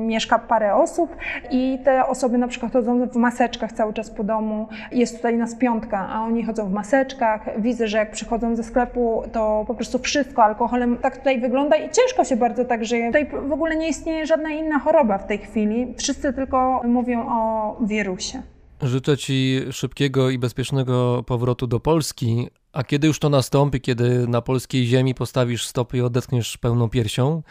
mieszka 0.08 0.40
parę 0.40 0.76
osób 0.76 1.16
i 1.52 1.80
te 1.84 2.06
osoby 2.06 2.38
na 2.38 2.48
przykład 2.48 2.74
chodzą 2.74 3.08
w 3.08 3.16
maseczkach 3.16 3.72
cały 3.72 3.94
czas 3.94 4.10
po 4.10 4.24
domu. 4.24 4.68
Jest 4.92 5.16
tutaj 5.18 5.38
nas 5.38 5.56
piątka, 5.56 6.10
a 6.10 6.22
oni 6.22 6.44
chodzą 6.44 6.70
w 6.70 6.74
maseczkach. 6.74 7.62
Widzę, 7.62 7.88
że 7.88 7.98
jak 7.98 8.12
przychodzą 8.12 8.56
ze 8.56 8.64
sklepu, 8.64 9.24
to 9.32 9.64
po 9.68 9.74
prostu 9.74 10.00
wszystko 10.00 10.44
alkoholem 10.44 10.98
tak 10.98 11.18
tutaj 11.18 11.42
wygląda 11.42 11.76
i 11.76 11.90
ciężko 11.90 12.24
się 12.24 12.36
bardzo 12.36 12.66
tak 12.66 12.86
żyje. 12.86 13.08
Tutaj 13.08 13.28
w 13.48 13.52
ogóle 13.52 13.76
nie 13.76 13.90
istnieje 13.90 14.25
żadna 14.28 14.50
inna 14.50 14.80
choroba 14.80 15.18
w 15.18 15.28
tej 15.28 15.38
chwili. 15.38 15.96
Wszyscy 15.98 16.34
tylko 16.34 16.82
mówią 16.84 17.26
o 17.30 17.78
wirusie. 17.86 18.42
Życzę 18.82 19.18
Ci 19.18 19.60
szybkiego 19.72 20.30
i 20.30 20.40
bezpiecznego 20.40 21.24
powrotu 21.28 21.68
do 21.68 21.80
Polski. 21.80 22.50
A 22.74 22.84
kiedy 22.84 23.08
już 23.08 23.20
to 23.20 23.30
nastąpi, 23.30 23.82
kiedy 23.82 24.28
na 24.28 24.42
polskiej 24.42 24.86
ziemi 24.86 25.16
postawisz 25.16 25.68
stopy 25.68 25.98
i 25.98 26.02
odetchniesz 26.02 26.58
pełną 26.58 26.90
piersią, 26.90 27.44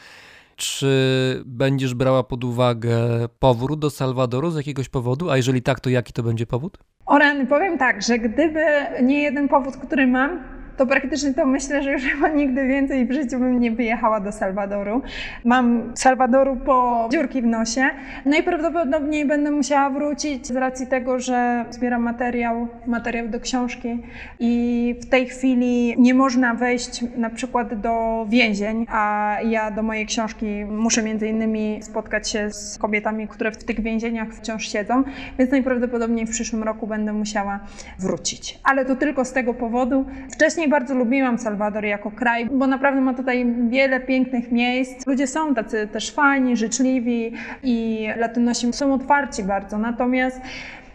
czy 0.56 1.42
będziesz 1.46 1.94
brała 1.94 2.22
pod 2.22 2.44
uwagę 2.44 2.98
powrót 3.38 3.80
do 3.80 3.90
Salwadoru 3.90 4.50
z 4.50 4.56
jakiegoś 4.56 4.88
powodu? 4.88 5.30
A 5.30 5.36
jeżeli 5.36 5.62
tak, 5.62 5.80
to 5.80 5.90
jaki 5.90 6.12
to 6.12 6.22
będzie 6.22 6.46
powód? 6.46 6.78
Oren, 7.06 7.46
powiem 7.46 7.78
tak, 7.78 8.02
że 8.02 8.18
gdyby 8.18 8.64
nie 9.02 9.22
jeden 9.22 9.48
powód, 9.48 9.76
który 9.76 10.06
mam, 10.06 10.42
to 10.76 10.86
praktycznie 10.86 11.34
to 11.34 11.46
myślę, 11.46 11.82
że 11.82 11.92
już 11.92 12.02
chyba 12.02 12.28
nigdy 12.28 12.66
więcej 12.66 13.06
w 13.06 13.12
życiu 13.12 13.38
bym 13.38 13.60
nie 13.60 13.70
wyjechała 13.70 14.20
do 14.20 14.32
Salwadoru. 14.32 15.02
Mam 15.44 15.92
Salwadoru 15.94 16.56
po 16.56 17.08
dziurki 17.12 17.42
w 17.42 17.46
nosie. 17.46 17.90
Najprawdopodobniej 18.24 19.26
będę 19.26 19.50
musiała 19.50 19.90
wrócić 19.90 20.46
z 20.46 20.56
racji 20.56 20.86
tego, 20.86 21.20
że 21.20 21.64
zbieram 21.70 22.02
materiał, 22.02 22.68
materiał 22.86 23.28
do 23.28 23.40
książki 23.40 24.02
i 24.40 24.94
w 25.02 25.06
tej 25.06 25.26
chwili 25.26 25.94
nie 25.98 26.14
można 26.14 26.54
wejść 26.54 27.04
na 27.16 27.30
przykład 27.30 27.80
do 27.80 28.26
więzień, 28.28 28.86
a 28.88 29.36
ja 29.44 29.70
do 29.70 29.82
mojej 29.82 30.06
książki 30.06 30.64
muszę 30.64 31.02
między 31.02 31.28
innymi 31.28 31.78
spotkać 31.82 32.30
się 32.30 32.50
z 32.50 32.78
kobietami, 32.78 33.28
które 33.28 33.52
w 33.52 33.64
tych 33.64 33.80
więzieniach 33.80 34.28
wciąż 34.34 34.68
siedzą, 34.68 35.02
więc 35.38 35.50
najprawdopodobniej 35.50 36.26
w 36.26 36.30
przyszłym 36.30 36.62
roku 36.62 36.86
będę 36.86 37.12
musiała 37.12 37.60
wrócić. 37.98 38.58
Ale 38.64 38.84
to 38.84 38.96
tylko 38.96 39.24
z 39.24 39.32
tego 39.32 39.54
powodu. 39.54 40.04
Wcześniej 40.30 40.63
Wcześniej 40.64 40.80
bardzo 40.80 40.94
lubiłam 40.94 41.38
Salwador 41.38 41.84
jako 41.84 42.10
kraj, 42.10 42.46
bo 42.46 42.66
naprawdę 42.66 43.00
ma 43.00 43.14
tutaj 43.14 43.54
wiele 43.68 44.00
pięknych 44.00 44.52
miejsc. 44.52 45.06
Ludzie 45.06 45.26
są 45.26 45.54
tacy 45.54 45.88
też 45.92 46.10
fajni, 46.10 46.56
życzliwi 46.56 47.32
i 47.62 48.06
Latynosi 48.16 48.72
są 48.72 48.94
otwarci 48.94 49.42
bardzo. 49.42 49.78
Natomiast 49.78 50.40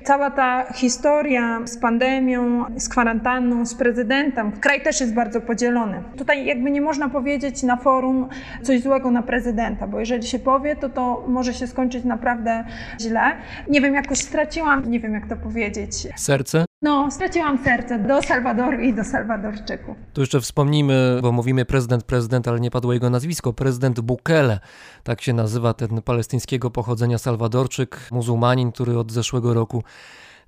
cała 0.03 0.31
ta 0.31 0.73
historia 0.73 1.59
z 1.65 1.77
pandemią, 1.77 2.65
z 2.75 2.89
kwarantanną, 2.89 3.65
z 3.65 3.75
prezydentem, 3.75 4.51
kraj 4.51 4.81
też 4.81 5.01
jest 5.01 5.13
bardzo 5.13 5.41
podzielony. 5.41 6.03
Tutaj 6.17 6.45
jakby 6.45 6.71
nie 6.71 6.81
można 6.81 7.09
powiedzieć 7.09 7.63
na 7.63 7.77
forum 7.77 8.29
coś 8.63 8.81
złego 8.81 9.11
na 9.11 9.23
prezydenta, 9.23 9.87
bo 9.87 9.99
jeżeli 9.99 10.27
się 10.27 10.39
powie, 10.39 10.75
to 10.75 10.89
to 10.89 11.25
może 11.27 11.53
się 11.53 11.67
skończyć 11.67 12.03
naprawdę 12.03 12.63
źle. 13.01 13.21
Nie 13.67 13.81
wiem, 13.81 13.93
jakoś 13.93 14.17
straciłam, 14.17 14.91
nie 14.91 14.99
wiem 14.99 15.13
jak 15.13 15.27
to 15.27 15.35
powiedzieć. 15.35 15.93
Serce? 16.15 16.68
No, 16.81 17.11
straciłam 17.11 17.63
serce 17.63 17.99
do 17.99 18.21
Salwadoru 18.21 18.79
i 18.79 18.93
do 18.93 19.03
Salwadorczyków. 19.03 19.97
Tu 20.13 20.21
jeszcze 20.21 20.41
wspomnimy, 20.41 21.19
bo 21.21 21.31
mówimy 21.31 21.65
prezydent, 21.65 22.03
prezydent, 22.03 22.47
ale 22.47 22.59
nie 22.59 22.71
padło 22.71 22.93
jego 22.93 23.09
nazwisko. 23.09 23.53
Prezydent 23.53 23.99
Bukele, 23.99 24.59
tak 25.03 25.21
się 25.21 25.33
nazywa 25.33 25.73
ten 25.73 26.01
palestyńskiego 26.01 26.71
pochodzenia 26.71 27.17
Salwadorczyk, 27.17 28.07
muzułmanin, 28.11 28.71
który 28.71 28.97
od 28.97 29.11
zeszłego 29.11 29.53
roku 29.53 29.83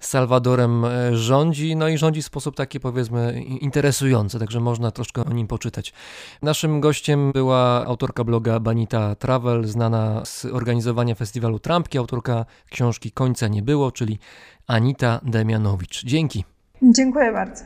Salwadorem 0.01 0.85
e, 0.85 1.17
rządzi, 1.17 1.75
no 1.75 1.87
i 1.87 1.97
rządzi 1.97 2.21
w 2.21 2.25
sposób 2.25 2.55
taki 2.55 2.79
powiedzmy 2.79 3.41
interesujący, 3.43 4.39
także 4.39 4.59
można 4.59 4.91
troszkę 4.91 5.25
o 5.25 5.33
nim 5.33 5.47
poczytać. 5.47 5.93
Naszym 6.41 6.81
gościem 6.81 7.31
była 7.31 7.85
autorka 7.85 8.23
bloga 8.23 8.59
Banita 8.59 9.15
Travel, 9.15 9.65
znana 9.67 10.25
z 10.25 10.45
organizowania 10.45 11.15
festiwalu 11.15 11.59
Trampki, 11.59 11.97
autorka 11.97 12.45
książki 12.69 13.11
Końca 13.11 13.47
nie 13.47 13.61
było, 13.61 13.91
czyli 13.91 14.19
Anita 14.67 15.19
Demianowicz. 15.23 16.05
Dzięki. 16.05 16.45
Dziękuję 16.81 17.31
bardzo. 17.31 17.63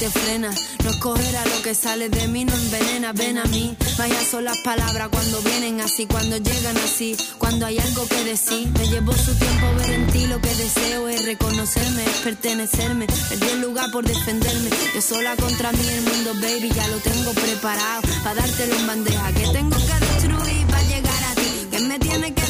Te 0.00 0.08
frena. 0.08 0.50
No 0.82 0.90
escogerá 0.90 1.44
lo 1.44 1.62
que 1.62 1.74
sale 1.74 2.08
de 2.08 2.26
mí, 2.26 2.46
no 2.46 2.54
envenena, 2.54 3.12
ven 3.12 3.36
a 3.36 3.44
mí. 3.44 3.76
Vaya 3.98 4.18
son 4.24 4.44
las 4.44 4.56
palabras 4.58 5.10
cuando 5.10 5.42
vienen 5.42 5.82
así, 5.82 6.06
cuando 6.06 6.38
llegan 6.38 6.76
así, 6.78 7.14
cuando 7.36 7.66
hay 7.66 7.78
algo 7.78 8.06
que 8.08 8.24
decir. 8.24 8.70
Me 8.78 8.88
llevó 8.88 9.12
su 9.12 9.34
tiempo 9.34 9.66
ver 9.76 9.90
en 9.90 10.06
ti 10.06 10.26
lo 10.26 10.40
que 10.40 10.54
deseo 10.54 11.06
es 11.06 11.22
reconocerme, 11.26 12.02
es 12.02 12.16
pertenecerme. 12.24 13.06
Perdí 13.28 13.48
el 13.52 13.60
lugar 13.60 13.90
por 13.92 14.06
defenderme. 14.06 14.70
Yo 14.94 15.02
sola 15.02 15.36
contra 15.36 15.70
mí 15.72 15.86
el 15.86 16.00
mundo, 16.00 16.32
baby, 16.40 16.70
ya 16.74 16.88
lo 16.88 16.96
tengo 16.96 17.32
preparado. 17.32 18.00
Para 18.24 18.40
dártelo 18.40 18.74
en 18.74 18.86
bandeja, 18.86 19.32
que 19.32 19.46
tengo 19.52 19.76
que 19.76 20.06
destruir 20.06 20.66
para 20.66 20.82
llegar 20.84 21.24
a 21.24 21.34
ti. 21.34 21.66
Que 21.70 21.80
me 21.80 21.98
tiene 21.98 22.32
que 22.32 22.49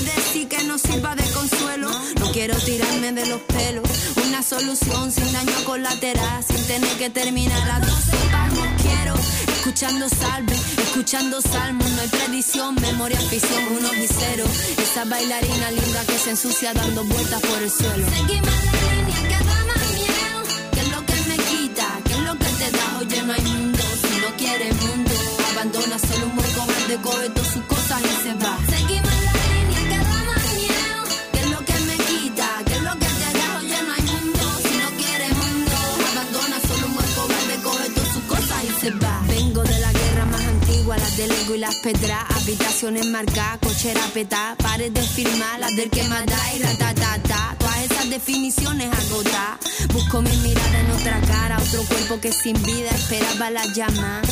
no 0.71 0.79
sirva 0.79 1.17
de 1.17 1.25
consuelo. 1.33 1.91
No 2.21 2.31
quiero 2.31 2.55
tirarme 2.59 3.11
de 3.13 3.27
los 3.27 3.41
pelos. 3.41 3.89
Una 4.25 4.41
solución 4.41 5.11
sin 5.11 5.33
daño 5.33 5.65
colateral, 5.65 6.45
sin 6.45 6.65
tener 6.69 6.97
que 6.97 7.11
terminar 7.11 7.69
a 7.69 7.81
12 7.81 8.17
palmos. 8.31 8.69
Quiero 8.81 9.15
escuchando 9.57 10.09
salve, 10.09 10.55
escuchando 10.87 11.41
salmos. 11.41 11.91
No 11.91 12.01
hay 12.03 12.09
predicción, 12.09 12.77
memoria, 12.77 13.19
ficción, 13.19 13.65
unos 13.79 13.97
y 13.97 14.07
cero. 14.07 14.45
Esa 14.79 15.05
bailarina 15.07 15.73
linda 15.73 16.05
que 16.07 16.19
se 16.19 16.31
ensucia 16.31 16.73
dando 16.73 17.03
vueltas 17.03 17.41
por 17.41 17.61
el 17.61 17.71
suelo. 17.71 18.07
Seguimos 18.09 18.57
la 18.67 18.75
línea 18.95 19.23
que 19.29 19.45
da 19.45 19.59
más 19.71 19.85
miedo. 19.99 20.39
Que 20.73 20.81
es 20.81 20.89
lo 20.89 21.01
que 21.05 21.17
me 21.31 21.37
quita, 21.51 21.87
que 22.05 22.13
es 22.13 22.21
lo 22.21 22.35
que 22.39 22.51
te 22.61 22.71
da. 22.71 22.99
Oye, 23.01 23.23
no 23.23 23.33
hay 23.33 23.43
mundo 23.43 23.83
si 24.03 24.21
no 24.21 24.37
quieres 24.37 24.75
mundo. 24.87 25.15
Abandona 25.51 25.99
solo 25.99 26.27
un 26.27 26.39
hueco 26.39 26.63
verde, 26.67 26.97
coge 27.03 27.29
todas 27.31 27.53
sus 27.55 27.65
cosas 27.65 28.01
y 28.03 28.23
se 28.23 28.35
va. 28.35 28.80
Y 41.55 41.59
las 41.59 41.77
pedras. 41.77 42.25
Habitaciones 42.31 43.07
marcadas, 43.07 43.59
cochera 43.59 44.03
petá. 44.13 44.55
Pares 44.59 44.93
de 44.93 45.03
firmar, 45.03 45.61
las 45.61 45.75
del 45.77 45.91
que 45.91 46.03
da 46.03 46.55
y 46.55 46.63
ratatata. 46.63 47.57
Todas 47.59 47.79
esas 47.79 48.11
definiciones 48.11 48.89
agotadas. 48.93 49.59
Busco 49.93 50.23
mi 50.23 50.37
mirada 50.39 50.81
en 50.81 50.91
otra 50.91 51.21
cara, 51.23 51.59
otro 51.59 51.83
cuerpo 51.85 52.21
que 52.21 52.33
sin 52.33 52.61
vida 52.63 52.91
esperaba 52.91 53.51
la 53.51 53.65
llama 53.75 54.23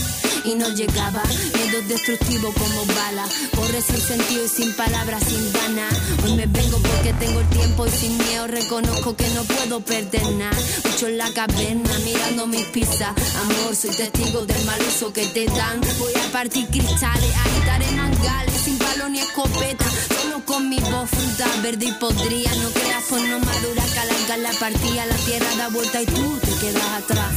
y 0.44 0.54
no 0.54 0.68
llegaba. 0.70 1.22
Miedo 1.54 1.82
destructivo 1.88 2.52
como 2.52 2.84
bala. 2.94 3.24
Corre 3.56 3.82
sin 3.82 4.00
sentido 4.00 4.44
y 4.44 4.48
sin 4.48 4.72
palabras, 4.74 5.22
sin 5.24 5.52
ganas. 5.52 5.94
Hoy 6.24 6.34
me 6.34 6.46
vengo 6.46 6.78
porque 6.78 7.12
tengo 7.14 7.40
el 7.40 7.48
tiempo 7.48 7.86
y 7.86 7.90
sin 7.90 8.16
miedo 8.18 8.46
reconozco 8.46 9.16
que 9.16 9.28
no 9.30 9.44
puedo 9.44 9.80
perder 9.80 10.30
nada. 10.32 10.56
Mucho 10.84 11.06
en 11.08 11.18
la 11.18 11.30
caverna 11.32 11.98
mirando 12.04 12.46
mis 12.46 12.64
pizzas. 12.66 13.12
Amor, 13.42 13.74
soy 13.74 13.90
testigo 13.90 14.46
del 14.46 14.64
mal 14.64 14.80
uso 14.80 15.12
que 15.12 15.26
te 15.26 15.46
dan. 15.46 15.80
Voy 15.98 16.12
a 16.14 16.32
partir 16.32 16.66
cristales, 16.68 17.34
agitaré 17.36 17.90
mangales 17.92 18.54
sin 18.64 18.78
palo 18.78 19.08
ni 19.08 19.20
escopeta. 19.20 19.84
Solo 20.20 20.44
con 20.44 20.68
mi 20.68 20.80
voz 20.80 21.08
fruta 21.10 21.46
verde 21.62 21.86
y 21.86 21.92
podría. 21.92 22.54
No 22.56 22.70
creas 22.70 23.04
por 23.04 23.20
no 23.20 23.38
madura 23.38 23.82
alargar 24.00 24.38
la 24.38 24.52
partida. 24.58 25.06
La 25.06 25.16
tierra 25.16 25.54
da 25.56 25.68
vuelta 25.68 26.02
y 26.02 26.06
tú 26.06 26.38
te 26.40 26.52
quedas 26.60 27.02
atrás. 27.02 27.32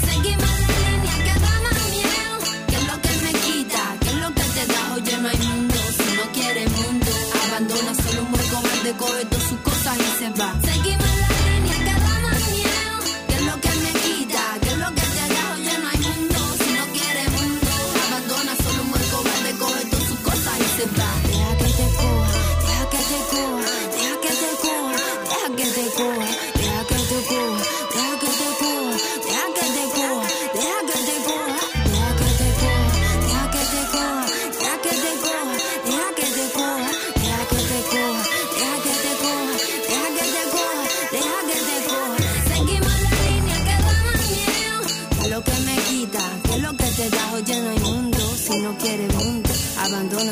Un 8.92 9.00
hueco 9.00 9.06
verde, 9.06 9.22
coge 9.22 9.26
todas 9.26 9.44
sus 9.48 9.60
cosas 9.60 9.98
y 9.98 10.20
se 10.20 10.30
va. 10.42 10.71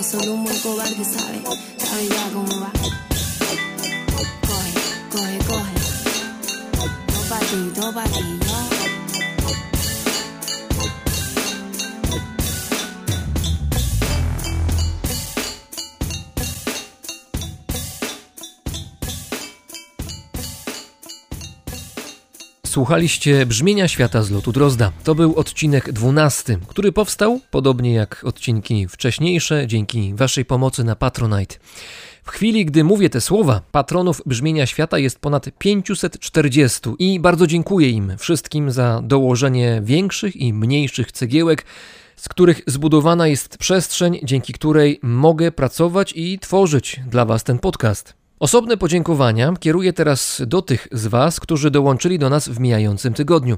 Solo 0.09 0.33
un 0.33 0.43
buen 0.43 0.59
cobarde, 0.61 1.05
sabe, 1.05 1.43
sabe 1.77 2.07
ya 2.07 2.29
cómo 2.33 2.59
va. 2.59 2.71
Coge, 4.47 4.73
coge, 5.11 5.37
coge, 5.45 5.73
todo 7.05 7.23
pa' 7.29 7.39
ti, 7.39 7.71
todo 7.75 7.93
pa' 7.93 8.03
ti, 8.05 8.38
Słuchaliście 22.69 23.45
brzmienia 23.45 23.87
świata 23.87 24.23
z 24.23 24.31
lotu 24.31 24.51
Drozda. 24.51 24.91
To 25.03 25.15
był 25.15 25.35
odcinek 25.35 25.91
12, 25.91 26.57
który 26.67 26.91
powstał, 26.91 27.39
podobnie 27.51 27.93
jak 27.93 28.21
odcinki 28.23 28.87
wcześniejsze, 28.87 29.67
dzięki 29.67 30.13
Waszej 30.15 30.45
pomocy 30.45 30.83
na 30.83 30.95
Patronite. 30.95 31.55
W 32.23 32.29
chwili, 32.29 32.65
gdy 32.65 32.83
mówię 32.83 33.09
te 33.09 33.21
słowa, 33.21 33.61
patronów 33.71 34.21
brzmienia 34.25 34.65
świata 34.65 34.99
jest 34.99 35.19
ponad 35.19 35.49
540 35.57 36.79
i 36.99 37.19
bardzo 37.19 37.47
dziękuję 37.47 37.89
im 37.89 38.17
wszystkim 38.17 38.71
za 38.71 39.01
dołożenie 39.03 39.81
większych 39.83 40.35
i 40.35 40.53
mniejszych 40.53 41.11
cegiełek, 41.11 41.65
z 42.15 42.29
których 42.29 42.61
zbudowana 42.67 43.27
jest 43.27 43.57
przestrzeń, 43.57 44.19
dzięki 44.23 44.53
której 44.53 44.99
mogę 45.01 45.51
pracować 45.51 46.13
i 46.15 46.39
tworzyć 46.39 46.99
dla 47.07 47.25
Was 47.25 47.43
ten 47.43 47.59
podcast. 47.59 48.18
Osobne 48.39 48.77
podziękowania 48.77 49.53
kieruję 49.59 49.93
teraz 49.93 50.41
do 50.47 50.61
tych 50.61 50.87
z 50.91 51.07
Was, 51.07 51.39
którzy 51.39 51.71
dołączyli 51.71 52.19
do 52.19 52.29
nas 52.29 52.49
w 52.49 52.59
mijającym 52.59 53.13
tygodniu. 53.13 53.57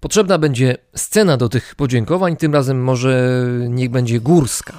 Potrzebna 0.00 0.38
będzie 0.38 0.76
scena 0.96 1.36
do 1.36 1.48
tych 1.48 1.74
podziękowań, 1.74 2.36
tym 2.36 2.54
razem 2.54 2.84
może 2.84 3.44
niech 3.68 3.90
będzie 3.90 4.20
górska. 4.20 4.72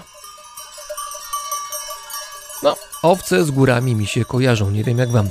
No, 2.63 2.75
owce 3.01 3.43
z 3.43 3.51
górami 3.51 3.95
mi 3.95 4.07
się 4.07 4.25
kojarzą, 4.25 4.71
nie 4.71 4.83
wiem 4.83 4.97
jak 4.97 5.11
Wam. 5.11 5.29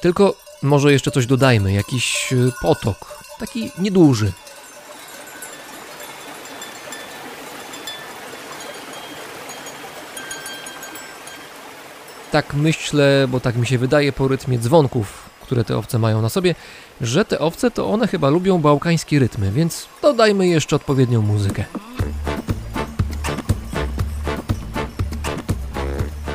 Tylko 0.00 0.34
może 0.62 0.92
jeszcze 0.92 1.10
coś 1.10 1.26
dodajmy, 1.26 1.72
jakiś 1.72 2.32
y, 2.32 2.52
potok, 2.62 3.18
taki 3.38 3.70
nieduży. 3.78 4.32
Tak 12.32 12.54
myślę, 12.54 13.26
bo 13.28 13.40
tak 13.40 13.56
mi 13.56 13.66
się 13.66 13.78
wydaje 13.78 14.12
po 14.12 14.28
rytmie 14.28 14.58
dzwonków, 14.58 15.30
które 15.42 15.64
te 15.64 15.78
owce 15.78 15.98
mają 15.98 16.22
na 16.22 16.28
sobie, 16.28 16.54
że 17.00 17.24
te 17.24 17.38
owce 17.38 17.70
to 17.70 17.90
one 17.90 18.08
chyba 18.08 18.28
lubią 18.28 18.58
bałkańskie 18.58 19.18
rytmy, 19.18 19.52
więc 19.52 19.88
dodajmy 20.02 20.48
jeszcze 20.48 20.76
odpowiednią 20.76 21.22
muzykę. 21.22 21.64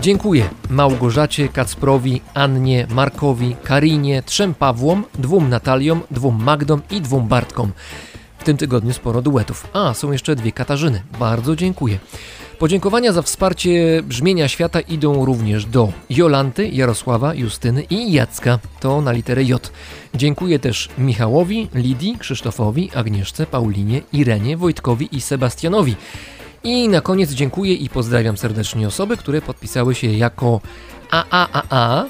Dziękuję 0.02 0.49
Małgorzacie, 0.70 1.49
Kacprowi, 1.49 2.22
Annie, 2.34 2.88
Markowi, 2.90 3.56
Karinie, 3.64 4.24
trzem 4.24 4.53
Pawłom, 4.53 5.06
dwóm 5.20 5.49
Nataliom, 5.49 6.02
dwóm 6.11 6.44
Magdom 6.44 6.82
i 6.91 7.02
dwóm 7.02 7.28
Bartkom. 7.28 7.72
W 8.38 8.44
tym 8.44 8.57
tygodniu 8.57 8.94
sporo 8.94 9.22
duetów. 9.22 9.68
A, 9.74 9.94
są 9.94 10.11
jeszcze 10.11 10.36
dwie 10.36 10.52
Katarzyny. 10.52 11.02
Bardzo 11.20 11.56
dziękuję. 11.56 11.99
Podziękowania 12.59 13.13
za 13.13 13.21
wsparcie 13.21 14.03
brzmienia 14.03 14.47
świata 14.47 14.81
idą 14.81 15.25
również 15.25 15.65
do 15.65 15.91
Jolanty, 16.09 16.67
Jarosława, 16.67 17.34
Justyny 17.34 17.84
i 17.89 18.13
Jacka. 18.13 18.59
To 18.80 19.01
na 19.01 19.11
literę 19.11 19.43
J. 19.43 19.71
Dziękuję 20.15 20.59
też 20.59 20.89
Michałowi, 20.97 21.67
Lidii, 21.75 22.17
Krzysztofowi, 22.19 22.91
Agnieszce, 22.95 23.45
Paulinie, 23.45 24.01
Irenie, 24.13 24.57
Wojtkowi 24.57 25.09
i 25.11 25.21
Sebastianowi. 25.21 25.95
I 26.63 26.89
na 26.89 27.01
koniec 27.01 27.31
dziękuję 27.31 27.73
i 27.73 27.89
pozdrawiam 27.89 28.38
serdecznie 28.38 28.88
osoby, 28.88 29.17
które 29.17 29.41
podpisały 29.41 29.95
się 29.95 30.07
jako 30.07 30.61
AAAA, 31.11 32.05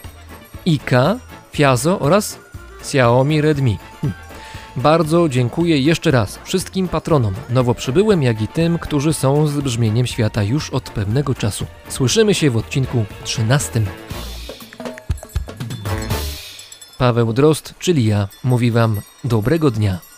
Ika, 0.66 1.20
Fiazo 1.52 2.00
oraz 2.00 2.40
Xiaomi 2.80 3.42
Redmi. 3.42 3.78
Bardzo 4.76 5.30
dziękuję 5.30 5.80
jeszcze 5.80 6.12
raz 6.12 6.40
wszystkim 6.44 6.88
patronom, 6.88 7.34
nowo 7.50 7.76
przybyłym, 7.76 8.24
jak 8.24 8.42
i 8.42 8.48
tym, 8.48 8.80
którzy 8.80 9.14
są 9.14 9.48
z 9.48 9.62
brzmieniem 9.62 10.08
świata 10.08 10.44
już 10.44 10.70
od 10.70 10.90
pewnego 10.90 11.36
czasu. 11.36 11.66
Słyszymy 11.90 12.34
się 12.34 12.50
w 12.50 12.58
odcinku 12.58 13.06
13. 13.24 13.82
Paweł 16.98 17.34
Drozd, 17.34 17.74
czyli 17.80 18.06
ja, 18.06 18.28
mówi 18.44 18.72
Wam 18.72 19.02
dobrego 19.24 19.72
dnia. 19.72 20.13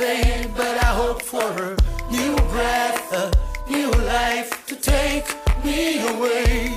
Fade, 0.00 0.50
but 0.56 0.76
I 0.88 0.92
hope 1.02 1.20
for 1.20 1.48
a 1.68 1.76
new 2.10 2.34
breath, 2.52 3.12
a 3.12 3.26
new 3.70 3.90
life 4.16 4.50
to 4.68 4.74
take 4.76 5.26
me 5.62 6.00
away. 6.12 6.72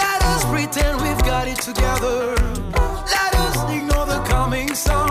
Let 0.00 0.20
us 0.32 0.42
pretend 0.54 1.02
we've 1.02 1.24
got 1.32 1.48
it 1.48 1.60
together. 1.70 2.20
Let 3.16 3.32
us 3.46 3.56
ignore 3.76 4.06
the 4.06 4.22
coming 4.28 4.72
sun. 4.74 5.05